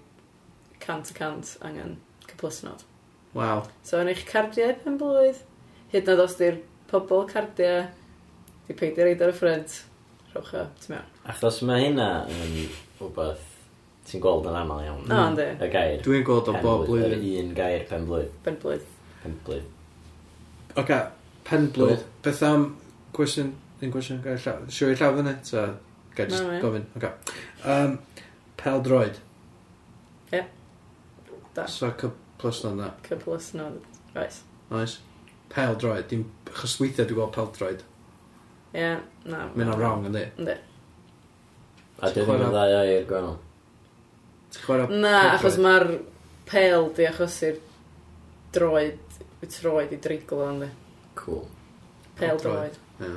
cant 0.84 1.12
y 1.12 1.18
cant 1.18 1.54
angen 1.64 1.98
cyplusnod. 2.30 2.84
Waw. 3.38 3.66
So 3.86 4.02
yn 4.02 4.12
eich 4.12 4.26
cardiau 4.30 4.74
pen 4.82 4.98
blwydd, 5.02 5.44
hyd 5.94 6.10
nad 6.10 6.24
os 6.24 6.40
di'r 6.40 6.60
pobl 6.90 7.28
cardiau 7.30 7.86
Di 8.68 8.76
peidio 8.80 9.06
reid 9.08 9.22
ar 9.26 9.34
y 9.34 9.36
ffrind. 9.38 9.74
Rhowch 10.34 10.54
o, 10.58 10.64
ti'n 10.82 10.96
mewn. 10.96 11.10
Achos 11.34 11.60
mae 11.68 11.84
hynna 11.88 12.08
yn 12.32 12.54
rhywbeth 13.00 13.44
ti'n 14.10 14.24
gweld 14.24 14.48
yn 14.52 14.58
aml 14.60 14.82
iawn. 14.86 15.04
O, 15.08 15.20
ynddi. 15.32 15.48
Y 15.64 15.70
gair. 15.74 16.00
Dwi'n 16.06 16.24
gweld 16.28 16.50
o 16.52 16.56
bob 16.58 16.86
penblwydd, 16.88 17.18
yr. 17.20 17.26
Un 17.44 17.52
gair 17.58 17.86
penblwydd. 17.92 18.32
Benblwydd. 18.48 18.88
Penblwydd. 19.24 19.68
Oce, 20.82 21.00
penblwydd. 21.50 22.06
Beth 22.26 22.42
am 22.48 22.66
gwestiwn, 23.16 23.54
un 23.84 23.94
gwestiwn 23.94 24.24
gael 24.26 24.40
llaw. 24.48 24.64
Siw 24.74 24.92
i 24.94 24.98
llaw 25.00 25.14
fyny? 25.20 25.36
Ta, 25.52 25.68
gael 26.18 26.34
Na, 26.34 26.40
ie. 26.40 26.42
just 26.50 26.66
gofyn. 26.66 26.88
Oce. 26.98 27.14
Yym, 27.68 27.96
Peldroed. 28.64 29.20
Ie. 30.34 30.44
Da. 31.54 31.68
So, 31.70 31.92
cyp 32.00 32.16
plus 32.42 32.64
na 32.66 32.72
na. 32.80 32.92
Cyplus, 33.06 33.52
no, 33.60 33.70
oes. 34.18 34.42
Oes. 34.72 34.98
Peldroed. 35.54 36.08
Dim, 36.10 36.24
chos 36.50 36.80
weithiau 36.82 37.06
dwi'n 37.08 37.20
gweld 37.20 37.36
pel 37.36 37.52
peldroed. 37.52 37.84
Ie, 38.74 38.94
na. 39.30 39.48
Mae'n 39.54 39.72
o'n 39.74 39.80
wrong, 39.80 40.06
yndi? 40.10 40.24
Yndi. 40.42 40.56
A 42.02 42.10
dwi 42.10 42.24
ddim 42.26 42.42
yn 42.42 42.54
ddau 42.56 42.78
o'i 42.80 42.94
i'r 42.98 43.10
gwael. 43.10 43.36
Ti'n 44.54 44.66
chwarae... 44.66 45.02
Na, 45.04 45.18
achos 45.36 45.60
mae'r 45.62 45.86
pel 46.50 46.90
di 46.98 47.06
achosi'r 47.10 47.60
droed, 48.56 49.20
y 49.44 49.50
troed 49.54 49.94
i 49.94 50.00
dreiglo, 50.02 50.48
yndi? 50.52 50.70
Cool. 51.20 51.44
Pel 52.18 52.42
droed. 52.42 52.80
Ie. 53.04 53.12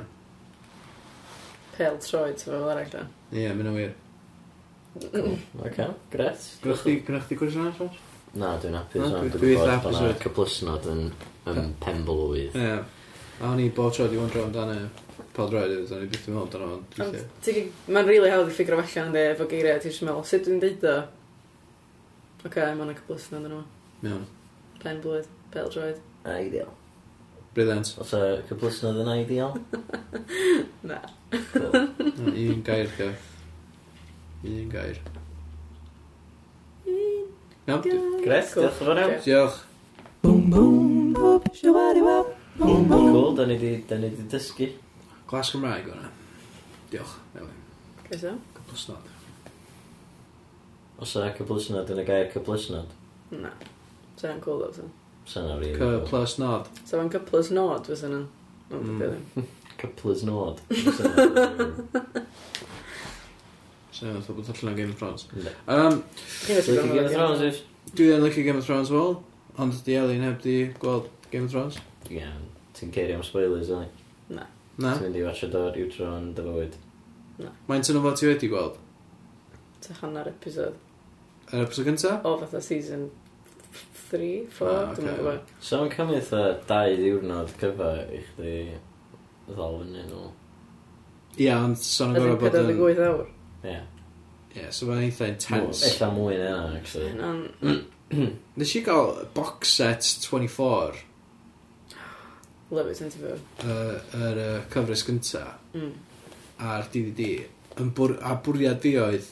Pel 1.77 1.97
troed, 2.05 2.37
sef 2.37 2.51
fel 2.53 2.69
arall, 2.69 2.91
da. 2.93 3.07
Ie, 3.33 3.47
mae'n 3.49 3.73
wir. 3.77 3.95
Oce, 4.97 5.89
gret. 6.13 6.45
Gwnnwch 6.63 7.27
chi 7.29 7.37
gwrs 7.37 7.57
yna, 7.57 7.73
Sos? 7.77 7.97
Na, 8.37 8.53
dwi'n 8.61 8.77
apus 8.77 9.01
o'n 9.01 9.13
dwi'n 9.15 9.33
gwybod 9.33 9.73
bod 9.83 9.97
yna 9.97 10.13
cyplysnod 10.21 10.87
yn, 10.91 11.03
yn 11.49 11.73
penblwydd. 11.81 12.57
Ie. 12.57 12.79
A 13.41 13.51
o'n 13.51 13.61
i 13.61 13.67
bod 13.73 13.93
tro 13.97 14.07
di 14.09 14.17
wondro 14.19 14.45
amdano 14.45 14.77
pod 15.37 15.53
roed 15.53 15.75
i, 15.75 15.77
o'n 15.85 16.07
i 16.07 16.09
byth 16.09 16.27
yn 16.27 16.35
meddwl 16.35 16.65
amdano 16.65 16.81
fo'n 16.97 17.13
gweithio. 17.13 17.67
Mae'n 17.93 18.09
rili 18.09 18.33
hawdd 18.33 18.49
i 18.49 18.57
ffigur 18.57 18.79
allan 18.79 19.11
ynddi, 19.11 19.27
efo 19.35 19.47
geiriau 19.53 19.83
ti'n 19.83 20.09
meddwl, 20.09 20.25
sut 20.25 20.49
dwi'n 20.49 20.63
deud 20.65 20.89
o? 20.89 20.97
Oce, 22.41 22.49
okay, 22.49 22.73
mae'n 22.79 22.97
cyblus 22.97 23.29
yn 23.29 23.39
amdano 23.39 23.61
fo. 23.61 23.71
Iawn. 24.07 24.27
Pen 24.81 24.99
blwydd, 25.05 25.31
pel 25.53 25.71
droed. 25.73 26.03
Ideal. 26.27 26.73
Brilliant. 27.57 27.89
Os 27.97 28.11
y 28.13 28.19
cyblwysnodd 28.49 28.99
yn 29.01 29.07
ideal? 29.23 29.55
Na. 30.89 30.99
Un 32.27 32.59
gair, 32.65 32.91
gair. 32.99 33.15
Un 34.43 34.67
gair. 34.69 34.99
Un 36.85 37.81
gair. 37.81 38.03
Gret, 38.21 38.51
diolch 38.51 38.59
yn 38.61 38.75
fawr 38.77 39.01
iawn. 39.01 39.15
Diolch. 39.25 39.57
Boom, 40.21 40.43
boom, 40.53 41.15
boop, 41.15 41.47
shawari, 41.57 42.03
wow. 42.05 42.27
Boom, 42.59 42.85
boom. 42.91 43.09
Cool, 43.15 43.33
da 43.39 43.47
ni 43.47 43.57
di 43.57 44.27
dysgu. 44.29 44.69
Glas 45.27 45.51
Cymraeg 45.51 45.89
o'na. 45.91 46.09
Diolch, 46.91 47.17
Elin. 47.35 47.57
Cysio? 48.07 48.37
Cyplusnod. 48.55 49.09
Os 51.03 51.15
yna 51.19 51.33
cyplusnod 51.37 51.91
yn 51.93 51.99
y 52.01 52.05
gair 52.07 52.31
cyplusnod? 52.31 52.93
Na. 53.35 53.51
Sa'n 54.17 54.31
yna'n 54.31 54.41
cool, 54.41 54.63
though, 54.63 54.87
Sa'n 55.27 55.43
yna'n 55.45 55.59
rili. 55.61 55.75
Cy 55.77 55.99
plus 56.07 56.37
nod. 56.39 56.69
Sa 56.87 56.97
fo'n 56.97 57.11
cyplus 57.11 57.51
nod, 57.51 57.83
fes 57.91 58.01
yna. 58.07 58.21
Cyplus 59.77 60.23
nod. 60.25 60.61
Sa'n 63.97 64.09
yna'n 64.13 64.23
bod 64.31 64.49
allan 64.55 64.71
o 64.71 64.75
Game 64.79 64.95
of 64.95 64.97
Thrones. 65.01 65.27
Um, 65.67 65.99
Game 66.47 66.63
of 66.63 67.11
Thrones, 67.11 67.43
if? 67.51 67.61
Dwi 67.91 68.09
yn 68.15 68.23
lycio 68.23 68.47
Game 68.47 68.59
of 68.63 68.65
Thrones 68.65 68.89
fel, 68.95 69.19
ond 69.59 69.77
di 69.83 69.99
Elin 69.99 70.23
heb 70.25 70.39
di 70.43 70.57
gweld 70.79 71.11
Game 71.29 71.45
of 71.45 71.53
Thrones? 71.53 71.77
Ie, 72.09 72.23
ti'n 72.79 72.95
cerio 72.95 73.19
am 73.19 73.27
spoilers, 73.27 73.69
yna. 73.75 73.91
Na. 74.77 74.93
Ti'n 74.93 75.07
mynd 75.07 75.17
i 75.17 75.23
watcha 75.25 75.49
dod 75.51 75.77
i'w 75.79 75.87
tro 75.93 76.09
yn 76.19 76.33
dy 76.37 76.43
fywyd? 76.45 76.75
Na. 77.41 77.53
Mae'n 77.69 77.85
tynnu 77.85 78.01
fod 78.03 78.19
ti 78.19 78.27
wedi 78.29 78.49
gweld? 78.51 78.77
Ta 79.81 79.95
hanner 80.01 80.29
episod. 80.29 80.77
Yr 81.49 81.63
episod 81.63 81.87
gynta? 81.87 82.17
O, 82.27 82.35
fatha 82.41 82.61
season 82.61 83.07
3, 84.11 84.47
4, 84.53 84.69
ah, 84.69 84.91
okay. 84.91 85.01
dwi'n 85.01 85.17
gwybod. 85.17 85.55
So 85.59 85.81
mae'n 85.81 85.93
cymryd 85.95 86.19
eitha 86.21 86.43
dau 86.69 86.93
ddiwrnod 86.99 87.55
cyfa 87.61 87.89
i 88.05 88.21
chdi 88.29 88.53
ddol 89.49 89.81
fyny 89.81 90.05
nhw. 90.07 90.23
Ia, 91.37 91.57
ond 91.57 91.81
so'n 91.81 92.13
yn 92.13 92.21
gorau 92.21 92.39
bod 92.41 92.57
yn... 92.57 92.71
Ydy'n 92.71 92.81
48 92.83 93.03
awr? 93.07 93.27
Ie. 93.67 93.81
Ie, 94.57 94.69
so 94.73 94.87
mae'n 94.89 95.03
eitha 95.07 95.31
intense. 95.33 95.89
Ella 95.89 96.13
mwy 96.13 96.37
na, 96.41 96.55
actually. 96.77 97.11
Nes 98.61 98.77
i 98.77 98.85
gael 98.85 99.13
box 99.35 99.73
set 99.81 100.07
24 100.23 101.06
Love 102.69 102.91
it 102.91 102.99
24. 102.99 103.39
Yr 103.63 104.39
uh, 104.43 104.55
cyfres 104.71 105.05
gynta 105.07 105.43
mm. 105.71 105.91
a'r 106.67 106.89
DVD. 106.91 107.29
Yn 107.79 107.93
bwr 107.95 108.17
a 108.25 108.35
bwriad 108.43 108.81
fi 108.83 108.97
oedd 108.99 109.29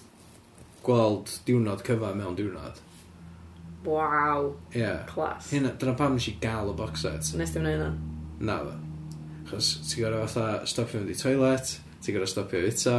gweld 0.85 1.33
diwrnod 1.47 1.83
cyfa 1.85 2.13
mewn 2.15 2.37
diwrnod. 2.37 2.79
Waw. 3.85 4.53
Ie. 4.71 4.79
Yeah. 4.79 5.03
Clas. 5.09 5.51
Hynna, 5.51 5.73
dyna 5.81 5.97
pam 5.99 6.15
nes 6.15 6.29
i 6.31 6.37
gael 6.41 6.71
y 6.71 6.77
box 6.79 7.03
set. 7.05 7.33
Nes 7.37 7.51
dim 7.53 7.65
wneud 7.65 7.81
yna? 7.81 7.91
Na 8.47 8.57
fo. 8.63 8.77
Chos 9.49 9.75
ti'n 9.89 10.05
gorau 10.05 10.23
fatha 10.25 10.63
stopio 10.69 11.01
mynd 11.01 11.13
i 11.13 11.19
toilet, 11.19 11.75
ti'n 12.01 12.15
gorau 12.15 12.29
stopio 12.31 12.63
fita, 12.65 12.95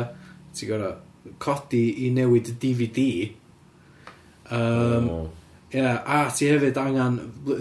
ti'n 0.55 0.71
gorau 0.71 1.35
codi 1.43 1.83
i 2.05 2.13
newid 2.15 2.53
y 2.53 2.59
DVD. 2.63 3.09
Um, 4.53 5.11
oh. 5.11 5.25
Ie, 5.75 5.81
yeah, 5.83 5.97
a 6.07 6.31
ti 6.31 6.47
hefyd 6.47 6.77
angen, 6.79 7.17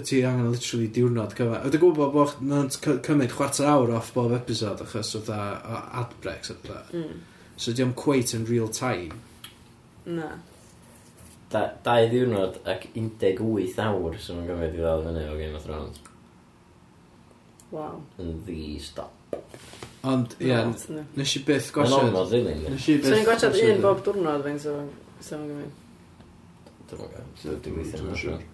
ti 0.06 0.20
angen 0.30 0.52
literally 0.54 0.88
diwrnod 0.94 1.32
cyfa. 1.38 1.64
Ydw 1.66 1.80
gwybod 1.82 2.12
bod 2.14 2.36
nhw'n 2.46 2.68
c- 2.76 3.00
cymryd 3.08 3.32
chwarter 3.34 3.66
awr 3.72 3.96
off 3.98 4.12
bob 4.14 4.36
episod 4.38 4.84
achos 4.86 5.16
oedd 5.18 5.32
ad 5.34 6.14
breaks 6.22 6.52
oedd 6.54 6.62
Mm. 6.94 7.24
So 7.58 7.72
di 7.74 7.82
diolch 7.82 7.96
quite 7.98 8.36
in 8.38 8.46
real 8.46 8.68
time. 8.70 9.18
Na. 10.06 10.30
Da, 11.50 11.64
dau 11.86 12.06
ddiwrnod 12.12 12.60
ac 12.70 12.86
18 12.94 13.80
awr 13.88 14.20
sy'n 14.22 14.38
ma'n 14.42 14.50
gymryd 14.52 14.76
i 14.78 14.84
ddal 14.84 15.02
fyny 15.08 15.24
o 15.32 15.38
Game 15.40 15.56
of 15.58 15.66
Thrones. 15.66 15.98
Wow. 17.74 18.04
Yn 18.22 18.36
ddi 18.46 18.76
stop. 18.86 19.12
Ond, 20.06 20.36
ie, 20.38 20.52
yeah, 20.52 20.68
Lot, 20.70 20.84
yndi. 20.92 21.04
nes 21.18 21.32
i 21.36 21.42
byth 21.48 21.72
Yn 21.72 21.76
gwasod. 21.80 22.04
ormod, 22.12 22.30
rili. 22.36 22.54
yndi? 22.54 22.70
Nes 22.76 22.86
i 22.92 22.98
byth... 23.00 23.08
So 23.10 23.16
ni'n 23.18 23.26
gwachod 23.32 23.58
un 23.66 23.82
bob 23.88 24.04
diwrnod 24.06 24.44
fe'n 24.46 24.60
so... 24.62 24.76
So 25.26 25.40
yn 25.40 25.48
gymryd. 25.50 25.82
Dwi'n 26.92 27.12
gael. 27.16 27.60
Dwi'n 27.66 27.78
gweithio 27.80 28.06
yn 28.06 28.22
siŵr. 28.22 28.48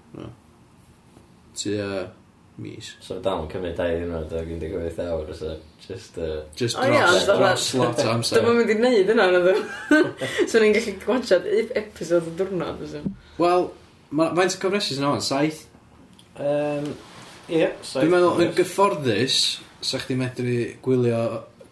Tua 1.61 1.91
mis. 2.61 2.91
So 3.03 3.17
dal 3.23 3.45
yn 3.45 3.49
cymryd 3.51 3.77
dau 3.79 3.91
ddiwrnod 3.95 4.33
ac 4.37 4.49
18 4.53 4.99
awr, 5.05 5.31
so 5.35 5.55
just... 5.81 6.17
Uh... 6.17 6.41
Just 6.57 6.77
dros, 6.77 6.85
oh, 6.85 6.93
yeah, 6.93 7.25
dros 7.27 7.67
lot 7.79 8.01
o 8.03 8.07
amser. 8.11 8.39
Dyma 8.39 8.55
mynd 8.57 8.73
i 8.73 8.77
wneud 8.79 9.11
yna, 9.15 9.27
na 9.33 9.41
dwi. 9.45 9.55
so 10.51 10.61
ni'n 10.61 10.75
gallu 10.75 10.95
gwachad 11.03 11.47
episod 11.81 12.29
o 12.29 12.35
diwrnod, 12.39 12.83
so. 12.91 13.03
Wel, 13.41 13.67
faint 14.11 14.57
o 14.57 14.61
cofresus 14.65 15.01
yna 15.01 15.13
o'n, 15.15 15.25
saith? 15.25 15.63
Um, 16.35 16.91
Ie, 17.49 17.63
yeah. 17.63 17.75
Dwi'n 17.95 18.13
meddwl, 18.13 18.45
yn 18.45 18.55
gyfforddus, 18.57 19.41
sa 19.83 19.99
chdi 20.03 20.19
medru 20.19 20.57
gwylio 20.85 21.21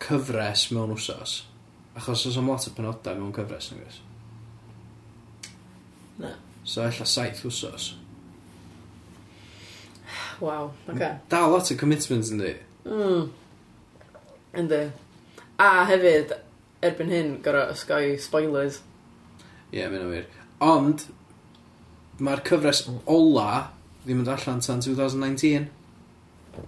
cyfres 0.01 0.69
mewn 0.73 0.95
wsos. 0.97 1.41
Achos 1.99 2.27
oes 2.29 2.37
am 2.39 2.49
lot 2.51 2.67
o 2.67 2.75
penodau 2.75 3.19
mewn 3.19 3.35
cyfres, 3.35 3.71
nag 3.73 3.87
oes? 3.87 4.03
Na. 6.19 6.37
So 6.69 6.83
ella 6.85 7.05
saith 7.05 7.41
wsos. 7.41 7.93
Waw, 10.39 10.69
oce. 10.87 11.09
Da 11.29 11.47
lot 11.47 11.71
o 11.71 11.75
commitments 11.75 12.29
yndi. 12.29 12.53
Mm. 12.85 13.31
Yndi. 14.61 14.83
A 15.57 15.69
hefyd, 15.89 16.35
erbyn 16.85 17.09
hyn, 17.15 17.33
gorau 17.43 17.73
ysgoi 17.73 18.13
spoilers. 18.21 18.79
Ie, 19.71 19.81
yeah, 19.81 19.89
mynd 19.89 20.05
o 20.05 20.13
wir. 20.13 20.29
Ond, 20.61 21.09
mae'r 22.21 22.45
cyfres 22.45 22.85
ola 23.09 23.49
ddim 24.05 24.21
yn 24.21 24.33
allan 24.37 24.61
tan 24.61 24.85
2019. 24.85 25.67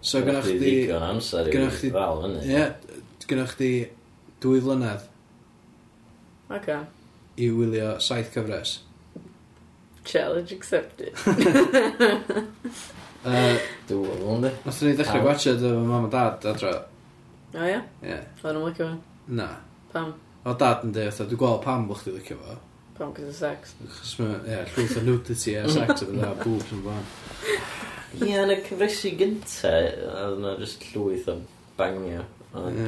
So 0.01 0.25
gynnwch 0.25 0.49
chi... 0.49 0.59
Ddigon 0.65 1.09
amser 1.13 1.45
i 1.45 1.53
gynnach 1.53 1.77
chi 1.77 1.93
fal 1.93 2.25
fyny. 2.25 2.41
Ie, 2.41 2.53
yeah, 2.57 3.01
gynnwch 3.29 3.59
chi 3.61 3.73
dwy 4.41 4.65
flynedd. 4.65 5.05
Oce. 6.49 6.57
Okay. 6.57 6.85
I 7.37 7.53
wylio 7.53 7.99
saith 8.01 8.33
cyfres. 8.33 8.79
Challenge 10.03 10.51
accepted. 10.51 11.13
uh, 13.25 13.57
Dwi'n 13.87 14.01
gwybod 14.01 14.23
yn 14.25 14.41
di. 14.47 14.51
Nath 14.65 14.81
ni 14.81 14.95
ddechrau 14.97 15.21
gwachod 15.27 15.61
efo 15.61 15.83
mam 15.85 16.07
a 16.07 16.09
dad 16.15 16.47
adro. 16.51 16.71
O 17.53 17.67
ia? 17.67 17.81
Ie. 18.01 18.17
Oedden 18.41 18.57
nhw'n 18.57 18.67
licio 18.71 18.87
fo? 18.87 18.95
Na. 19.37 19.47
Pam? 19.93 20.09
O 20.41 20.55
dad 20.57 20.85
yn 20.87 20.93
dweud, 20.95 21.19
dwi'n 21.19 21.41
gweld 21.43 21.61
pam 21.65 21.85
bod 21.89 22.01
chdi 22.01 22.15
licio 22.15 22.39
fo. 22.41 22.57
Pam 22.97 23.13
gyda 23.17 23.33
sex? 23.35 23.75
Chos 23.99 24.15
mae, 24.21 24.39
ie, 24.47 24.59
llwyth 24.73 24.97
o 24.97 25.05
nudity 25.05 25.55
a 25.59 25.67
sex 25.69 26.01
efo 26.01 26.13
dda, 26.15 26.31
boobs 26.41 26.73
yn 26.73 26.81
fan. 26.87 27.05
Ie, 28.21 28.33
yn 28.41 28.55
y 28.55 28.57
cyfresu 28.65 29.13
gynta, 29.19 29.75
oedd 30.15 30.41
yna 30.41 30.55
just 30.63 30.89
llwyth 30.89 31.29
o 31.31 31.37
bangio. 31.77 32.25
Ond, 32.57 32.81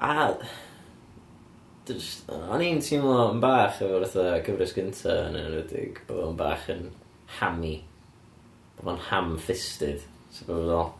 a, 0.00 0.16
Just, 1.90 2.30
o'n 2.30 2.62
i'n 2.62 2.80
teimlo 2.84 3.32
yn 3.32 3.42
bach 3.42 3.80
efo'r 3.82 4.06
fatha 4.06 4.40
cyfres 4.46 4.74
gynta 4.76 5.16
yn 5.26 5.38
enwedig, 5.40 6.02
bod 6.06 6.22
o'n 6.28 6.38
bach 6.38 6.68
yn 6.70 6.88
hammy. 7.40 7.76
Bod 8.78 8.94
o'n 8.94 9.04
ham-fisted, 9.10 10.06
sef 10.30 10.48
bod 10.48 10.70
o'n 10.70 10.96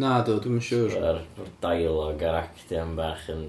Na, 0.00 0.20
do, 0.24 0.36
dwi'n 0.40 0.60
yn 0.60 0.64
siŵr. 0.64 0.94
Yr 0.96 1.48
dialog 1.60 2.22
a'r 2.24 2.38
actio 2.44 2.84
yn 2.86 2.94
bach 2.98 3.26
yn... 3.32 3.42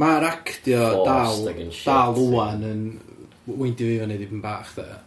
Mae'r 0.00 0.26
actio 0.28 0.84
dal, 1.06 1.42
dal 1.84 2.16
wwan 2.18 2.64
yn... 2.68 2.84
Weindio 3.44 3.90
fi 3.90 3.98
fan 4.00 4.14
i 4.14 4.16
ddim 4.22 4.40
bach, 4.40 4.70
da. 4.78 5.02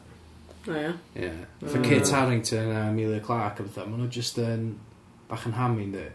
O, 0.67 0.75
ie. 0.75 0.91
Ie. 1.17 1.31
Mm. 1.31 1.71
Fy'n 1.71 1.87
Kate 1.87 2.13
Harrington 2.13 2.69
a 2.69 2.83
Amelia 2.91 3.23
Clark 3.23 3.63
a 3.63 3.65
bethau, 3.65 3.87
maen 3.89 4.03
nhw 4.03 4.11
jyst 4.13 4.37
yn... 4.43 4.69
bach 5.31 5.47
yn 5.49 5.57
hamu, 5.57 5.81
ynddi? 5.87 6.05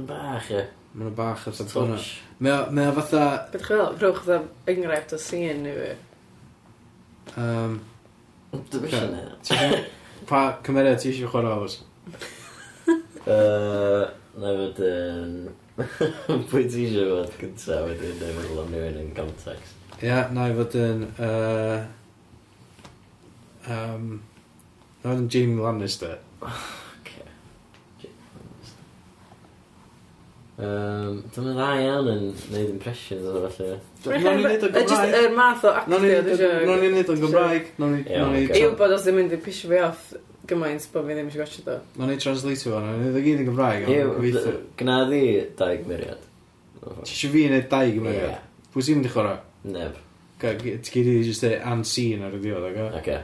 Yn 0.00 0.08
bach, 0.08 0.50
ie. 0.50 0.64
Mae 0.96 1.04
nhw 1.04 1.12
bach 1.16 1.42
o 1.48 1.52
Santana. 1.52 1.96
hwnna. 1.98 2.54
o- 2.56 2.70
mae 2.72 2.88
o 2.88 2.94
fatha... 2.96 3.24
Beth 3.52 3.66
chi'n 3.66 3.76
fel? 3.82 3.96
Rhowch 4.00 4.22
dda 4.24 4.38
enghraifft 4.72 5.12
o 5.12 5.18
scene 5.20 5.68
i 5.68 5.74
fi. 5.76 5.90
Um, 7.42 7.74
Dwi'n 8.56 8.62
Ocê. 8.62 8.80
bwysio 8.80 9.80
pa 10.30 10.40
cymeriad 10.64 11.00
ti 11.02 11.10
eisiau 11.12 11.28
chwarae 11.32 11.52
Alves? 11.56 11.76
Yy, 13.26 14.04
Na 14.38 14.50
fod 14.54 14.76
yn... 14.86 15.30
Pwy 16.50 16.64
ti 16.70 16.84
eisiau 16.86 17.10
fod 17.12 17.32
gyntaf 17.40 17.84
wedyn 17.90 18.16
neu 18.22 18.36
fod 18.38 18.60
am 18.62 18.72
rhywun 18.76 19.00
yn 19.02 19.10
context. 19.16 19.74
Ia, 19.98 20.06
yeah, 20.08 20.32
na 20.36 20.46
i 20.48 20.54
fod 20.56 20.76
yn... 20.80 21.04
Uh, 21.18 21.78
um, 23.74 24.08
na 25.02 25.10
fod 25.10 25.22
yn 25.24 25.28
Jamie 25.36 25.60
Lannister. 25.66 26.16
Yym, 30.56 31.16
dwi'm 31.34 31.48
yn 31.50 31.56
dda 31.58 31.64
iawn 31.84 32.06
yn 32.08 32.22
neud 32.54 32.70
impressions 32.72 33.26
o 33.28 33.42
falle. 33.52 33.74
Nawn 34.06 34.38
ni 34.38 34.44
neud 34.46 34.62
o'n 34.64 34.70
Yy, 34.72 34.84
Gymraeg. 34.86 35.16
yr 35.18 35.34
math 35.36 35.66
o 35.68 35.72
actio 35.76 35.90
Nawn 35.92 36.80
ni 36.80 36.88
neud 36.94 37.10
o'n 37.12 37.20
Gymraeg. 37.26 37.66
Nawn 37.82 37.92
ni- 37.92 38.06
Ie, 38.06 38.20
nawn 38.22 38.32
ni... 38.38 38.46
Yw 38.62 38.70
bod 38.78 38.94
os 38.96 39.04
ddim 39.04 39.18
mynd 39.20 39.34
i 39.36 39.40
pisio 39.44 39.68
fi 39.68 39.82
off 39.84 40.06
gymaint 40.48 40.86
bod 40.94 41.04
fi 41.10 41.16
ddim 41.18 41.28
eisiau 41.28 41.42
gosio 41.42 41.64
do. 41.66 41.74
Nawn 42.00 42.08
ni 42.14 42.16
translate 42.22 42.64
fo, 42.64 42.80
nawn 42.80 42.96
ni 43.02 43.10
neud 43.10 43.18
o 43.20 43.24
gyd 43.26 43.42
yn 43.44 43.50
Gymraeg. 43.50 43.84
ond 43.84 43.92
Yw, 43.98 44.14
gobeithio. 44.16 44.54
gna 44.80 44.96
di 45.10 45.20
dau 45.60 45.76
gymeriad. 45.82 46.24
Ti 46.86 47.12
eisiau 47.12 47.34
fi 47.36 47.44
neud 47.52 47.68
dau 47.76 47.92
Ie. 47.92 48.40
Pwy 48.72 48.86
sy'n 48.88 48.96
mynd 49.02 49.10
i 49.10 49.12
chwarae? 49.12 49.38
Neb. 49.76 50.00
Ga- 50.40 50.54
g- 50.62 50.78
Ti 50.84 50.94
gyd 50.96 51.10
i 51.12 51.18
just 51.28 51.44
dweud 51.44 51.68
unseen 51.74 52.24
ar 52.24 52.32
y 52.36 52.40
diwedd, 52.40 52.70
oga? 52.72 52.88
Oce. 53.02 53.18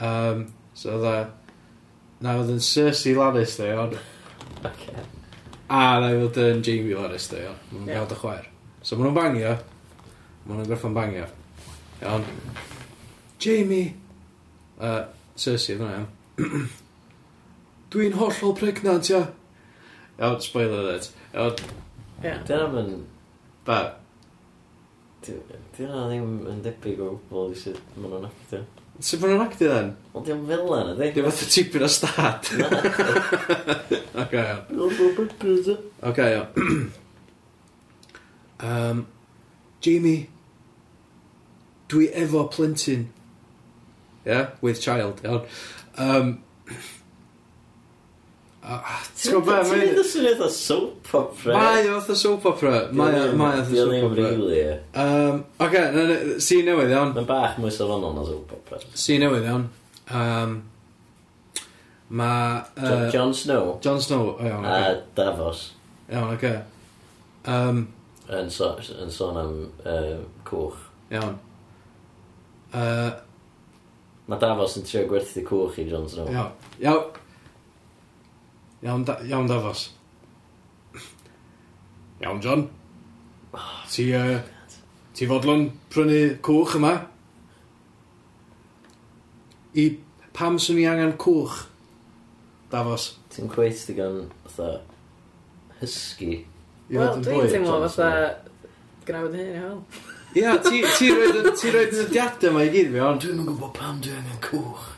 Um, 0.00 0.46
so 0.76 0.96
dda... 1.00 1.14
Na, 2.24 2.38
oedd 2.40 2.54
yn 2.56 2.64
Cersei 2.64 3.12
Lannister, 3.18 3.68
iawn. 3.74 3.92
Oce 4.64 5.04
a'r 5.74 6.04
I 6.06 6.12
fod 6.18 6.38
yn 6.42 6.62
Jamie 6.66 6.96
Morris 6.98 7.26
da 7.30 7.40
iawn. 7.40 7.58
Mae'n 7.70 7.88
yeah. 7.88 7.98
gael 7.98 8.10
dy 8.10 8.18
chwaer. 8.20 8.46
So 8.82 8.96
maen 8.96 9.08
nhw'n 9.08 9.16
bangio. 9.18 9.54
Maen 10.44 10.60
nhw'n 10.60 10.70
gorffan 10.70 10.96
bangio. 10.96 11.26
Iawn. 12.02 12.26
Jamie. 13.42 13.94
Uh, 14.78 15.02
Cersei, 15.36 15.78
dyna 15.78 15.90
iawn. 15.96 16.68
Dwi'n 17.94 18.16
hollol 18.20 18.56
pregnant, 18.58 19.10
ia. 19.10 19.24
Iawn, 20.20 20.40
spoiler 20.44 20.84
alert. 20.84 21.10
Iawn. 21.32 21.60
Yeah. 22.22 22.40
Dyna 22.46 22.70
yn... 22.84 22.94
Ba? 23.66 23.80
Dyna 25.24 26.06
ddim 26.10 26.40
yn 26.52 26.64
debyg 26.64 27.00
o 27.02 27.14
gwbl 27.16 27.54
i 27.54 27.60
sut 27.64 27.94
maen 27.96 28.10
nhw'n 28.12 28.30
actio. 28.30 28.64
Sut 29.02 29.18
bod 29.20 29.32
nhw'n 29.32 29.42
actio 29.42 29.70
then? 29.72 29.88
Wel, 30.12 30.22
diolch 30.28 30.44
yn 30.44 30.50
filan 30.50 30.90
ydi. 30.92 31.08
Diolch 31.16 31.32
fath 31.34 31.42
o 31.42 31.50
tipyn 31.50 31.82
o 31.86 31.88
stad. 31.90 32.50
Ok, 34.14 34.32
iawn. 34.38 34.60
Ok, 36.06 36.20
iawn. 36.22 36.92
um, 38.68 39.00
Jamie, 39.82 40.28
dwi 41.90 42.06
efo 42.22 42.44
plentyn. 42.54 43.08
Yeah, 44.24 44.54
with 44.62 44.80
child, 44.80 45.20
iawn. 45.26 45.42
Um, 45.98 46.30
Ti'n 48.64 49.34
gwybod 49.34 49.48
beth? 49.50 49.68
Ti'n 49.68 49.80
mynd 49.82 49.98
o 50.00 50.02
swnio 50.08 50.30
fatha 50.38 50.46
soap 50.56 51.08
opera? 51.18 51.56
Mae 51.58 51.88
o 51.90 51.96
fatha 51.98 52.14
soap 52.16 52.44
opera. 52.48 52.76
Mae 52.96 53.16
o 53.20 53.24
fatha 53.36 53.64
soap 53.68 53.90
opera. 53.92 54.14
Diolch 54.14 54.38
really. 54.38 54.60
Um, 55.02 55.40
Oce, 55.60 55.80
okay, 55.90 56.36
si 56.40 56.62
newydd 56.64 56.92
iawn. 56.94 57.10
Mae'n 57.12 57.26
bach 57.28 57.58
mwy 57.60 57.72
safonol 57.74 58.14
na 58.16 58.22
soap 58.24 58.54
opera. 58.56 58.78
Si 58.96 59.18
newydd 59.20 59.44
iawn. 59.50 59.66
Um, 60.16 60.54
Mae... 62.14 62.62
Uh, 62.78 63.10
John 63.12 63.34
Snow. 63.36 63.74
Jon 63.84 64.00
Snow, 64.00 64.30
o 64.38 64.46
iawn. 64.48 64.64
A 64.64 64.94
Davos. 65.18 65.66
Iawn, 66.08 66.32
oce. 66.32 66.54
Um, 67.44 67.82
yn, 68.32 68.48
so, 68.52 68.70
yn 68.96 69.12
sôn 69.12 69.40
am 69.42 69.58
uh, 69.84 70.22
cwch. 70.48 70.78
Iawn. 71.12 71.36
Uh, 72.72 73.10
Mae 74.32 74.40
Davos 74.40 74.78
yn 74.80 74.88
trio 74.88 75.04
gwerthu 75.12 75.44
cwch 75.44 75.82
i 75.82 75.86
John 75.90 76.08
Snow. 76.08 76.32
Iawn. 76.32 76.56
Iawn. 76.80 77.20
Iawn, 78.84 79.04
da, 79.04 79.16
iawn 79.24 79.48
Dafos. 79.48 79.90
Iawn, 82.20 82.40
John. 82.42 82.68
Ti, 83.88 84.04
uh, 84.12 84.40
ti 85.16 85.28
fodlon 85.30 85.70
prynu 85.92 86.18
cwch 86.44 86.76
yma? 86.76 86.92
I 89.80 89.86
pam 90.36 90.60
swn 90.60 90.82
i 90.82 90.86
angen 90.90 91.16
cwch? 91.16 91.62
Dafos. 92.74 93.14
Ti'n 93.32 93.48
cweit 93.52 93.80
digon, 93.88 94.26
fatha, 94.44 94.82
hysgu. 95.80 96.42
Wel, 96.92 97.20
dwi'n 97.24 97.48
teimlo 97.54 97.80
fatha, 97.86 98.10
gnawd 99.08 99.32
hyn 99.38 99.52
i 99.54 99.60
hel. 99.62 99.78
Ia, 100.34 100.58
ti, 100.60 100.82
ti 100.98 101.12
roed, 101.14 101.54
ti 101.56 101.72
roed 101.72 102.00
y 102.04 102.10
diadau 102.12 102.52
yma 102.52 102.68
i 102.68 102.72
gyd 102.74 102.92
fi, 102.92 103.06
ond 103.06 103.24
dwi'n 103.24 103.40
yn 103.40 103.48
gwybod 103.48 103.78
pam 103.78 104.04
dwi 104.04 104.12
angen 104.18 104.40
cwch. 104.44 104.90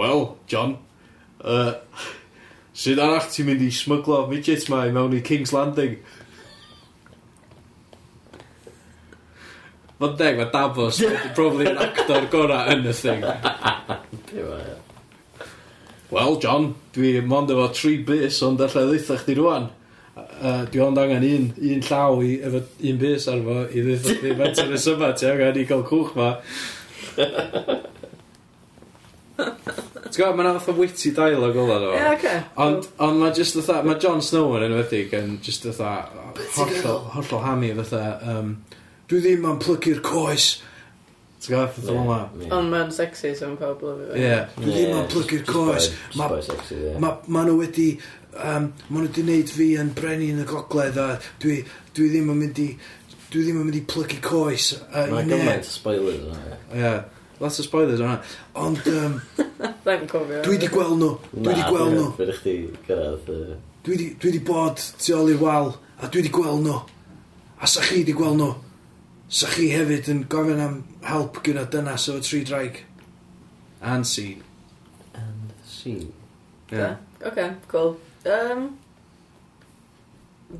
Wel, 0.00 0.30
John, 0.48 0.78
uh, 1.44 1.74
Sut 2.76 2.98
arach 3.00 3.30
ti'n 3.32 3.46
mynd 3.48 3.62
i 3.64 3.70
smyglo 3.72 4.26
midget 4.28 4.66
ma 4.68 4.82
i 4.84 4.90
mewn 4.92 5.14
i 5.16 5.22
King's 5.24 5.54
Landing? 5.56 5.94
Fod 9.96 10.18
deg, 10.20 10.36
mae 10.36 10.50
Davos 10.52 10.98
probably 11.38 11.70
yn 11.70 11.80
actor 11.80 12.26
gorau 12.32 12.68
yn 12.74 12.84
y 12.84 12.92
thing. 12.98 13.24
Wel, 16.12 16.36
John, 16.42 16.68
dwi 16.92 17.14
mond 17.24 17.50
efo 17.54 17.70
tri 17.72 17.96
bus 18.04 18.42
ond 18.44 18.60
allai 18.60 18.84
ddeitha 18.90 19.16
chdi 19.22 19.38
rwan. 19.40 19.70
Uh, 20.16 20.68
dwi 20.68 20.84
ond 20.84 21.00
angen 21.00 21.24
un, 21.24 21.48
un 21.56 21.80
llaw 21.88 22.20
i, 22.20 22.36
efo 22.44 22.60
un 22.92 23.00
bus 23.00 23.24
ar 23.32 23.40
fo 23.48 23.58
i 23.72 23.88
ddeitha 23.88 24.20
chdi 24.20 24.36
fent 24.42 24.64
yn 24.66 24.76
y 24.76 24.84
syma, 24.84 25.14
ti 25.16 25.32
angen 25.32 25.62
i 25.64 25.66
gael 25.72 25.88
cwch 25.88 26.12
ma. 26.20 26.30
Ti'n 30.06 30.22
gwybod, 30.22 30.38
mae'n 30.38 30.58
fath 30.58 30.70
o 30.72 30.76
witty 30.78 31.10
dialogue 31.16 31.56
fel 31.58 31.82
'na. 31.82 31.90
Ie, 31.96 32.06
ocê. 32.14 32.34
Ond, 32.62 32.86
ond 33.02 33.20
mae 33.22 33.34
just 33.36 33.56
fatha, 33.58 33.82
mae 33.86 33.98
Jon 34.02 34.22
Snow 34.24 34.54
yn 34.58 34.66
enwedig 34.68 35.14
yn 35.18 35.36
just 35.44 35.66
fatha 35.66 35.92
hollol, 36.56 37.02
hollol 37.16 37.42
hami 37.44 37.72
fatha, 37.80 38.02
um, 38.32 38.52
dwi 39.10 39.22
ddim 39.24 39.48
yn 39.50 39.60
plygu'r 39.62 40.02
coes. 40.06 40.50
Ti'n 41.42 41.54
gwybod, 41.54 41.72
fatha 41.76 41.88
fel 41.88 41.98
'na. 42.04 42.50
Ond 42.58 42.70
mae'n 42.74 42.92
sexy 42.94 43.32
so 43.38 43.50
mae'n 43.50 43.58
pawb 43.62 43.82
lyfio 43.86 44.12
fo. 44.12 44.20
Ie, 44.20 44.38
dwi 44.60 44.76
ddim 44.76 45.00
yn 45.00 45.10
plygu'r 45.14 45.48
coes. 45.50 45.90
Ma', 46.20 46.30
ma', 47.02 47.16
ma' 47.26 47.44
nhw 47.48 47.58
wedi, 47.64 47.88
um, 48.36 48.70
ma' 48.88 49.00
nhw 49.00 49.08
wedi 49.08 49.26
neud 49.26 49.52
fi 49.58 49.72
yn 49.82 49.90
brenu 49.98 50.30
yn 50.36 50.44
y 50.44 50.46
gogledd 50.52 51.02
a 51.02 51.08
dwi, 51.42 51.58
dwi 51.98 52.12
ddim 52.14 52.32
yn 52.34 52.40
mynd 52.44 52.62
i, 52.62 52.70
dwi 53.32 53.42
ddim 53.42 53.60
yn 53.60 53.68
mynd 53.68 53.80
i 53.80 53.84
plygu 53.90 54.22
coes. 54.24 54.72
Uh, 54.86 55.06
Mae'n 55.12 55.34
gymaint 55.34 55.66
o 55.66 55.74
spoilers 55.74 56.22
yna. 56.22 56.58
Ie. 56.78 56.96
Lot 57.40 57.52
o 57.60 57.62
spoilers 57.66 58.00
o'na. 58.00 58.18
Ond, 58.56 58.78
um, 58.88 59.16
Rhaid 59.84 60.06
cofio. 60.12 60.42
dwi 60.46 60.54
wedi 60.56 60.68
gweld 60.72 60.96
nhw. 61.00 61.10
Dwi 61.36 61.54
di 61.58 61.64
gweld 61.68 61.92
nhw. 61.96 62.06
Fyd 62.16 62.30
eich 62.32 62.42
di 62.46 62.54
gyrraedd. 62.86 63.28
yy, 63.32 63.56
Dwi 63.86 63.92
wedi 63.96 64.06
dwi 64.22 64.32
di 64.36 64.40
bod 64.48 64.80
tu 64.98 65.12
ôl 65.18 65.28
i'r 65.34 65.42
wal, 65.42 65.68
a 66.00 66.08
dwi 66.08 66.22
wedi 66.22 66.32
gweld 66.34 66.64
nhw. 66.64 66.78
A 67.60 67.68
sa 67.70 67.84
chi 67.84 68.00
wedi 68.02 68.14
gweld 68.16 68.40
nhw. 68.40 68.52
Sa 69.28 69.50
chi 69.52 69.68
hefyd 69.74 70.08
yn 70.12 70.22
gofyn 70.32 70.60
am 70.64 70.78
help 71.04 71.40
gyda 71.44 71.66
dynas 71.72 72.08
o 72.12 72.16
tri 72.24 72.40
draig. 72.46 72.80
And 73.82 74.06
scene. 74.08 74.40
And 75.14 75.52
see. 75.68 76.08
Yeah. 76.72 76.96
Oce, 77.26 77.50
cool. 77.68 77.96
Um, 78.26 78.70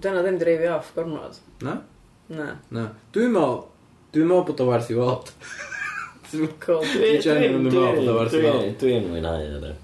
dyna 0.02 0.20
ddim 0.26 0.36
dreif 0.42 0.60
i 0.66 0.68
off 0.74 0.92
gormod. 0.96 1.38
Na? 1.64 1.78
Na. 2.28 2.50
Na. 2.74 2.84
Dwi'n 3.14 3.32
meddwl, 3.34 3.62
dwi'n 4.14 4.28
meddwl 4.30 4.46
bod 4.50 4.62
o 4.62 4.68
werth 4.70 4.92
i 4.92 4.98
weld. 4.98 5.32
Dwi'n 6.30 7.22
genuinely 7.22 7.70
ddim 8.32 8.74
Dwi'n 8.80 9.06
mwynhau 9.10 9.46
o 9.56 9.60
dde. 9.62 9.74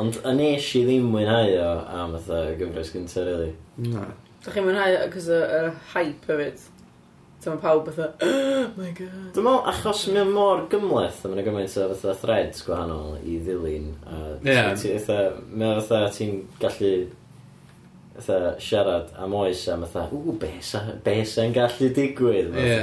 Ond 0.00 0.18
a 0.24 0.32
nes 0.32 0.66
i 0.78 0.82
ddim 0.86 1.08
mwynhau 1.12 1.54
o 1.60 1.70
am 2.00 2.16
fatha 2.16 2.42
gyfres 2.58 2.92
gyntaf, 2.94 3.26
really. 3.28 3.52
Na. 3.90 4.06
Da 4.44 4.54
chi'n 4.54 4.66
mwynhau 4.66 4.98
acos 5.04 5.30
yr 5.36 5.72
hype 5.94 6.30
hefyd. 6.32 6.68
Ta 7.40 7.54
mae 7.54 7.60
pawb 7.62 7.86
fatha, 7.88 8.10
oh 8.24 8.66
my 8.80 8.90
god. 8.96 9.14
Dwi'n 9.36 9.46
meddwl, 9.46 9.62
achos 9.72 10.02
mae 10.12 10.26
mor 10.28 10.66
gymleth, 10.72 11.22
mae'n 11.24 11.46
gymaint 11.46 11.76
o 11.80 11.86
fatha 11.94 12.16
threads 12.22 12.66
gwahanol 12.66 13.16
i 13.20 13.38
ddilyn. 13.44 13.90
A 14.08 14.20
yeah. 14.44 14.74
Mae 14.74 15.80
fatha 15.80 16.02
ti'n 16.16 16.42
gallu 16.60 16.92
fatha 18.20 18.54
siarad 18.62 19.14
am 19.18 19.34
oes 19.40 19.64
am 19.72 19.86
fatha, 19.86 20.06
ww, 20.12 20.36
be 20.40 20.52
sa'n 21.24 21.54
gallu 21.56 21.90
digwydd? 21.96 22.52
Ie. 22.60 22.76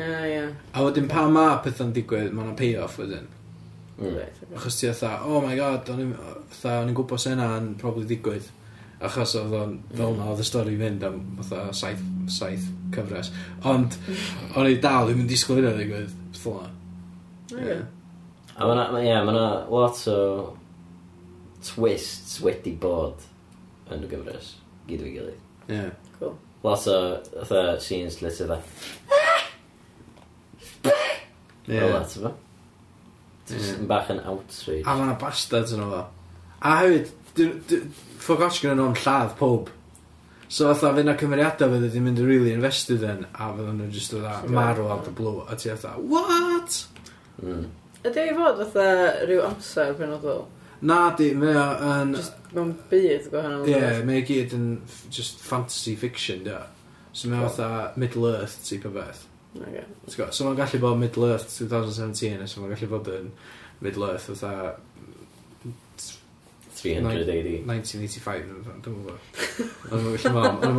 Ie, 0.00 0.42
A 0.74 0.84
wedyn 0.84 1.08
pa 1.10 1.24
ma 1.30 1.46
pethau'n 1.64 1.94
digwydd, 1.96 2.34
mae'n 2.36 2.56
pay-off 2.58 2.98
wedyn. 3.00 3.30
Mm. 3.98 4.10
Right, 4.16 4.42
okay. 4.42 4.56
Achos 4.58 4.80
ti 4.80 4.90
fatha, 4.90 5.20
oh 5.24 5.40
my 5.44 5.54
god, 5.58 5.88
o'n 5.94 6.02
i'n 6.02 6.94
gwybod 6.98 7.22
sy'n 7.22 7.42
yn 7.44 7.72
probably 7.80 8.08
digwydd. 8.10 8.50
Achos 9.04 9.34
oedd 9.38 9.54
o'n 9.58 9.76
fel 9.94 10.16
na 10.18 10.30
oedd 10.32 10.42
y 10.42 10.46
stori 10.48 10.74
fynd 10.80 11.04
am 11.06 11.20
fatha 11.42 11.68
saith, 11.76 12.02
saith 12.32 12.66
cyfres. 12.94 13.30
Ond 13.70 13.94
o'n 14.58 14.70
i 14.70 14.78
dal 14.82 15.10
ddim 15.10 15.24
yn 15.24 15.30
disgwyl 15.30 15.60
hynna 15.60 15.74
ddigwydd. 15.78 16.18
Fytha. 16.38 16.66
Oh, 17.54 17.62
ie. 17.62 17.78
A 18.54 18.66
mae'na, 18.68 18.88
ie, 19.02 19.14
mae'na 19.26 19.46
lot 19.70 20.02
o 20.10 20.18
twists 21.64 22.38
wedi 22.44 22.74
bod 22.80 23.22
yn 23.94 24.04
y 24.04 24.10
gyfres 24.10 24.54
gyd 24.88 25.04
o'i 25.04 25.12
gilydd. 25.16 25.42
Ie. 25.72 25.84
Cool. 26.18 26.34
Lot 26.64 26.88
o, 26.92 26.98
fatha, 27.42 27.76
scenes 27.84 28.20
lle 28.22 28.32
sydd 28.32 28.54
e. 28.54 28.58
Ie. 30.84 31.78
Fel 31.78 31.96
at 31.98 32.16
efo. 32.18 32.34
Just 33.48 33.78
yn 33.78 33.88
bach 33.88 34.10
yn 34.12 34.22
outrage. 34.24 34.82
A 34.88 34.96
ma'na 34.96 35.16
bastards 35.20 35.74
yn 35.76 35.84
efo. 35.84 36.02
A 36.64 36.76
hefyd, 36.80 37.12
ffog 38.24 38.44
os 38.46 38.60
gyda 38.62 38.76
nhw'n 38.78 38.96
lladd 39.02 39.34
pob. 39.40 39.72
So 40.48 40.68
fatha 40.72 40.94
fe 40.96 41.04
na 41.04 41.16
cymeriadau 41.18 41.72
fydd 41.72 41.86
wedi 41.88 42.02
mynd 42.04 42.20
yn 42.22 42.28
really 42.28 42.52
invested 42.54 43.04
yn 43.04 43.24
a 43.32 43.48
fydd 43.56 43.72
nhw 43.78 43.88
just 43.92 44.12
oedd 44.16 44.50
marw 44.54 44.90
out 44.92 45.08
the 45.08 45.12
blue 45.12 45.42
a 45.48 45.56
ti 45.56 45.72
fatha, 45.72 45.96
what? 45.98 46.76
Mm. 47.42 47.64
Ydy 48.04 48.26
ei 48.28 48.36
fod 48.36 48.60
fatha 48.60 49.24
rhyw 49.24 49.40
amser 49.48 49.96
penodol? 49.98 50.44
Na 50.84 50.98
di, 51.16 51.30
mae 51.38 51.56
o 51.56 51.66
yn... 51.90 52.14
Just 52.18 52.40
mewn 52.54 52.72
byd 52.90 53.28
gwahanol. 53.32 53.66
Ie, 53.68 53.74
yeah, 53.74 54.00
mae 54.06 54.20
i 54.20 54.24
gyd 54.28 54.52
yn 54.56 54.66
f- 54.84 55.04
just 55.12 55.40
fantasy 55.42 55.94
fiction, 55.98 56.42
dio. 56.46 56.60
So 57.14 57.30
mae 57.30 57.40
o 57.40 57.48
fatha 57.48 57.92
Middle 58.00 58.32
Earth 58.34 58.58
type 58.66 58.90
o 58.90 58.92
beth. 58.94 59.22
Okay. 59.54 59.84
Ti'n 60.04 60.16
gwbod? 60.18 60.34
So 60.34 60.48
mae'n 60.48 60.58
gallu 60.58 60.80
bod 60.82 60.98
Middle 61.00 61.30
Earth 61.32 61.48
2017, 61.56 62.48
so 62.50 62.60
mae'n 62.60 62.74
gallu 62.74 62.90
bod 62.90 63.10
yn 63.14 63.30
Middle 63.84 64.10
Earth 64.12 64.26
fatha 64.32 64.74
380. 66.84 67.62
1985, 67.64 68.48
dwi'n 68.84 68.96
gwybod. 68.98 69.20
Ond 69.88 70.00
mae'n 70.04 70.18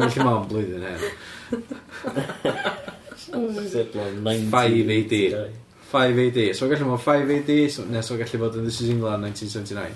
gallu 0.05 0.27
mam 0.27 0.45
blwyddyn 0.51 0.85
hyn. 0.85 1.01
5 4.53 4.91
AD. 4.99 5.15
5 5.91 6.19
AD. 6.19 6.39
So 6.55 6.65
mae'n 6.65 6.75
gallu 6.75 6.91
bod 6.91 7.03
5 7.03 7.31
AD, 7.37 7.53
so, 7.71 7.85
nes 7.89 8.11
o'n 8.11 8.19
gallu 8.21 8.41
bod 8.41 8.59
yn 8.59 8.67
This 8.67 8.81
is 8.81 8.89
England 8.89 9.25
1979. 9.27 9.93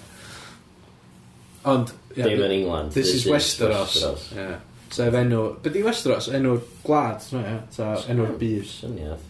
Ond, 1.70 1.94
ie, 2.16 2.24
Dim 2.24 2.44
yn 2.46 2.56
England. 2.62 2.94
This 2.94 3.14
is 3.14 3.26
Westeros. 3.28 3.98
Yeah. 4.36 4.60
So 4.90 5.06
ef 5.06 5.18
enw, 5.20 5.42
beth 5.64 5.76
di 5.76 5.84
Westeros? 5.86 6.30
Enw'r 6.34 6.62
gwlad, 6.86 7.26
no, 7.34 7.44
yeah. 7.46 7.60
So 7.74 7.90
enw'r 8.10 8.38
byd. 8.40 8.70
Syniad. 8.70 9.28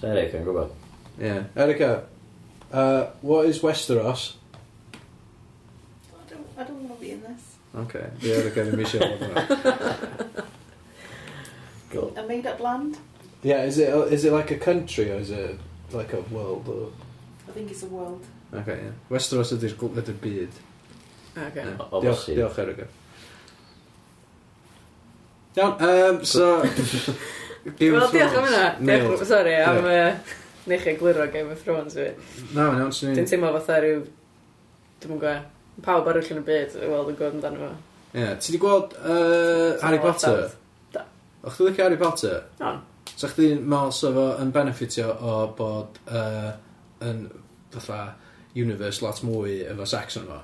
So 0.00 0.10
Eric 0.10 0.36
yn 0.38 0.46
gwybod. 0.46 0.74
Ie. 1.16 1.24
Yeah. 1.26 1.42
Erica, 1.64 1.90
uh, 2.72 3.02
what 3.22 3.48
is 3.48 3.62
Westeros? 3.64 4.34
I 4.92 6.30
don't, 6.30 6.46
I 6.58 6.64
don't 6.64 6.82
want 6.82 6.94
to 6.94 7.00
be 7.00 7.12
in 7.12 7.22
this. 7.22 7.56
Okay. 7.86 8.10
Di 8.20 8.34
Erica 8.36 8.66
ddim 8.66 8.84
eisiau 8.84 9.06
bod 9.06 9.22
yna. 9.30 10.46
Cool. 11.92 12.12
A 12.16 12.22
made 12.24 12.46
up 12.46 12.60
land? 12.60 12.96
Yeah, 13.42 13.64
is 13.64 13.76
it, 13.78 13.90
is 14.12 14.24
it 14.24 14.32
like 14.32 14.50
a 14.50 14.56
country 14.56 15.10
or 15.10 15.16
is 15.16 15.30
it 15.30 15.58
like 15.94 16.12
a 16.16 16.20
world 16.34 16.68
or... 16.68 16.90
I 17.48 17.52
think 17.52 17.70
it's 17.70 17.82
a 17.82 17.86
world. 17.90 18.24
Ok, 18.52 18.68
ie. 18.68 18.82
Yeah. 18.86 18.92
Westeros 19.10 19.52
ydy'r 19.56 19.74
gl- 19.80 19.96
ydy'r 20.02 20.18
byd. 20.22 20.58
Ok. 21.36 21.56
Yeah. 21.56 21.72
O- 21.80 21.88
o 21.98 22.02
Diolch, 22.04 22.20
bosib. 22.26 22.36
diolch 22.38 22.58
Erica. 22.64 22.86
Iawn, 25.56 25.74
um, 25.82 26.24
so... 26.24 26.62
Game 27.78 27.92
Wel, 27.92 28.02
of 28.04 28.12
diolch 28.12 28.36
am 28.36 28.44
Thrones. 28.46 28.54
hynna. 28.54 28.76
Diolch- 28.80 29.26
Sori, 29.28 29.54
am... 29.62 29.84
Uh, 29.84 30.38
Neu 30.66 30.78
chi 30.78 30.92
egluro 30.94 31.26
Game 31.32 31.50
of 31.50 31.62
Thrones 31.64 31.94
fi. 31.98 32.08
Na, 32.54 32.68
mae'n 32.70 32.84
iawn, 32.84 32.92
swn 32.94 33.10
Dwi'n 33.16 33.24
i'n... 33.24 33.30
teimlo 33.32 33.50
fatha 33.58 33.80
rhyw... 33.82 34.04
Dwi'n 35.02 35.18
gwe. 35.24 35.34
Pawb 35.82 36.08
arall 36.12 36.28
yn 36.30 36.38
y 36.40 36.44
byd, 36.46 36.76
i 36.78 36.88
weld 36.92 37.10
yn 37.12 37.16
gwybod 37.18 37.36
amdano 37.40 37.66
fo. 37.66 37.72
Ie, 38.12 38.28
ti 38.44 38.52
di 38.54 38.60
gweld 38.62 38.92
uh, 39.00 39.80
Harry 39.82 39.98
Teimlo 39.98 40.12
Potter? 40.12 40.42
fatha- 40.46 40.58
Da. 40.94 41.04
O'ch 41.48 41.56
ti'n 41.58 41.68
licio 41.70 41.84
Harry 41.88 41.98
Potter? 42.00 42.36
Iawn. 42.60 42.80
So 43.16 43.30
chdi'n 43.30 43.62
meddwl 43.68 43.92
so 43.94 44.12
fo 44.16 44.26
yn 44.42 44.52
benefitio 44.54 45.10
o 45.12 45.34
bod 45.56 45.98
uh, 46.08 46.52
yn 47.04 47.26
fatha 47.72 48.14
universe 48.58 49.04
lot 49.04 49.20
mwy 49.26 49.60
efo 49.68 49.86
sex 49.88 50.18
yn 50.20 50.28
fo? 50.30 50.40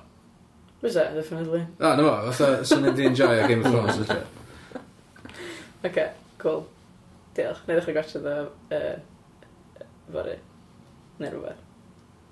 Fysa, 0.83 1.09
definitely. 1.15 1.65
Ah, 1.81 1.97
na 1.99 2.05
fo, 2.07 2.33
fatha 2.33 2.67
sy'n 2.69 2.85
mynd 2.87 3.01
i 3.03 3.09
enjoy 3.11 3.41
a 3.43 3.47
Game 3.51 3.65
of 3.65 3.73
Thrones 3.73 4.03
felly. 4.09 4.27
Ok, 5.89 5.99
cool. 6.43 6.65
Diolch, 7.39 7.65
neu 7.69 7.79
ddechrau 7.79 7.95
gwaethe 7.97 8.23
dda 8.23 8.37
uh, 8.79 8.95
fory. 10.13 10.39
Neu 11.19 11.33
rhywbeth. 11.35 11.61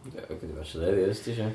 Ie, 0.06 0.14
yeah, 0.16 0.30
gwneud 0.30 0.56
gwaethe 0.56 0.80
dda 0.80 0.88
heddiw, 0.90 1.20
ti 1.22 1.34
eisiau? 1.34 1.52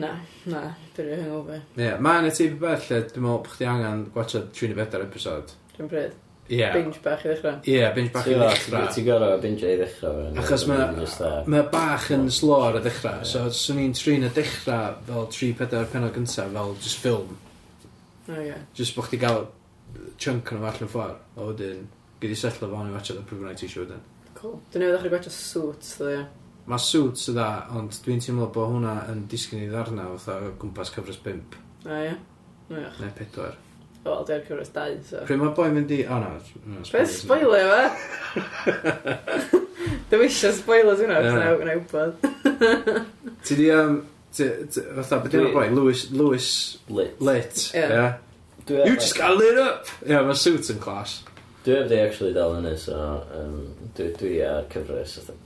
Na, 0.00 0.14
na, 0.48 0.62
dwi'n 0.96 1.10
rhywun 1.10 1.26
hangover. 1.26 1.60
Ie, 1.76 1.84
yeah, 1.84 2.00
mae'n 2.04 2.28
y 2.28 2.32
tip 2.36 2.56
beth 2.62 2.88
lle 2.88 3.02
dwi'n 3.10 3.26
meddwl 3.26 3.42
bod 3.44 3.52
chdi 3.56 3.68
angen 3.68 4.06
gwaethe 4.14 4.42
34 4.60 5.04
episod. 5.08 5.52
Dwi'n 5.76 5.92
bryd. 5.92 6.16
Ie. 6.48 6.64
Binge 6.72 7.00
bach 7.04 7.24
i 7.26 7.28
ddechrau. 7.28 7.58
Ie, 7.66 7.74
yeah, 7.74 7.90
binge 7.92 8.12
bach 8.14 8.28
i 8.30 8.32
ddechrau. 8.32 8.86
Ti'n 8.94 9.04
gorau 9.04 9.36
binge 9.42 9.68
i 9.68 9.76
ddechrau. 9.76 10.22
Achos 10.40 10.64
mae 10.70 11.42
ma 11.52 11.60
bach 11.72 12.08
yn 12.14 12.24
slor 12.32 12.78
y 12.78 12.82
ddechrau, 12.84 13.20
so 13.28 13.44
swn 13.52 13.82
i'n 13.82 13.92
trin 13.96 14.24
y 14.24 14.30
dechrau 14.32 14.96
fel 15.10 15.28
3-4 15.34 15.90
penod 15.92 16.16
gyntaf 16.16 16.48
fel 16.54 16.74
just 16.80 17.04
film. 17.04 17.36
O 18.32 18.40
ie. 18.40 18.56
Just 18.78 18.96
bod 18.96 19.10
chdi 19.10 19.20
gael 19.20 19.44
chunk 20.16 20.54
yn 20.56 20.64
allan 20.64 20.88
y 20.88 20.90
ffordd, 20.94 21.20
a 21.36 21.50
wedyn 21.50 21.84
gyda 22.22 22.38
i 22.38 22.40
setlo 22.40 22.72
fo'n 22.72 22.88
i 22.88 22.96
watcha 22.96 23.18
the 23.18 23.26
proof 23.28 23.44
night 23.44 23.68
issue 23.68 23.84
wedyn. 23.84 24.00
Cool. 24.40 24.56
Dyn 24.72 24.86
nhw 24.86 24.96
ddechrau 24.96 25.12
gwachio 25.18 25.36
suits, 25.36 25.94
dda 26.00 26.16
ie. 26.16 26.26
Mae 26.68 26.84
suits 26.84 27.28
yda, 27.32 27.46
ond 27.76 28.00
dwi'n 28.04 28.24
teimlo 28.24 28.48
bod 28.56 28.72
hwnna 28.72 28.96
yn 29.12 29.24
disgyn 29.28 29.66
i 29.66 29.70
ddarna 29.70 30.08
fatha 30.16 30.40
o 30.48 30.52
gwmpas 30.64 30.96
cyfres 30.96 31.20
5. 31.28 31.60
A 31.88 32.04
ie. 32.08 32.20
Neu 32.72 33.12
4. 33.20 33.67
Wel, 34.04 34.20
dwi'n 34.28 34.44
cyfres 34.46 34.70
2, 34.74 35.00
so... 35.08 35.22
Pryd 35.26 35.40
mae 35.40 35.54
boi'n 35.56 35.74
mynd 35.74 35.90
i... 35.92 35.98
O, 36.06 36.18
na. 36.22 36.28
Beth 36.92 37.10
spoiler, 37.12 37.72
fe? 37.72 38.36
Dwi'n 40.10 40.22
eisiau 40.28 40.54
spoilers 40.56 41.02
yna, 41.04 41.18
yeah. 41.24 41.50
gwna 41.58 41.74
wybod. 41.80 42.12
Ti 43.44 43.58
di... 43.58 43.68
Um, 43.74 43.98
Fatha, 44.38 45.18
beth 45.24 45.34
yw'r 45.34 45.50
boi? 45.56 45.66
Lewis... 45.74 46.06
Lewis... 46.14 46.48
Lit. 46.94 47.18
Lit, 47.20 47.64
ie. 47.72 47.82
yeah. 47.82 47.94
yeah. 48.68 48.84
You 48.84 48.94
just 49.00 49.16
got 49.16 49.36
lit 49.36 49.58
up! 49.58 49.88
Ie, 50.04 50.12
Yeah, 50.12 50.24
mae 50.28 50.38
suit 50.38 50.70
yn 50.70 50.80
class. 50.82 51.22
Dwi 51.64 51.74
heb 51.80 51.90
di 51.90 52.00
actually 52.00 52.34
dal 52.36 52.54
hynny, 52.54 52.76
so... 52.80 52.96
Um, 53.34 53.62
dwi, 53.98 54.12
dwi 54.20 54.34
ar 54.46 54.66
cyfres, 54.72 55.18
fatha... 55.18 55.36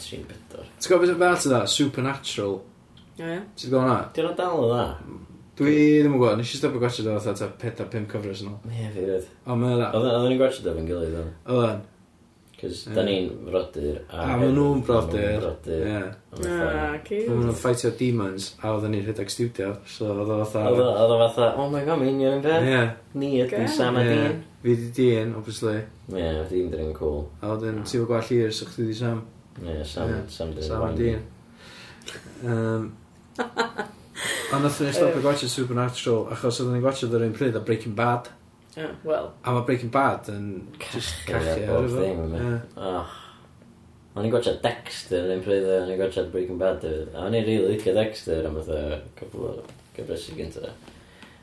3-4. 0.00 0.68
Ti'n 0.80 0.88
gwybod 0.88 1.02
beth 1.04 1.12
yw'n 1.12 1.20
beth 1.20 1.48
yw'r 1.50 1.66
Supernatural. 1.68 2.62
Ie, 3.18 3.26
ie. 3.26 3.42
Ti'n 3.58 3.68
gwybod 3.68 3.84
hwnna? 3.84 3.98
Dwi'n 4.16 4.38
dal 4.38 4.62
o 4.64 4.70
dda. 4.70 4.86
Mm. 5.04 5.26
Dwi 5.60 6.00
ddim 6.00 6.14
yn 6.14 6.16
gwybod, 6.16 6.38
nes 6.40 6.50
i 6.54 6.56
stopio 6.56 6.80
gwachod 6.80 7.08
o 7.12 7.14
fatha 7.20 7.50
4-5 7.60 8.06
cyfres 8.08 8.40
yn 8.40 8.48
ôl. 8.48 8.60
Ie, 8.72 8.86
fi 8.94 9.02
ryd. 9.04 9.26
O, 9.44 9.56
mae'n 9.60 9.74
dda. 9.76 9.88
Oedden 9.98 10.22
ni'n 10.30 10.38
gwachod 10.40 10.68
o 10.70 10.72
fe'n 10.78 10.86
gilydd 10.88 11.18
o'n. 11.20 11.26
Oedden. 11.52 11.82
Cys 12.60 12.80
da 12.96 13.04
ni'n 13.04 13.28
brodyr. 13.44 13.98
A 14.08 14.38
maen 14.40 14.56
nhw'n 14.56 14.80
brodyr. 14.88 15.44
Ie. 15.68 16.00
Oedden 16.38 16.56
ah, 16.64 16.96
nhw'n 17.02 17.52
ffaitio 17.60 17.92
demons, 18.00 18.48
a 18.62 18.72
oedden 18.72 18.96
ni'n 18.96 19.04
rhedeg 19.04 19.28
studio. 19.36 19.68
So 19.84 20.08
oedd 20.14 20.32
o 20.32 20.40
fatha... 20.46 20.64
Oedd 20.72 21.14
o 21.18 21.20
fatha, 21.26 21.52
oh 21.60 21.68
my 21.68 21.84
god, 21.84 22.00
mae'n 22.00 22.16
union 22.16 22.38
yn 22.38 22.44
beth. 22.48 22.64
Ie. 22.64 22.82
Ni 23.20 23.30
ydy 23.44 23.68
Sam 23.76 24.00
a 24.00 24.08
Dean. 24.08 24.40
Fi 24.64 24.80
di 24.80 24.90
Dean, 24.96 25.36
obviously. 25.36 25.76
Ie, 26.08 26.26
Dean 26.48 26.72
dyn 26.72 26.86
ni'n 26.86 26.96
cool. 26.96 27.26
A 27.44 27.52
oedden 27.52 27.84
fo 27.84 28.08
gwall 28.08 28.28
hir, 28.32 28.48
so 28.56 28.64
chdi 28.72 28.88
di 28.88 28.96
Sam. 29.04 29.18
Ie, 29.60 29.80
Sam, 29.84 30.16
Sam 30.32 30.56
dyn 30.56 30.70
Sam 30.72 30.88
a 30.88 30.92
Dean. 30.96 31.24
A 34.50 34.58
nath 34.58 34.80
ni'n 34.82 34.92
stopio 34.94 35.22
gwaethaf 35.22 35.50
Supernatural 35.52 36.28
achos 36.34 36.60
oedden 36.60 36.76
ni'n 36.76 36.84
gwaethaf 36.84 37.16
yr 37.16 37.26
un 37.28 37.34
pryd 37.36 37.56
a 37.56 37.64
Breaking 37.64 37.96
Bad. 37.98 38.30
Yeah, 38.76 38.94
well. 39.06 39.32
A 39.42 39.54
mae 39.54 39.66
Breaking 39.66 39.90
Bad 39.94 40.28
yn 40.32 40.46
just 40.82 41.24
cachu 41.28 41.66
ar 41.70 41.88
efo. 41.88 42.04
O'n 44.10 44.26
i'n 44.26 44.32
gwaethaf 44.32 44.60
Dexter 44.64 45.26
yn 45.26 45.36
un 45.38 45.44
pryd 45.46 45.66
a 45.66 45.80
o'n 45.84 45.92
i'n 45.94 46.00
gwaethaf 46.00 46.30
Breaking 46.34 46.58
Bad. 46.60 46.86
A 46.86 47.26
o'n 47.26 47.36
i'n 47.38 47.46
rili 47.46 47.74
licio 47.74 47.94
Dexter 47.96 48.48
am 48.48 48.58
fatha 48.60 49.02
cwbl 49.18 49.50
o 49.50 49.52
gyfresu 49.96 50.38
gyntaf. 50.38 50.88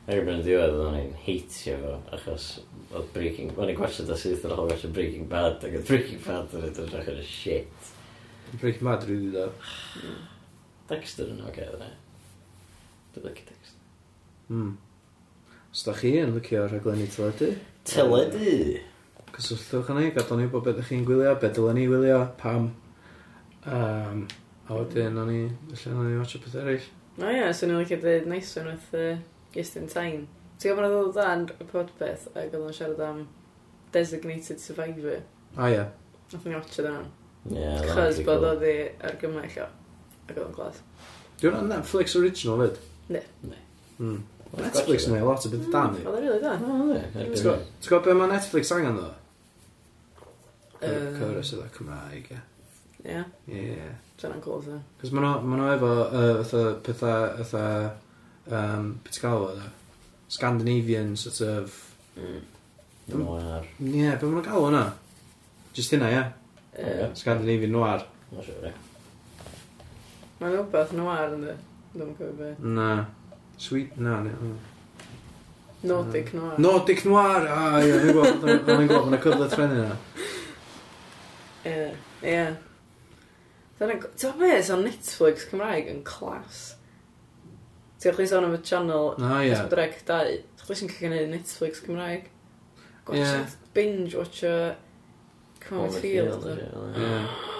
Ar 0.08 0.24
yn 0.32 0.40
diwedd, 0.40 0.76
o'n 0.80 0.96
i'n 0.96 1.14
heitio 1.26 1.74
fo, 1.82 1.94
achos 2.16 2.44
oedd 2.88 3.08
Breaking... 3.12 3.50
O'n 3.56 3.68
i'n 3.68 3.76
gwaethaf 3.76 4.08
da 4.08 4.16
syth 4.16 4.46
yn 4.48 4.54
ôl 4.54 4.68
gwaethaf 4.70 4.92
Breaking 4.96 5.28
Bad, 5.28 5.60
ac 5.60 5.74
oedd 5.80 5.88
Breaking 5.88 6.22
Bad 6.24 6.54
yn 6.56 6.68
edrych 6.70 7.10
ar 7.12 7.20
y 7.20 7.24
shit. 7.28 7.88
Breaking 8.54 8.88
Bad 8.88 9.04
rydw 9.04 9.26
i 9.26 9.32
dda. 9.34 9.48
Dexter 10.88 11.28
yn 11.34 11.44
o'r 11.44 11.52
gael, 11.56 11.76
Dwi'n 13.18 13.34
licio 13.34 13.46
Dexter. 13.46 13.80
Mm. 14.48 14.76
Os 15.72 15.84
da 15.84 15.94
chi 15.94 16.12
yn 16.20 16.34
licio 16.36 16.66
rhaglenni 16.66 17.08
teledu? 17.10 17.50
Teledu! 17.88 18.52
Cyswlltwch 19.34 19.90
yn 19.92 20.00
ei, 20.02 20.12
gadw 20.14 20.38
ni 20.38 20.46
bod 20.50 20.64
beth 20.66 20.80
chi'n 20.88 21.04
gwylio, 21.06 21.34
beth 21.38 21.56
dylen 21.56 21.78
ni 21.78 21.86
wylio, 21.90 22.20
pam. 22.40 22.70
Um, 23.66 24.24
a 24.68 24.78
wedyn 24.78 25.18
o'n 25.20 25.34
i, 25.34 25.42
felly 25.74 25.94
o'n 25.94 26.12
i 26.12 26.18
watch 26.18 26.38
o 26.38 26.42
beth 26.44 26.56
eraill. 26.62 26.88
O 27.18 27.30
ie, 27.30 27.44
so 27.54 27.68
ni'n 27.68 27.80
licio 27.82 28.00
dweud 28.02 28.26
nice 28.30 28.56
one 28.58 28.72
with 28.72 28.94
uh, 28.94 29.20
Just 29.54 29.78
in 29.80 29.86
Time. 29.90 30.26
Ti'n 30.58 30.74
gwybod 30.74 30.90
bod 30.90 31.08
oedd 31.08 31.18
dan 31.18 31.46
y 31.54 31.68
podpeth 31.70 32.26
ac 32.34 32.52
oedd 32.52 32.60
o'n 32.62 32.74
siarad 32.74 33.04
am 33.06 33.24
Designated 33.94 34.62
Survivor. 34.62 35.22
O 35.56 35.70
ie. 35.70 35.86
Nath 36.32 36.46
ni 36.46 36.56
watch 36.56 36.80
o 36.82 36.86
dan. 36.86 37.08
Ie. 37.50 37.72
Chos 37.92 38.22
bod 38.26 38.46
oedd 38.52 38.66
i 38.66 38.76
argymell 39.10 39.58
o. 39.62 39.68
Ac 40.26 40.36
oedd 40.36 40.46
o'n 40.48 40.56
glas. 40.56 40.82
Dwi'n 41.38 41.70
Netflix 41.70 42.16
original 42.18 42.64
fyd. 42.64 42.80
Ne. 43.08 43.22
Ne. 43.48 43.62
Mm. 43.98 44.18
Netflix 44.56 45.06
yn 45.08 45.16
ei 45.18 45.24
lot 45.24 45.44
o 45.44 45.50
beth 45.52 45.70
dan 45.72 45.96
i. 45.98 46.04
Oedd 46.08 46.18
e'n 46.18 46.24
rili 46.24 46.40
da. 46.42 46.54
Ti'n 46.58 47.88
gwybod 47.88 48.04
beth 48.06 48.16
mae 48.16 48.30
Netflix 48.32 48.72
angen 48.74 48.96
ddo? 48.96 49.08
Cyrus 50.80 51.52
ydw 51.56 51.66
Cymraeg, 51.74 52.30
ie. 52.32 52.40
Ie? 53.04 53.22
Ie. 53.52 53.88
Dyna'n 54.20 54.40
cool, 54.44 54.62
dda. 54.64 54.78
E. 54.78 55.00
Cos 55.02 55.12
maen 55.16 55.50
nhw 55.52 55.68
efo 55.74 55.90
fatha 56.12 56.62
pethau, 56.86 57.44
fatha, 57.50 57.64
beth 58.48 59.12
ti'n 59.12 59.26
gael 59.26 59.44
o 59.48 59.52
dda? 59.56 59.68
Scandinavian 60.38 61.14
sort 61.16 61.40
of... 61.48 61.76
Mm. 62.16 62.40
Noir. 63.12 63.68
Ie, 63.80 64.10
beth 64.10 64.24
maen 64.24 64.38
nhw'n 64.38 64.48
gael 64.48 64.68
o'na? 64.70 64.84
Just 65.76 65.92
hynna, 65.96 66.12
ie? 66.12 66.24
Scandinavian 67.18 67.74
noir. 67.76 68.04
Mae'n 68.32 68.48
siŵr, 68.48 68.68
ie. 68.70 68.76
Mae'n 70.38 70.52
rhywbeth 70.54 70.92
noir, 70.96 71.34
ynddi? 71.36 71.56
Dwi'n 71.98 72.14
cofio 72.14 72.32
be. 72.38 72.54
Na. 72.62 73.06
Sweet, 73.58 73.96
na, 73.98 74.20
ne. 74.22 74.30
Nordic 75.82 76.32
Noir. 76.34 76.58
Nordic 76.58 77.04
Noir! 77.04 77.46
A, 77.50 77.80
ie, 77.82 77.90
dwi'n 77.90 78.12
gwybod, 78.12 78.38
dwi'n 78.66 78.86
gwybod, 78.86 79.08
mae'n 79.10 79.22
cyfle 79.24 79.48
trenu 79.50 79.80
yna. 79.82 79.96
Ie, 81.66 81.74
ie. 82.22 82.46
Ti'n 83.78 83.92
gwybod 83.94 84.38
beth, 84.38 84.64
so 84.68 84.78
Netflix 84.78 85.50
Cymraeg 85.50 85.90
yn 85.90 86.00
clas. 86.06 86.62
Ti'n 87.98 88.14
chli 88.14 88.28
sôn 88.30 88.46
am 88.46 88.54
y 88.54 88.62
channel 88.62 89.14
ah, 89.18 89.40
yeah. 89.42 89.58
Esbydreg 89.58 89.98
2. 90.06 90.38
Ti'n 90.54 90.66
chli 90.68 90.78
sy'n 90.78 90.94
cael 90.94 91.06
gwneud 91.08 91.30
Netflix 91.34 91.82
Cymraeg. 91.82 92.30
Gwrs, 93.08 93.22
yeah. 93.24 93.54
binge 93.74 94.14
watcher 94.18 94.76
Comet 95.66 95.98
Field. 95.98 96.46
Ie. 96.54 97.57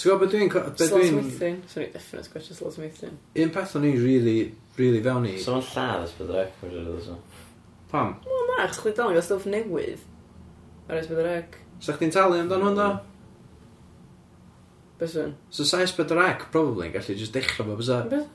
Ti'n 0.00 0.08
gwybod 0.08 0.30
beth 0.32 0.32
dwi'n... 0.32 0.50
Slot 0.50 0.78
dwi 0.80 1.08
Slatmithrin. 1.10 1.56
Swn 1.68 1.82
i 1.84 1.88
definite 1.92 2.24
Slot 2.30 2.54
Slatmithrin. 2.56 3.16
Un 3.42 3.50
peth 3.52 3.74
o'n 3.76 3.84
i'n 3.84 3.98
really, 4.00 4.36
really 4.78 5.02
fewn 5.04 5.26
i... 5.28 5.34
So 5.42 5.58
o'n 5.58 5.64
lladd 5.66 6.06
ysbyd 6.06 6.30
rec, 6.32 6.54
mae'n 6.62 6.72
rhaid 6.72 6.92
oedd 6.94 7.10
Pam? 7.90 8.14
Wel 8.24 8.46
na, 8.48 8.68
chos 8.70 8.78
chdi 8.80 8.94
dal 8.96 9.10
yn 9.10 9.18
gael 9.18 9.26
stwff 9.26 9.48
newydd. 9.50 10.06
Ar 10.88 11.00
ysbyd 11.02 11.20
rec. 11.26 11.58
Sa 11.84 11.96
chdi'n 11.98 12.14
talu 12.14 12.38
amdano 12.40 12.70
hwn 12.70 12.78
da? 12.78 12.86
Beswn. 15.02 15.34
So 15.52 15.66
sa 15.68 15.82
ysbyd 15.84 16.14
rec, 16.16 16.46
probably, 16.54 16.86
yn 16.88 16.94
gallu 16.94 17.18
just 17.20 17.36
dechrau 17.36 17.68
fo, 17.68 17.76
bysa? 17.82 17.98
Beth? 18.08 18.30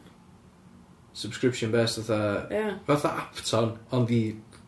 Subscription 1.17 1.73
based, 1.73 2.03
fatha... 2.03 2.45
Yeah. 2.53 2.77
Fatha 2.85 3.15
Apton, 3.23 3.73
ond 3.95 4.13
i 4.13 4.21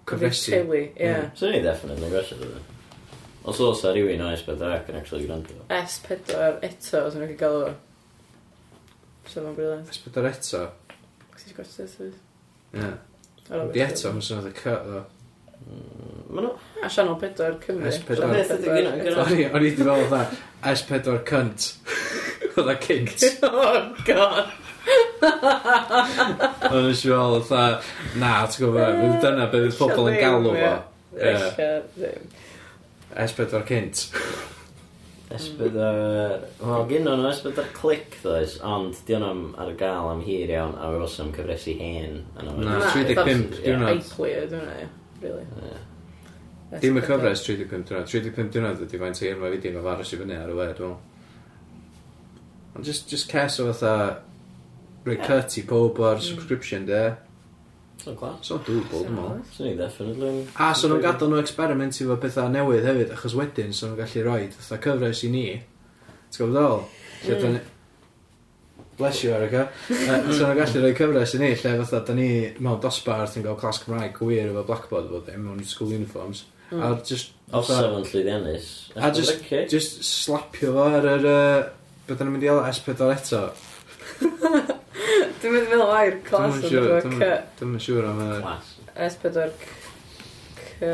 cyfresu. 0.08 0.50
Fatha 0.50 0.64
teli, 0.64 0.82
yeah. 0.96 1.28
Mm. 1.28 1.38
So 1.38 1.52
o'n 1.52 1.60
i'n 1.60 1.68
definite 1.68 2.12
gwestiwn 2.16 2.42
gwaethe 2.42 2.77
Os 3.48 3.60
oes 3.64 3.84
a 3.88 3.94
rhywun 3.96 4.24
o 4.26 4.32
S4 4.36 4.90
yn 4.92 4.98
actually 5.00 5.28
gwrando. 5.28 5.60
S4 5.72 6.18
eto, 6.68 7.04
os 7.06 7.16
yna'n 7.16 7.36
gael 7.40 7.62
o. 7.64 7.70
So 9.28 9.44
mae'n 9.46 9.56
briliant. 9.56 9.92
S4 9.94 10.28
eto? 10.34 10.64
Cys 11.38 11.48
i'n 11.48 11.56
gwerthu 11.56 11.86
eto. 11.86 12.10
Ie. 12.76 12.90
Di 13.72 13.84
eto, 13.86 14.12
mae'n 14.12 14.28
swnio'n 14.28 14.52
y 14.52 14.54
cut 14.58 14.84
ddo. 14.90 15.06
Mm, 15.68 16.20
ma 16.36 16.44
nhw... 16.44 16.52
A 16.84 16.92
sianel 16.92 17.16
4 17.24 17.58
Cymru. 17.64 17.88
S4... 17.94 18.26
O'n 18.28 19.36
i 19.38 19.48
wedi 19.56 19.72
fel 19.80 20.06
dda, 20.12 20.24
S4 20.74 21.22
cunt. 21.32 21.72
Oedd 22.58 22.80
cynt. 22.84 23.28
Oh, 23.48 23.94
god. 24.08 24.52
O'n 26.68 26.88
i 26.88 26.92
eisiau 26.92 27.40
fel 27.48 27.80
na, 28.20 28.34
ti'n 28.52 28.66
gwybod, 28.66 29.16
dyna 29.24 29.48
beth 29.56 29.80
pobl 29.80 30.12
yn 30.12 30.20
galw 30.20 30.52
fo. 30.52 30.76
Ie. 31.18 32.12
S4 33.18 33.64
cynt. 33.68 34.04
S4... 35.34 35.74
Wel, 36.62 36.86
gyn 36.92 37.08
nhw 37.08 37.32
S4 37.32 37.66
clic, 37.76 38.16
ddoes, 38.22 38.58
ond 38.64 39.02
di 39.08 39.18
o'n 39.18 39.44
ar 39.60 39.74
y 39.74 39.76
gael 39.80 40.12
am 40.14 40.24
hir 40.24 40.54
iawn, 40.54 40.78
a 40.78 40.92
we 40.94 41.02
wasn't 41.02 41.36
cyfresu 41.36 41.76
hen. 41.82 42.22
Na, 42.38 42.80
35 42.94 43.60
diwrnod. 43.60 43.92
Eicli, 43.98 44.32
dwi'n 44.54 44.94
really. 45.24 45.46
Dim 46.84 47.00
y 47.00 47.04
cyfres 47.04 47.44
35 47.48 47.90
diwrnod. 47.90 48.10
35 48.14 48.56
diwrnod 48.56 48.88
ydy 48.88 49.04
faint 49.04 49.22
i'r 49.26 49.42
mae 49.42 49.54
fi 49.56 49.62
ddim 49.66 49.82
yn 49.82 50.02
i 50.06 50.22
fyny 50.24 50.40
ar 50.40 50.54
y 50.54 50.58
we, 50.62 50.72
dwi'n 50.80 50.98
Ond 52.78 52.86
just, 52.86 53.10
just 53.10 53.32
ces 53.32 53.60
o 53.60 53.72
fatha... 53.72 54.22
Rwy'n 55.08 55.24
cut 55.24 55.56
i 55.58 55.64
pob 55.66 55.98
o'r 56.04 56.20
subscription, 56.22 56.84
de. 56.86 57.16
So 58.04 58.14
clas. 58.16 58.44
So 58.46 58.60
doable, 58.62 59.04
dwi'n 59.06 59.16
meddwl. 59.18 59.40
So'n 59.54 59.70
i 59.72 59.74
definitely... 59.78 60.34
A 60.62 60.74
so 60.78 60.90
nhw'n 60.90 61.02
gadael 61.04 61.32
nhw 61.32 61.40
experimenti 61.42 62.06
fo 62.08 62.18
pethau 62.22 62.52
newydd 62.54 62.86
hefyd, 62.88 63.14
achos 63.16 63.36
wedyn 63.38 63.74
so 63.74 63.90
nhw'n 63.90 64.00
gallu 64.02 64.26
rhoi 64.28 64.44
fatha 64.54 64.78
cyfres 64.84 65.24
i 65.26 65.32
ni. 65.34 65.48
T'w 66.30 66.44
gwybod 66.44 66.58
ddol? 66.58 66.86
Lle 67.24 67.40
da 67.42 67.52
ni... 67.56 67.64
Bless 68.98 69.24
you, 69.24 69.34
Erica. 69.34 69.66
Eh, 69.94 70.04
uh, 70.04 70.30
so'n 70.30 70.52
nhw'n 70.52 70.62
gallu 70.62 70.84
rhoi 70.84 70.94
cyfres 71.02 71.36
i 71.38 71.42
ni, 71.42 71.52
lle 71.56 71.74
fatha 71.82 72.04
da 72.06 72.18
ni 72.18 72.30
mewn 72.60 72.84
dosbarth 72.84 73.40
yn 73.40 73.48
cael 73.48 73.60
clas 73.64 73.82
Cymraeg 73.84 74.16
gwir 74.20 74.52
efo 74.52 74.68
Blackboard 74.70 75.10
fod 75.14 75.26
ddim 75.28 75.50
mewn 75.50 75.66
school 75.66 75.96
uniforms. 75.98 76.46
Mm. 76.70 76.84
A 76.84 76.94
just... 77.08 77.34
Osaf 77.56 77.90
yn 77.90 78.06
llwyddiannus. 78.06 78.72
A 79.00 79.12
just, 79.16 79.48
just 79.74 80.02
slapio 80.06 80.76
fo 80.78 80.90
ar 81.00 81.12
yr... 81.18 81.30
Uh, 81.34 81.68
Byddwn 82.08 82.30
yn 82.30 82.38
mynd 82.38 82.46
i 82.46 82.50
alw 82.54 82.64
S4 82.70 83.10
eto. 83.18 83.48
Dwi'n 85.48 85.56
mynd 85.56 85.64
i 85.64 85.70
feddwl 85.72 85.92
air 85.96 86.16
clas 86.28 86.58
yn 86.60 86.74
dod 86.76 87.06
C. 87.08 87.28
Dwi'n 87.56 87.70
mynd 87.72 87.84
siŵr 87.86 88.06
am 88.10 88.18
yr... 88.26 88.48
S4 89.06 89.46
C... 90.60 90.90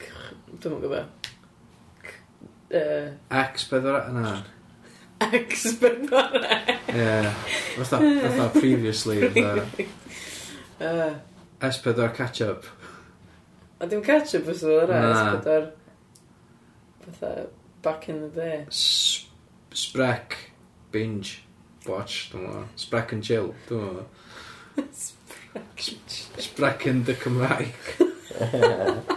Dwi'n 0.00 0.72
mynd 0.72 0.80
gwybod. 0.80 1.28
E- 2.72 3.10
X4 3.42 4.08
na. 4.16 4.32
X4 5.28 5.84
e. 6.40 6.58
Ie. 6.96 7.36
Fatha 7.76 8.48
previously. 8.56 9.20
S4 10.80 12.00
e. 12.00 12.10
catch-up. 12.16 12.64
A 13.76 13.92
dim 13.92 14.00
catch-up 14.08 14.48
os 14.56 14.64
oedd 14.64 14.88
yna, 14.88 15.14
S4... 15.36 15.68
Fatha 17.04 17.34
back 17.84 18.08
in 18.08 18.24
the 18.24 18.32
day. 18.40 18.64
Sprec. 18.72 20.48
Binge. 20.90 21.42
Watch, 21.86 22.30
dwi'n 22.32 22.42
meddwl. 22.46 22.66
Sprec 22.80 23.12
and 23.14 23.24
chill, 23.24 23.54
dwi'n 23.68 23.82
meddwl. 23.86 24.06
Sprec 26.38 26.86
and 26.86 27.06
the 27.06 27.14
Cymraeg. 27.14 27.72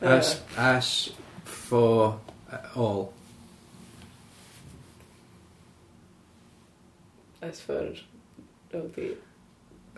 S, 0.00 0.42
S 0.56 1.10
for 1.44 2.20
uh, 2.50 2.58
all. 2.76 3.12
S 7.42 7.60
for 7.60 7.92
OD. 8.74 9.16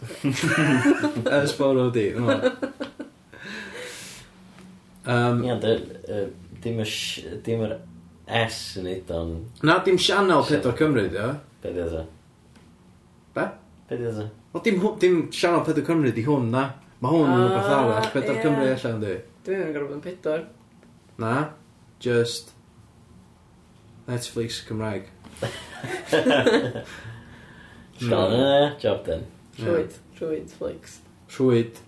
S 1.26 1.52
for 1.52 1.78
OD, 1.78 1.96
yma. 1.96 2.56
Um, 5.04 5.44
Ia, 5.44 5.56
dim 6.60 6.80
y... 6.80 6.88
Dim 7.44 7.64
yr 7.68 7.78
S 8.30 8.58
yn 8.78 8.86
neud 8.86 9.10
o'n... 9.14 9.32
Na, 9.66 9.80
dim 9.84 9.98
Sianel 9.98 10.44
Pedwar 10.46 10.76
Cymru, 10.78 11.08
di 11.10 11.18
o. 11.18 11.32
Be 11.62 11.72
di 11.74 11.82
o 11.82 12.04
Be? 13.34 13.46
Be 13.88 13.98
di 13.98 14.06
oedd 14.06 14.20
Wel, 14.52 14.62
dim, 14.66 14.78
dim 15.02 15.18
Sianel 15.34 15.64
Pedwar 15.66 15.86
Cymru 15.88 16.12
di 16.14 16.22
hwn, 16.26 16.46
na. 16.54 16.68
Mae 17.00 17.10
hwn 17.16 17.32
yn 17.32 17.42
rhywbeth 17.42 17.72
arall. 17.72 17.92
Ah, 17.96 18.08
pedwar 18.12 18.36
yeah. 18.36 18.44
Cymru 18.44 18.70
allan, 18.70 19.02
di. 19.02 19.16
Dwi'n 19.46 19.66
yn 19.66 19.74
gorfod 19.74 19.96
yn 19.96 20.04
pedwar. 20.04 20.46
Na, 21.20 21.34
just... 22.02 22.54
Netflix 24.06 24.62
Cymraeg. 24.68 25.04
Sean, 28.00 28.32
mm. 28.32 28.78
job 28.80 29.04
done. 29.06 29.26
Rhwyd, 29.58 29.92
rhwyd, 30.18 30.50
flix. 30.50 31.00
Rhwyd. 31.34 31.78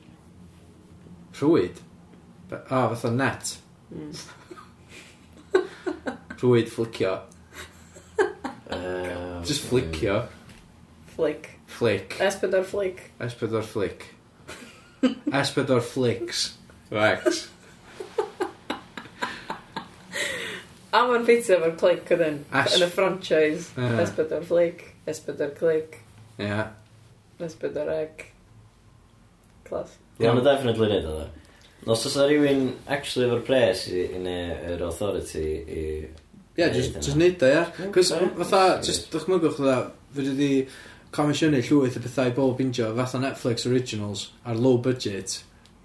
Rhwyd? 1.41 1.83
A, 2.53 2.63
ah, 2.69 2.89
fatha 2.95 3.11
net. 3.15 3.59
Mm. 3.95 4.13
Rhwyd 6.43 6.69
flicio. 6.69 7.21
Yy, 8.73 9.45
Just 9.45 9.65
mm. 9.65 9.69
flicio. 9.69 10.29
Flick. 11.15 11.51
Flick. 11.67 12.17
Esbydor 12.19 12.65
flick. 12.65 13.11
S4 13.21 13.63
flick. 13.65 14.07
S4 15.27 15.83
flicks. 15.83 16.55
Rex. 16.91 17.49
A 20.93 21.03
mae'n 21.09 21.23
ffitio 21.25 21.57
efo'r 21.57 21.77
clic 21.81 22.11
ydyn. 22.17 22.41
As- 22.53 22.75
Yn 22.77 22.85
y 22.85 22.89
franchise. 22.93 23.71
Ie. 23.77 24.41
Flick. 24.49 24.83
Esbydor 25.09 25.55
clic. 25.57 26.01
Ia. 26.41 26.67
Esbydor 27.41 27.89
egg. 27.93 28.27
Clas. 29.69 29.95
Iawn, 30.21 30.37
mae'n 30.37 30.45
definitely 30.49 30.91
neud 30.91 31.07
o 31.09 31.15
dda. 31.21 31.29
Os 31.93 32.05
oes 32.07 32.17
rhywun 32.21 32.67
actually 32.87 33.27
efo'r 33.27 33.41
pres 33.47 33.87
i, 33.91 34.05
i 34.15 34.21
neu 34.23 34.53
yr 34.75 34.85
authority 34.87 35.47
i 35.67 35.87
Ie, 36.59 36.67
jyst 36.69 36.99
jyst 37.01 37.17
neud 37.17 37.43
o, 37.43 37.49
ie. 37.49 37.91
Cos 37.95 38.11
fatha, 38.13 38.65
jyst 38.85 39.07
dychmygwch 39.13 39.55
fatha, 39.57 39.77
fe 40.13 40.25
wedi 40.27 40.49
comisiynu 41.17 41.63
llwyth 41.65 41.97
o 41.97 42.03
bethau 42.05 42.29
i 42.29 42.35
bob 42.37 42.59
binjo, 42.59 42.91
fatha 42.99 43.21
Netflix 43.23 43.65
Originals 43.71 44.27
ar 44.45 44.61
low 44.61 44.77
budget, 44.85 45.39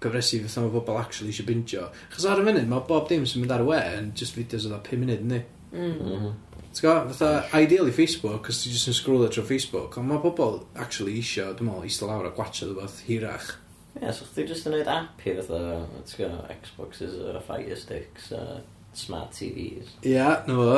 gyfresu 0.04 0.42
fatha 0.44 0.66
mae 0.66 0.74
bobl 0.74 1.00
actually 1.00 1.32
eisiau 1.32 1.48
binjo. 1.48 1.86
Chos 2.12 2.28
ar 2.28 2.42
y 2.42 2.44
funud, 2.44 2.68
mae 2.68 2.84
bob 2.90 3.08
dim 3.08 3.24
sy'n 3.28 3.44
mynd 3.44 3.56
ar 3.56 3.64
y 3.64 3.70
we 3.70 3.80
yn 3.96 4.12
just 4.18 4.36
fideos 4.36 4.68
o 4.68 4.74
dda 4.74 4.82
5 4.90 5.02
munud, 5.04 5.24
ni. 5.32 5.40
Mm. 5.72 5.96
Mhm. 6.12 6.36
T'w 6.68 6.84
gwybod, 6.84 7.14
fatha, 7.16 7.32
ideally 7.56 7.94
Facebook, 7.96 8.42
cos 8.46 8.60
ti 8.60 8.72
jyst 8.74 8.92
yn 8.92 8.96
scrollio 8.96 9.32
trwy 9.32 9.48
Facebook, 9.54 9.96
ond 9.96 10.12
mae 10.12 10.20
bobl 10.20 10.60
actually 10.76 11.16
eisiau, 11.22 11.56
dwi'n 11.56 11.70
meddwl, 11.70 11.88
eistedd 11.88 12.12
lawr 12.12 12.28
a 12.28 12.34
gwatcha 12.36 12.68
rhywbeth 12.68 13.00
hirach. 13.08 13.54
Ie, 13.96 14.02
yeah, 14.04 14.12
so 14.12 14.28
chdi 14.28 14.44
jyst 14.50 14.68
yn 14.68 14.76
gwneud 14.76 14.90
app 14.92 15.24
i 15.24 15.32
fatha, 15.40 15.62
ti'n 16.04 16.20
gwybod, 16.20 16.58
Xboxes 16.68 17.16
a 17.32 17.40
Fire 17.48 17.84
Sticks 17.86 18.34
a... 18.36 18.42
Uh 18.44 18.66
smart 18.98 19.32
TVs. 19.36 19.94
Ie, 20.06 20.18
na 20.18 20.58
fo. 20.58 20.74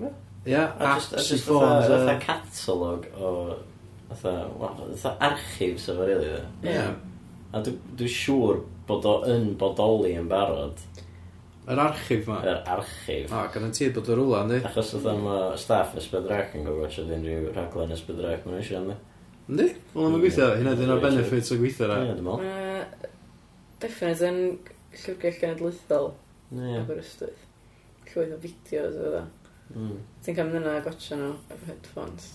Ie, 0.00 0.10
Ia, 0.48 0.64
apps 0.78 1.34
i 1.34 1.38
ffôns. 1.40 1.88
Fatha 1.90 2.16
catalog 2.22 3.06
o... 3.20 3.32
Fatha 4.10 5.12
archif 5.20 5.80
sef 5.82 6.00
o 6.00 6.06
rili 6.08 6.30
dde. 6.30 6.40
Ia. 6.72 6.86
A 7.52 7.60
dwi'n 7.66 8.14
siŵr 8.14 8.62
bod 8.88 9.06
o 9.06 9.18
yn 9.28 9.52
bodoli 9.60 10.14
yn 10.18 10.30
barod. 10.30 10.80
Yr 11.70 11.82
archif 11.84 12.24
ma? 12.30 12.40
Yr 12.46 12.62
archif. 12.72 13.28
O, 13.28 13.42
gan 13.52 13.68
yn 13.68 13.92
bod 13.94 14.08
o 14.10 14.16
rwla, 14.16 14.40
ynddi? 14.46 14.62
Achos 14.70 14.94
oedd 14.96 15.10
am 15.12 15.28
staff 15.60 15.92
ysbydrach 16.00 16.56
yn 16.58 16.66
gofod 16.66 16.96
sydd 16.96 17.12
unrhyw 17.18 17.52
rhaglen 17.52 17.94
ysbydrach 17.94 18.46
mae'n 18.46 18.62
eisiau, 18.62 18.80
ynddi? 18.86 18.96
Ynddi? 19.50 19.68
Wel, 19.92 20.08
mae'n 20.08 20.24
gweithio, 20.24 20.48
hynna 20.56 20.74
dyn 20.78 20.94
o'r 20.96 21.04
benefits 21.04 21.52
o 21.52 21.60
gweithio, 21.60 21.90
ra? 21.90 22.00
Ie, 22.06 22.16
dim 22.16 22.32
ond. 22.32 23.06
Definite 23.84 24.32
yn 24.32 24.42
llyfrgell 24.96 25.38
genedlaethol 25.44 26.10
yeah. 26.52 26.80
Aberystwyth. 26.82 27.46
Llwyth 28.10 28.34
o 28.34 28.40
fideos 28.42 28.98
o 28.98 29.10
dda. 29.14 29.24
Mm. 29.70 29.98
Ti'n 30.24 30.36
cael 30.36 30.48
mynd 30.48 30.62
yna 30.64 30.78
a 30.78 30.84
gotcha 30.84 31.18
nhw 31.18 31.32
efo 31.54 31.68
headphones. 31.68 32.32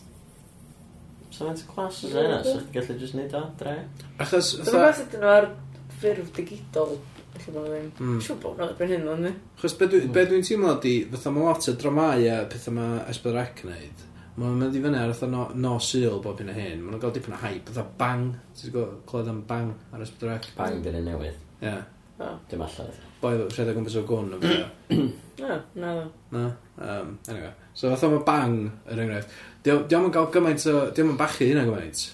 So 1.30 1.44
Sa'n 1.44 1.58
so, 1.60 1.68
classes 1.74 2.16
yna, 2.16 2.40
so 2.46 2.56
ti'n 2.62 2.72
gallu 2.78 2.98
jyst 3.02 3.18
neud 3.18 3.36
o, 3.36 3.44
dre? 3.60 3.76
Achos... 4.24 4.54
Dwi'n 4.62 4.72
gwybod 4.72 4.98
sut 5.02 5.18
nhw 5.20 5.34
ar 5.34 5.50
ffurf 5.98 6.32
digidol. 6.38 6.98
Mm. 7.36 8.20
Siw 8.24 8.38
bod 8.40 8.60
nhw'n 8.62 8.76
bryn 8.80 8.94
hyn, 8.94 9.08
ond 9.12 9.26
ni. 9.28 9.32
Chos 9.60 9.74
hmm. 9.76 10.12
be 10.16 10.24
dwi'n 10.30 10.46
teimlo 10.48 10.78
di, 10.84 10.94
fatha 11.12 11.34
mae 11.36 11.50
lot 11.50 11.68
o 11.68 11.74
dramau 11.82 12.28
a 12.32 12.38
pethau 12.52 12.76
mae 12.78 13.02
Esbyrrec 13.12 13.66
yn 13.66 13.74
neud. 13.74 14.06
Mae'n 14.36 14.62
mynd 14.62 14.78
i 14.78 14.84
fyny 14.84 15.00
ar 15.00 15.12
fatha 15.12 15.30
no, 15.32 15.50
no 15.60 15.74
syl 15.84 16.22
bob 16.24 16.40
hyn 16.40 16.54
a 16.54 16.56
hyn. 16.56 16.86
Mae'n 16.86 17.02
gael 17.04 17.14
dipyn 17.16 17.36
o 17.36 17.42
hype, 17.44 17.74
fatha 17.74 17.84
bang. 18.00 18.30
Ti'n 18.56 18.72
gwybod, 18.72 19.02
clywed 19.12 19.34
am 19.34 19.44
bang 19.52 19.74
ar 19.92 20.08
Esbyrrec? 20.08 20.48
Bang 20.56 20.80
dyn 20.86 21.02
yn 21.02 21.12
newydd. 21.12 21.44
Ie. 21.60 21.68
Yeah. 21.68 22.40
Dim 22.52 22.64
allan 22.64 23.05
boi 23.22 23.36
rhedeg 23.40 23.78
gwmpas 23.78 23.98
o 24.00 24.06
gwn 24.08 24.36
o 24.36 24.42
beth. 24.42 24.92
Na, 25.36 25.58
na 25.76 25.90
ddo. 25.92 26.04
Na, 26.32 26.44
um, 26.80 27.18
anyway. 27.28 27.52
So 27.76 27.90
fatha 27.92 28.08
mae 28.08 28.24
bang 28.28 28.70
yr 28.88 29.02
enghraifft. 29.04 29.34
Diolch 29.66 29.98
yn 29.98 30.14
cael 30.16 30.30
gymaint 30.32 30.64
o, 30.72 30.78
diolch 30.96 31.12
yn 31.12 31.20
bachu 31.20 31.50
hynna 31.50 31.66
gymaint. 31.68 32.06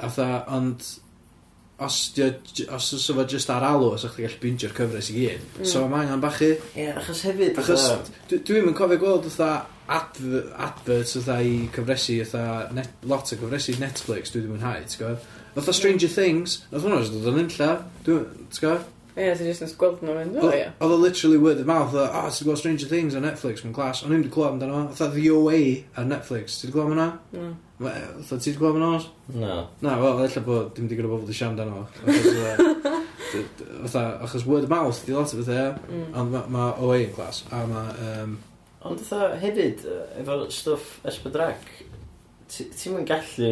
Fatha, 0.00 0.26
ond 0.56 0.82
os 1.80 2.12
dio, 2.16 2.28
os 2.74 2.92
oes 2.96 3.06
efo 3.12 3.24
just 3.28 3.50
ar 3.54 3.64
alw, 3.64 3.94
os 3.94 4.04
o'ch 4.04 4.18
ydych 4.18 4.34
gallu 4.34 4.42
bingio'r 4.42 4.74
cyfres 4.76 5.10
i 5.12 5.16
gyd. 5.16 5.44
Mm. 5.60 5.68
So 5.72 5.86
mae 5.88 6.04
angen 6.04 6.24
bachu. 6.24 6.50
Ie, 6.74 6.82
yeah, 6.82 6.98
achos 7.00 7.22
hefyd... 7.28 7.60
Achos 7.62 7.86
dwi'n 8.32 8.66
mynd 8.66 8.76
cofio 8.76 9.00
gweld 9.00 9.28
fatha 9.30 9.52
adverts 9.90 11.16
fatha 11.16 11.38
i 11.46 11.54
cyfresu, 11.74 12.18
fatha 12.28 12.86
lot 13.08 13.30
o 13.30 13.38
cyfresu 13.40 13.78
Netflix, 13.80 14.34
dwi 14.34 14.44
ddim 14.44 14.58
yn 14.58 14.66
hau, 14.66 14.84
ti'n 14.84 15.04
gwybod? 15.04 15.28
Fatha 15.56 15.74
Stranger 15.74 16.12
Things, 16.12 16.60
nath 16.70 16.84
hwnna 16.84 17.00
dod 17.08 17.30
yn 17.32 17.44
unlla, 17.46 17.70
dwi'n, 18.06 18.48
ti'n 18.50 18.64
gwybod? 18.66 18.88
Ie, 19.16 19.32
ti'n 19.34 19.48
jyst 19.48 19.64
yn 19.66 19.70
gweld 19.80 20.02
nhw 20.04 20.14
mynd, 20.14 20.36
o 20.38 20.50
ie. 20.54 20.66
Oedd 20.78 20.92
o 20.94 20.98
literally 21.00 21.38
word 21.42 21.62
of 21.62 21.66
mouth, 21.66 21.96
o, 21.98 22.04
oh, 22.06 22.28
ti'n 22.30 22.46
gweld 22.46 22.60
Stranger 22.60 22.90
Things 22.90 23.16
ar 23.18 23.24
Netflix 23.24 23.64
mewn 23.64 23.74
class, 23.74 24.04
o'n 24.04 24.12
i'n 24.14 24.22
wedi 24.22 24.30
clywed 24.34 24.54
amdano, 24.54 24.84
oedd 24.92 25.16
The 25.16 25.24
OA 25.34 25.62
ar 25.98 26.06
Netflix, 26.06 26.60
ti'n 26.60 26.74
gweld 26.74 26.92
hwnna? 26.92 27.08
Mm. 27.34 27.56
Oedd 27.82 28.44
ti'n 28.46 28.58
gweld 28.60 28.78
amdano? 28.78 29.02
No. 29.34 29.56
Na, 29.82 29.96
wel, 29.98 30.22
efallai 30.22 30.44
bod 30.46 30.70
dim 30.76 30.86
digon 30.90 31.10
o 31.10 31.12
bobl 31.14 31.26
wedi 31.26 31.38
siarad 31.40 31.58
amdano. 31.58 31.88
Oedd 33.82 33.98
achos 34.28 34.46
word 34.46 34.68
of 34.68 34.72
mouth, 34.72 35.02
di 35.06 35.16
lot 35.16 35.34
o 35.34 35.42
bethau, 35.42 35.74
mm. 35.90 36.08
ond 36.22 36.40
mae 36.54 36.72
OA 36.78 37.02
yn 37.08 37.14
class, 37.18 37.42
a 37.50 37.64
mae... 37.70 38.10
Um... 38.12 38.38
Ond 38.86 39.02
oedd 39.02 39.40
hefyd, 39.42 39.82
efo 40.22 40.42
stwff 40.54 41.00
Esbydrac, 41.10 41.66
ti'n 42.50 43.02
gallu 43.08 43.50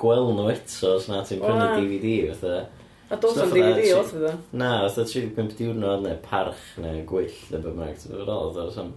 gweld 0.00 0.36
nhw 0.36 0.52
eto, 0.54 0.94
os 0.96 1.10
na 1.10 1.24
ti'n 1.26 1.42
prynu 1.42 1.72
DVD, 1.76 2.30
fatha. 2.30 2.68
A 3.10 3.16
dos 3.18 3.38
am 3.42 3.50
DVD 3.50 3.88
oedd 3.96 4.12
iddo? 4.14 4.32
Na, 4.54 4.68
oedd 4.86 4.98
o 5.02 5.04
35 5.04 5.56
diwrnod 5.58 6.04
neu 6.04 6.18
parch 6.22 6.60
neu 6.78 7.00
gwyll 7.08 7.38
neu 7.50 7.58
beth 7.58 7.72
bynnag. 7.74 8.04
Oedd 8.14 8.30
o 8.30 8.36
oedd 8.46 8.74
sam, 8.76 8.92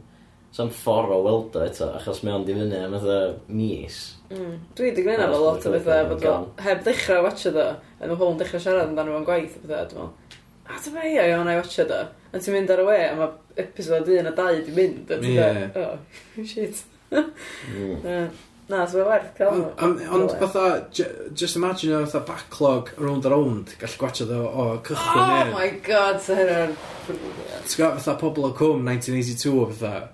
sam 0.53 0.69
ffordd 0.73 1.15
o 1.15 1.17
weld 1.25 1.57
o 1.57 1.63
eto, 1.65 1.87
achos 1.97 2.21
mae 2.21 2.35
o'n 2.35 2.45
difynu 2.45 2.77
am 2.77 2.93
eitha 2.99 3.17
mis. 3.49 3.97
Mm. 4.29 4.59
Dwi 4.77 4.91
wedi 4.91 5.05
gwneud 5.07 5.25
efo 5.25 5.41
lot 5.41 5.65
o 5.65 5.73
bethau, 5.73 6.05
bod 6.11 6.27
o 6.29 6.35
heb 6.67 6.85
ddechrau 6.85 7.25
watcha 7.25 7.53
do, 7.57 7.65
a 7.73 8.05
mae 8.05 8.13
pobl 8.19 8.35
yn 8.35 8.39
dechrau 8.43 8.61
siarad 8.61 8.91
amdano 8.91 9.17
fo'n 9.17 9.27
gwaith 9.31 9.57
o 9.57 9.63
bethau, 9.65 9.89
dwi'n 9.89 10.05
meddwl. 10.05 10.39
A 10.63 10.77
dwi'n 10.77 10.97
meddwl, 10.99 11.11
ia, 11.17 11.27
iawn, 11.33 11.49
I 11.49 11.57
watcha 11.57 11.89
do. 11.89 11.99
A 12.29 12.37
ti'n 12.37 12.57
mynd 12.59 12.73
ar 12.77 12.85
y 12.85 12.87
we, 12.91 13.01
a 13.09 13.17
mae 13.17 13.61
episod 13.65 14.13
1 14.13 14.29
a 14.29 14.37
2 14.37 14.63
di 14.69 14.77
mynd. 14.77 15.13
Ie. 15.33 15.51
Oh, 15.81 15.93
shit. 16.53 16.85
mm. 17.09 18.29
Na, 18.71 18.85
so 18.87 19.01
mae'n 19.01 19.09
werth 19.09 19.31
cael 19.35 19.57
nhw. 19.57 19.69
Ond 19.83 20.01
on, 20.15 20.21
fatha, 20.39 20.65
just 21.35 21.57
imagine 21.59 21.97
o 21.97 22.05
fatha 22.05 22.21
backlog 22.29 22.91
round 22.97 23.25
a 23.27 23.31
round, 23.33 23.73
gallu 23.81 23.99
gwachod 23.99 24.29
o, 24.31 24.39
o 24.47 24.67
cychwyn 24.87 25.19
Oh 25.19 25.31
neu. 25.41 25.49
my 25.57 25.69
god, 25.83 26.21
so 26.23 26.37
hynna'n... 26.37 26.71
T'w 27.09 27.75
gwybod 27.75 27.97
fatha 27.97 28.15
pobl 28.21 28.47
o 28.47 28.51
cwm 28.55 28.85
1982 28.87 29.65
fatha. 29.73 30.05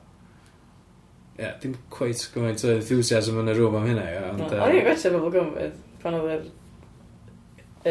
Ie, 1.38 1.44
yeah, 1.44 1.54
dim 1.62 1.76
quite 1.94 2.26
gymaint 2.34 2.66
o 2.66 2.74
enthusiasm 2.74 3.38
yn 3.44 3.54
y 3.54 3.56
rŵm 3.60 3.78
am 3.80 3.86
hynna, 3.92 4.08
ie. 4.16 4.24
Ond... 4.32 4.42
O'n 4.50 4.80
i'n 4.80 4.88
gwachio 4.88 5.14
pobl 5.14 5.36
gwmfyd, 5.38 5.78
pan 6.02 6.18
oedd 6.18 6.34
yr... 6.34 6.50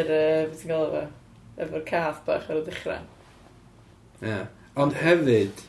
yr... 0.02 0.10
beth 0.50 0.64
ti'n 0.64 0.74
gael 0.74 0.88
efo? 0.88 1.04
Efo'r 1.68 1.86
cath 1.86 2.18
bach 2.26 2.50
ar 2.50 2.58
y 2.58 2.66
dechrau. 2.66 3.06
Ie. 4.26 4.42
Ond 4.78 4.98
hefyd, 5.04 5.62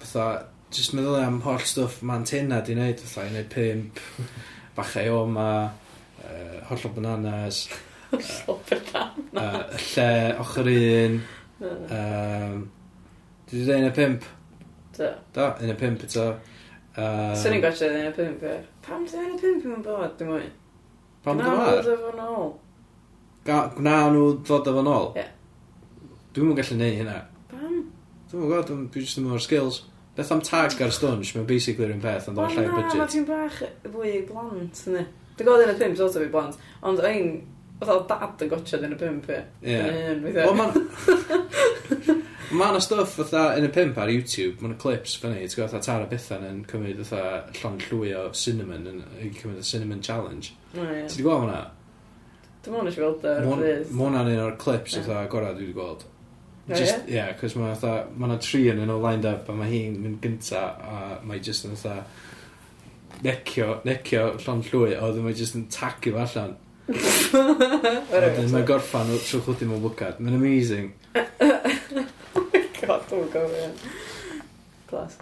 fatha, 0.00 0.26
Just 0.72 0.94
meddwl 0.96 1.18
am 1.20 1.40
holl 1.44 1.60
stwff 1.68 1.98
ma'n 2.08 2.22
tenna 2.24 2.62
di 2.64 2.72
wneud, 2.72 3.00
fatha 3.04 3.26
i 3.28 3.32
wneud 3.34 3.48
pimp, 3.52 3.98
bachau 4.76 5.18
o 5.18 5.24
ma, 5.28 5.48
uh, 6.24 6.54
holl 6.70 6.86
o 6.88 6.90
bananas. 6.94 7.66
Holl 8.12 8.54
o 8.54 8.56
bananas. 8.70 9.18
Uh, 9.36 9.82
lle, 9.90 10.06
ochr 10.40 10.70
un. 10.72 11.18
Um, 11.60 12.64
Dwi 13.50 13.60
wedi 13.60 13.66
dweud 13.68 13.82
un 13.82 13.90
y 13.90 13.92
pimp? 13.98 14.24
Do. 14.96 15.10
Do, 15.36 15.50
un 15.60 15.74
y 15.74 15.76
pimp 15.82 16.06
eto. 16.08 16.26
Um, 16.96 17.36
Swn 17.36 17.58
i'n 17.58 17.62
gwaethaf 17.66 17.92
un 17.92 18.08
y 18.08 18.16
pimp, 18.16 18.48
ie. 18.48 18.56
Pam 18.88 19.04
dwi 19.04 19.26
un 19.26 19.36
y 19.36 19.38
pimp 19.44 19.68
yn 19.68 19.84
bod, 19.84 20.16
dim 20.16 20.32
mwy? 20.32 20.48
Pam 21.28 21.44
dwi 21.44 21.52
bod? 21.52 21.84
Gwna 21.84 21.84
nhw 21.84 21.84
ddod 21.84 21.94
efo'n 21.98 22.26
ôl. 22.30 22.50
Gwna 23.76 24.00
nhw 24.16 24.26
ddod 24.40 24.72
efo'n 24.72 24.92
ôl? 24.96 25.08
Ie. 25.20 25.28
Dwi'n 26.32 26.48
mwyn 26.48 26.60
gallu 26.62 26.80
neud 26.80 27.00
hynna. 27.02 27.22
Pam? 27.52 27.80
Dwi'n 28.32 28.40
mwyn 28.40 28.52
gwybod, 28.54 28.70
dwi'n 28.72 28.92
just 29.04 29.20
ddim 29.20 29.32
o'r 29.36 29.48
skills. 29.50 29.82
Beth 30.16 30.32
am 30.34 30.42
tag 30.44 30.76
ar 30.84 30.92
stwnsh, 30.92 31.32
mae'n 31.36 31.48
basically 31.48 31.88
rhywun 31.88 32.02
peth, 32.04 32.28
ond 32.28 32.40
o'n 32.42 32.52
llai 32.52 32.66
budget. 32.68 32.98
Mae 32.98 33.00
na, 33.00 33.08
ti'n 33.14 33.28
bach 33.28 33.62
fwy 33.94 34.18
blant, 34.28 34.84
yna. 34.90 35.06
Dwi'n 35.32 35.48
gwybod 35.48 35.64
yn 35.64 35.72
y 35.72 35.78
pimp, 35.80 35.96
sort 35.96 36.18
of 36.18 36.26
i 36.26 36.30
blant, 36.32 36.60
ond 36.84 37.00
o'n 37.00 37.32
Oedd 37.82 38.04
dad 38.06 38.42
yn 38.44 38.50
gotchad 38.50 38.84
yn 38.86 38.92
y 38.94 38.98
pimp, 38.98 39.24
ie. 39.32 39.40
Ie. 39.66 40.34
Wel, 40.36 40.52
ma'n... 40.54 40.76
Mae 42.52 42.68
yna 42.68 42.82
stuff 42.84 43.14
fatha 43.16 43.54
yn 43.56 43.64
y 43.64 43.70
pimp 43.72 43.96
ar 43.98 44.10
YouTube, 44.12 44.60
mae'n 44.60 44.76
clips 44.78 45.16
fyny, 45.18 45.40
ti'n 45.46 45.56
gwybod, 45.56 45.72
fatha 45.72 45.86
Tara 45.86 46.08
Bethan 46.10 46.44
yn 46.46 46.58
cymryd 46.68 47.00
fatha 47.00 47.40
llon 47.56 47.78
llwy 47.86 48.12
o 48.18 48.26
cinnamon, 48.36 48.84
yn 48.90 49.32
cymryd 49.38 49.62
y 49.62 49.66
cinnamon 49.66 50.04
challenge. 50.04 50.52
Oh, 50.76 50.84
yeah. 50.84 51.08
Ti'n 51.08 51.24
gweld 51.24 51.46
hwnna? 51.46 51.62
Dwi'n 52.62 52.76
mwyn 52.76 52.92
eisiau 52.92 53.08
gweld 53.08 53.26
ar 53.32 53.48
Mae 53.48 54.04
hwnna'n 54.04 54.32
un 54.34 54.44
o'r 54.44 54.58
clips 54.60 54.98
fatha 55.00 55.24
gorau 55.32 55.56
dwi 55.56 55.70
wedi 55.70 55.78
gweld. 55.80 56.04
Just, 56.68 57.08
ie, 57.08 57.16
yeah, 57.16 57.32
cos 57.34 57.56
mae 57.58 57.72
fatha, 57.74 58.06
mae 58.14 58.28
yna 58.30 58.36
tri 58.42 58.68
yn 58.70 58.78
nhw 58.84 58.98
lined 59.02 59.26
up 59.26 59.48
a 59.50 59.54
mae 59.56 59.70
hi'n 59.72 59.96
mynd 59.98 60.20
gynta 60.22 60.60
a 60.62 60.98
mae 61.26 61.40
just 61.42 61.66
yn 61.66 61.74
fatha 61.74 62.04
necio, 63.22 63.80
necio 63.86 64.28
llon 64.44 64.62
llwy 64.68 64.94
a 64.94 65.00
oedd 65.08 65.18
mae 65.24 65.34
just 65.38 65.56
yn 65.58 65.66
tagio 65.72 66.14
fo 66.14 66.22
allan. 66.22 66.54
a 66.92 68.22
wedyn 68.22 68.50
mae 68.54 68.66
gorffan 68.70 69.10
o 69.10 69.18
trwy 69.22 69.42
chwdi 69.46 69.68
mewn 69.70 69.82
bwcad. 69.82 70.22
Mae'n 70.22 70.38
amazing. 70.38 70.92
oh 71.18 72.46
my 72.52 72.62
god, 72.78 73.06
dwi'n 73.10 73.28
gofio. 73.34 73.68
Clas. 74.90 75.18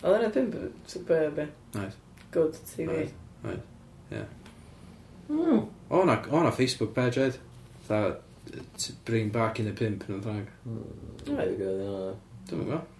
Oedd 0.00 0.16
yna 0.16 0.32
pimp 0.34 0.56
superb 0.90 1.38
e. 1.42 1.46
Nice. 1.76 1.98
Good 2.34 2.58
TV. 2.72 2.90
Nice, 2.90 3.14
nice, 3.44 3.62
yeah. 4.10 4.26
Mm. 5.30 5.64
O 5.90 6.04
na, 6.04 6.18
o 6.30 6.42
na 6.42 6.50
Facebook 6.54 6.94
page 6.94 7.22
oedd. 7.22 7.38
Tha, 7.86 8.02
bring 9.04 9.30
back 9.30 9.60
in 9.60 9.66
the 9.66 9.72
pimp 9.72 10.04
mm. 10.06 10.14
yn 10.14 10.18
y 10.18 10.24
drag. 10.24 10.50
Gwybod 11.26 11.62
yna. 11.70 12.12
Dwi'n 12.50 12.66
gwybod. 12.66 12.98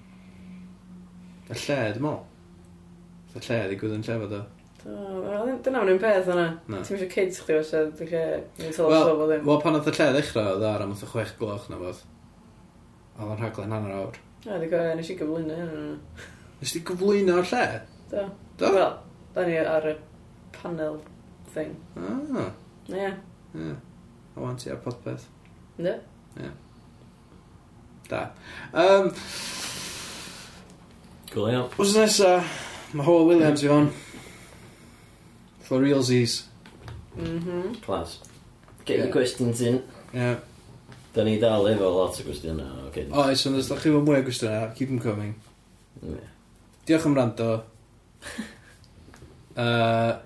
Y 1.51 1.59
lle, 1.59 1.79
dwi'n 1.97 2.05
mol. 2.07 2.19
Y 3.35 3.43
lle, 3.43 3.61
dwi'n 3.71 3.81
gwybod 3.81 3.99
yn 3.99 4.07
llefod 4.09 4.35
o. 4.39 4.43
Dyna 4.81 5.83
o'n 5.83 5.93
un 5.93 6.01
peth 6.01 6.31
yna. 6.33 6.47
Ti'n 6.71 6.87
mysio 6.87 7.09
kids 7.13 7.43
chdi 7.45 7.59
os 7.61 7.73
ydych 7.77 8.15
chi'n 8.15 8.75
tolio 8.77 9.17
bod 9.19 9.29
ddim. 9.33 9.45
Wel, 9.49 9.61
pan 9.63 9.77
oedd 9.77 9.91
y 9.91 9.95
lle 9.97 10.09
ddechrau, 10.17 10.55
oedd 10.55 10.67
ar 10.71 10.85
am 10.87 10.95
oedd 10.95 11.05
y 11.05 11.11
chwech 11.11 11.35
gloch 11.41 11.67
na 11.73 11.81
fodd. 11.81 12.05
Oedd 13.19 13.35
o'n 13.35 13.43
rhaglen 13.43 13.75
hanner 13.77 13.97
awr. 13.99 14.21
A, 14.47 14.55
dwi'n 14.55 14.71
gwybod, 14.71 14.95
nes 15.01 15.11
i 15.13 15.19
gyflwyno 15.19 15.59
hyn. 15.59 15.99
Nes 16.61 16.77
i 16.79 16.85
gyflwyno 16.89 17.37
o'r 17.43 17.51
lle? 17.53 17.67
Do. 18.13 18.25
Do? 18.61 18.73
Wel, 18.79 18.95
da 19.35 19.45
ni 19.49 19.59
ar 19.61 19.91
y 19.91 19.95
panel 20.57 20.97
thing. 21.53 21.77
Ah. 21.97 22.49
Ie. 22.89 23.13
Ie. 23.59 23.75
A 24.37 24.41
wan 24.41 24.57
ti 24.57 24.73
ar 24.73 24.81
podpeth. 24.85 25.29
Ynddo? 25.81 25.97
Da. 28.11 28.23
Um, 28.75 29.11
Cool 31.31 31.53
iawn. 31.53 31.69
Wrth 31.79 31.95
nesa, 31.95 32.31
mae 32.93 33.07
Howell 33.07 33.29
Williams 33.29 33.63
i 33.63 33.69
fan. 33.71 33.91
For 35.69 35.79
realsies. 35.83 36.41
Mhm. 37.15 37.77
Clas. 37.85 38.17
Get 38.85 38.99
your 38.99 39.13
questions 39.15 39.61
in. 39.63 39.83
Ie. 40.15 40.33
Da 41.15 41.23
ni 41.27 41.37
dal 41.43 41.69
efo 41.71 41.91
lot 41.95 42.19
o 42.19 42.25
gwestiynau. 42.27 42.89
Okay. 42.89 43.07
Oes, 43.15 43.45
ond 43.47 43.59
os 43.61 43.69
da 43.71 43.77
chi 43.79 43.93
fod 43.95 44.07
mwy 44.09 44.19
o 44.19 44.25
gwestiynau, 44.27 44.73
keep 44.75 44.91
them 44.91 44.99
coming. 45.03 45.37
Ie. 46.03 46.19
Diolch 46.89 47.07
am 47.07 47.15
rando. 47.19 47.51
uh, 49.57 50.19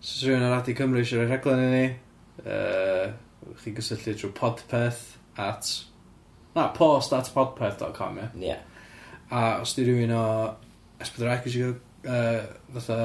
Os 0.00 0.12
rhywun 0.22 0.46
ar 0.46 0.60
Adi 0.60 0.74
Cymru 0.78 1.02
eisiau 1.02 1.24
rhoi 1.24 1.30
rhaglen 1.32 1.64
i 1.66 1.70
ni, 1.74 1.82
uh, 2.46 3.10
chi'n 3.62 3.76
gysylltu 3.76 4.16
trwy 4.16 4.32
podpeth 4.36 5.04
at... 5.40 5.70
Na, 6.54 6.68
post 6.74 7.14
at 7.14 7.30
podpeth.com, 7.34 8.18
ie? 8.18 8.28
Ie. 8.40 8.46
Yeah. 8.50 8.62
A 9.30 9.42
os 9.62 9.74
di 9.76 9.84
rhywun 9.86 10.14
o 10.14 10.24
Esbydrec 11.00 11.46
eisiau 11.48 11.74
uh, 11.74 12.46
fatha... 12.74 13.02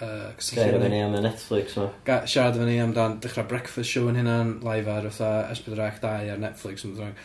Uh, 0.00 0.30
Gair 0.54 0.76
efo 0.78 0.88
ni 0.88 1.00
am 1.02 1.14
y 1.18 1.20
Netflix 1.24 1.74
ma. 1.76 1.88
Ga, 2.06 2.20
siarad 2.30 2.56
efo 2.56 2.66
ni 2.68 2.78
amdan 2.80 3.18
dechrau 3.20 3.48
breakfast 3.48 3.90
show 3.90 4.08
yn 4.08 4.16
hynna'n 4.20 4.52
live 4.64 4.92
ar 4.92 5.08
fatha 5.10 5.50
Esbydrec 5.52 6.00
2 6.04 6.30
ar 6.34 6.40
Netflix 6.40 6.86
yn 6.88 6.94
ddrwng. 6.96 7.16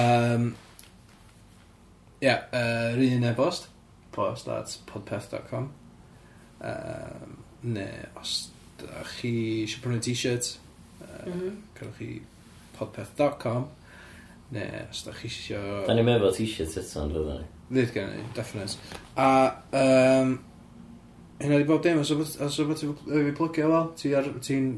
Um, 0.00 0.50
Ie, 2.22 2.30
yeah, 2.30 2.46
uh, 2.56 2.94
rhywun 2.96 3.26
e-bost, 3.28 3.68
post 4.14 4.48
at 4.48 4.78
podpeth.com 4.88 5.72
um, 6.64 7.34
Ne, 7.64 7.88
os 8.20 8.50
da 8.80 9.02
chi 9.08 9.32
eisiau 9.64 9.80
prynu 9.84 10.00
t-shirt, 10.04 10.54
mm 11.26 11.40
-hmm. 11.40 11.56
cerwch 11.78 11.98
chi 11.98 12.10
podpeth.com 12.78 13.68
neu 14.54 14.88
os 14.90 15.04
da 15.04 15.12
chi 15.12 15.26
isio... 15.26 15.60
Da 15.86 15.94
ni'n 15.94 16.06
meddwl 16.06 16.34
t-shirt 16.34 16.76
eto 16.80 17.04
yn 17.04 17.14
fydda 17.14 17.38
ni. 17.38 17.46
Fydd 17.70 17.94
gen 17.94 18.12
i, 18.18 18.24
definite. 18.36 18.76
A 19.16 19.28
um, 19.80 20.34
hynna 21.40 21.58
di 21.58 21.68
bob 21.68 21.82
dim, 21.82 22.02
os 22.02 22.12
o 22.12 22.18
beth 22.20 22.84
fi 22.84 23.32
plygio 23.38 23.70
fel, 23.72 23.88
ti'n 24.44 24.70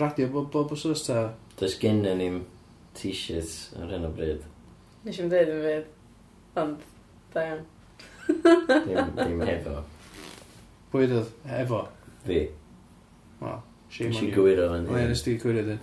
radio 0.00 0.28
bob, 0.32 0.50
bob 0.52 0.72
wsos 0.76 1.04
ta? 1.08 1.32
Does 1.60 1.76
gen 1.80 2.04
i 2.06 2.14
ni'n 2.16 2.40
t-shirt 2.96 3.80
ar 3.80 3.92
hyn 3.92 4.08
o 4.08 4.12
bryd. 4.14 4.46
Nes 5.04 5.18
i'n 5.18 5.32
dweud 5.32 5.54
yn 5.54 5.64
fydd, 5.66 5.90
ond 6.60 6.86
da 7.34 7.46
iawn. 7.48 7.66
Dim 9.18 9.42
hefo. 9.48 9.80
Pwy 10.90 11.06
ydw? 11.06 11.24
Efo? 11.60 11.84
Fi. 12.24 12.40
Wel, 13.40 13.60
Shame 13.90 14.14
on 14.16 14.24
you. 14.28 14.34
gywiro 14.34 14.68
fan. 14.70 14.86
Ie, 14.94 15.08
nes 15.10 15.22
ti 15.26 15.36
gywiro 15.42 15.64
dyn. 15.66 15.80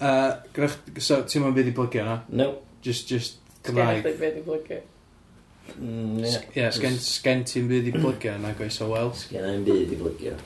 Uh, 0.00 0.68
so, 0.98 1.20
ti'n 1.28 1.44
ma'n 1.44 1.54
fydd 1.58 1.68
i 1.68 1.74
blygio 1.76 2.06
na? 2.06 2.16
No. 2.32 2.48
Just, 2.82 3.08
just 3.12 3.36
Gymraeg. 3.66 4.00
Sgen 4.00 4.14
i 4.14 4.18
fydd 4.22 4.38
i 4.40 4.44
blygio. 4.46 4.80
Mm, 5.76 6.22
Ie, 6.24 6.30
yeah, 6.56 6.70
sgen, 6.74 6.96
sgen 7.04 7.44
ti'n 7.46 7.68
fydd 7.70 7.90
i 7.90 7.94
blygio 7.98 8.32
na 8.40 8.54
goes 8.58 8.80
o 8.80 8.88
wel. 8.94 9.12
Sgen 9.20 9.44
i'n 9.50 9.66
fydd 9.68 9.92
i 9.92 9.98
blygio. 10.00 10.36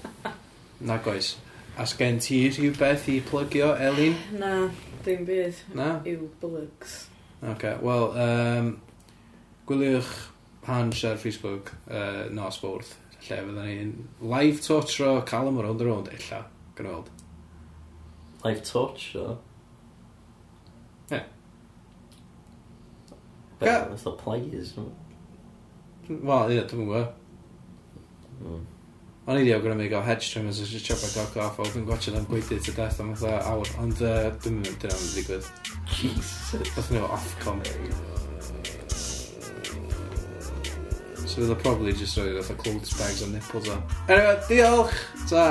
Na 0.84 0.98
goes. 1.04 1.36
A 1.78 1.86
sgen 1.90 2.18
ti 2.22 2.40
rhywbeth 2.54 3.06
i 3.14 3.20
plygio, 3.26 3.72
Elin? 3.78 4.18
Na, 4.38 4.52
dim 5.06 5.22
byd. 5.26 5.62
Na? 5.78 5.92
Yw 6.06 6.26
blygs. 6.42 7.04
Ok, 7.44 7.64
wel, 7.84 8.04
um, 8.24 8.68
gwyliwch 9.68 10.12
hans 10.66 11.02
ar 11.04 11.18
Facebook 11.20 11.72
uh, 11.90 12.24
nos 12.32 12.56
bwrdd, 12.62 12.92
lle 13.26 13.38
fydden 13.46 13.58
ni'n 13.68 13.90
live 14.32 14.62
to 14.64 14.78
tro 14.88 15.18
Callum 15.28 15.58
Around 15.60 15.82
the 15.82 15.88
Round, 15.88 16.08
illa. 16.14 16.44
Gynhold. 16.76 17.08
Life 18.44 18.62
torture? 18.70 19.36
Ie. 21.10 21.16
Yeah. 21.16 21.24
Ga- 23.60 23.88
Beth 23.88 24.06
o 24.06 24.12
pliers? 24.20 24.74
no? 24.76 24.90
Wel, 26.08 26.50
ie, 26.52 26.62
dwi'n 26.68 26.84
gwybod. 26.84 27.12
Mm. 28.44 28.64
O'n 29.24 29.38
i 29.40 29.44
di 29.46 29.54
awgrymu 29.56 29.86
i 29.86 29.88
gael 29.88 30.02
hedge 30.04 30.26
trimmers 30.28 30.58
os 30.60 30.68
just 30.68 30.84
chop 30.84 31.00
a 31.00 31.08
cock 31.14 31.38
off, 31.40 31.60
oedd 31.64 31.78
yn 31.80 31.86
gwachio 31.88 32.12
am 32.18 32.26
gweithio 32.28 32.58
to 32.60 32.74
death 32.76 32.98
am 33.00 33.14
fatha 33.16 33.38
awr, 33.48 33.70
ond 33.80 34.02
uh, 34.04 34.26
dwi'n 34.44 34.58
mynd 34.58 34.82
dyna 34.82 34.98
mynd 34.98 35.06
i 35.06 35.22
ddigwydd. 35.22 35.46
Jesus. 35.94 36.74
Dwi'n 36.74 36.90
mynd 36.98 37.06
off 37.08 37.30
com. 37.40 37.62
So 41.24 41.40
fydd 41.40 41.54
o 41.54 41.56
probably 41.62 41.94
just 41.96 42.20
roi 42.20 42.34
fatha 42.36 42.58
clothes 42.60 42.92
bags 42.98 43.22
a 43.24 43.30
nipples 43.32 43.70
on. 43.72 43.80
Anyway, 44.12 44.36
diolch! 44.50 45.00
Ta! 45.30 45.46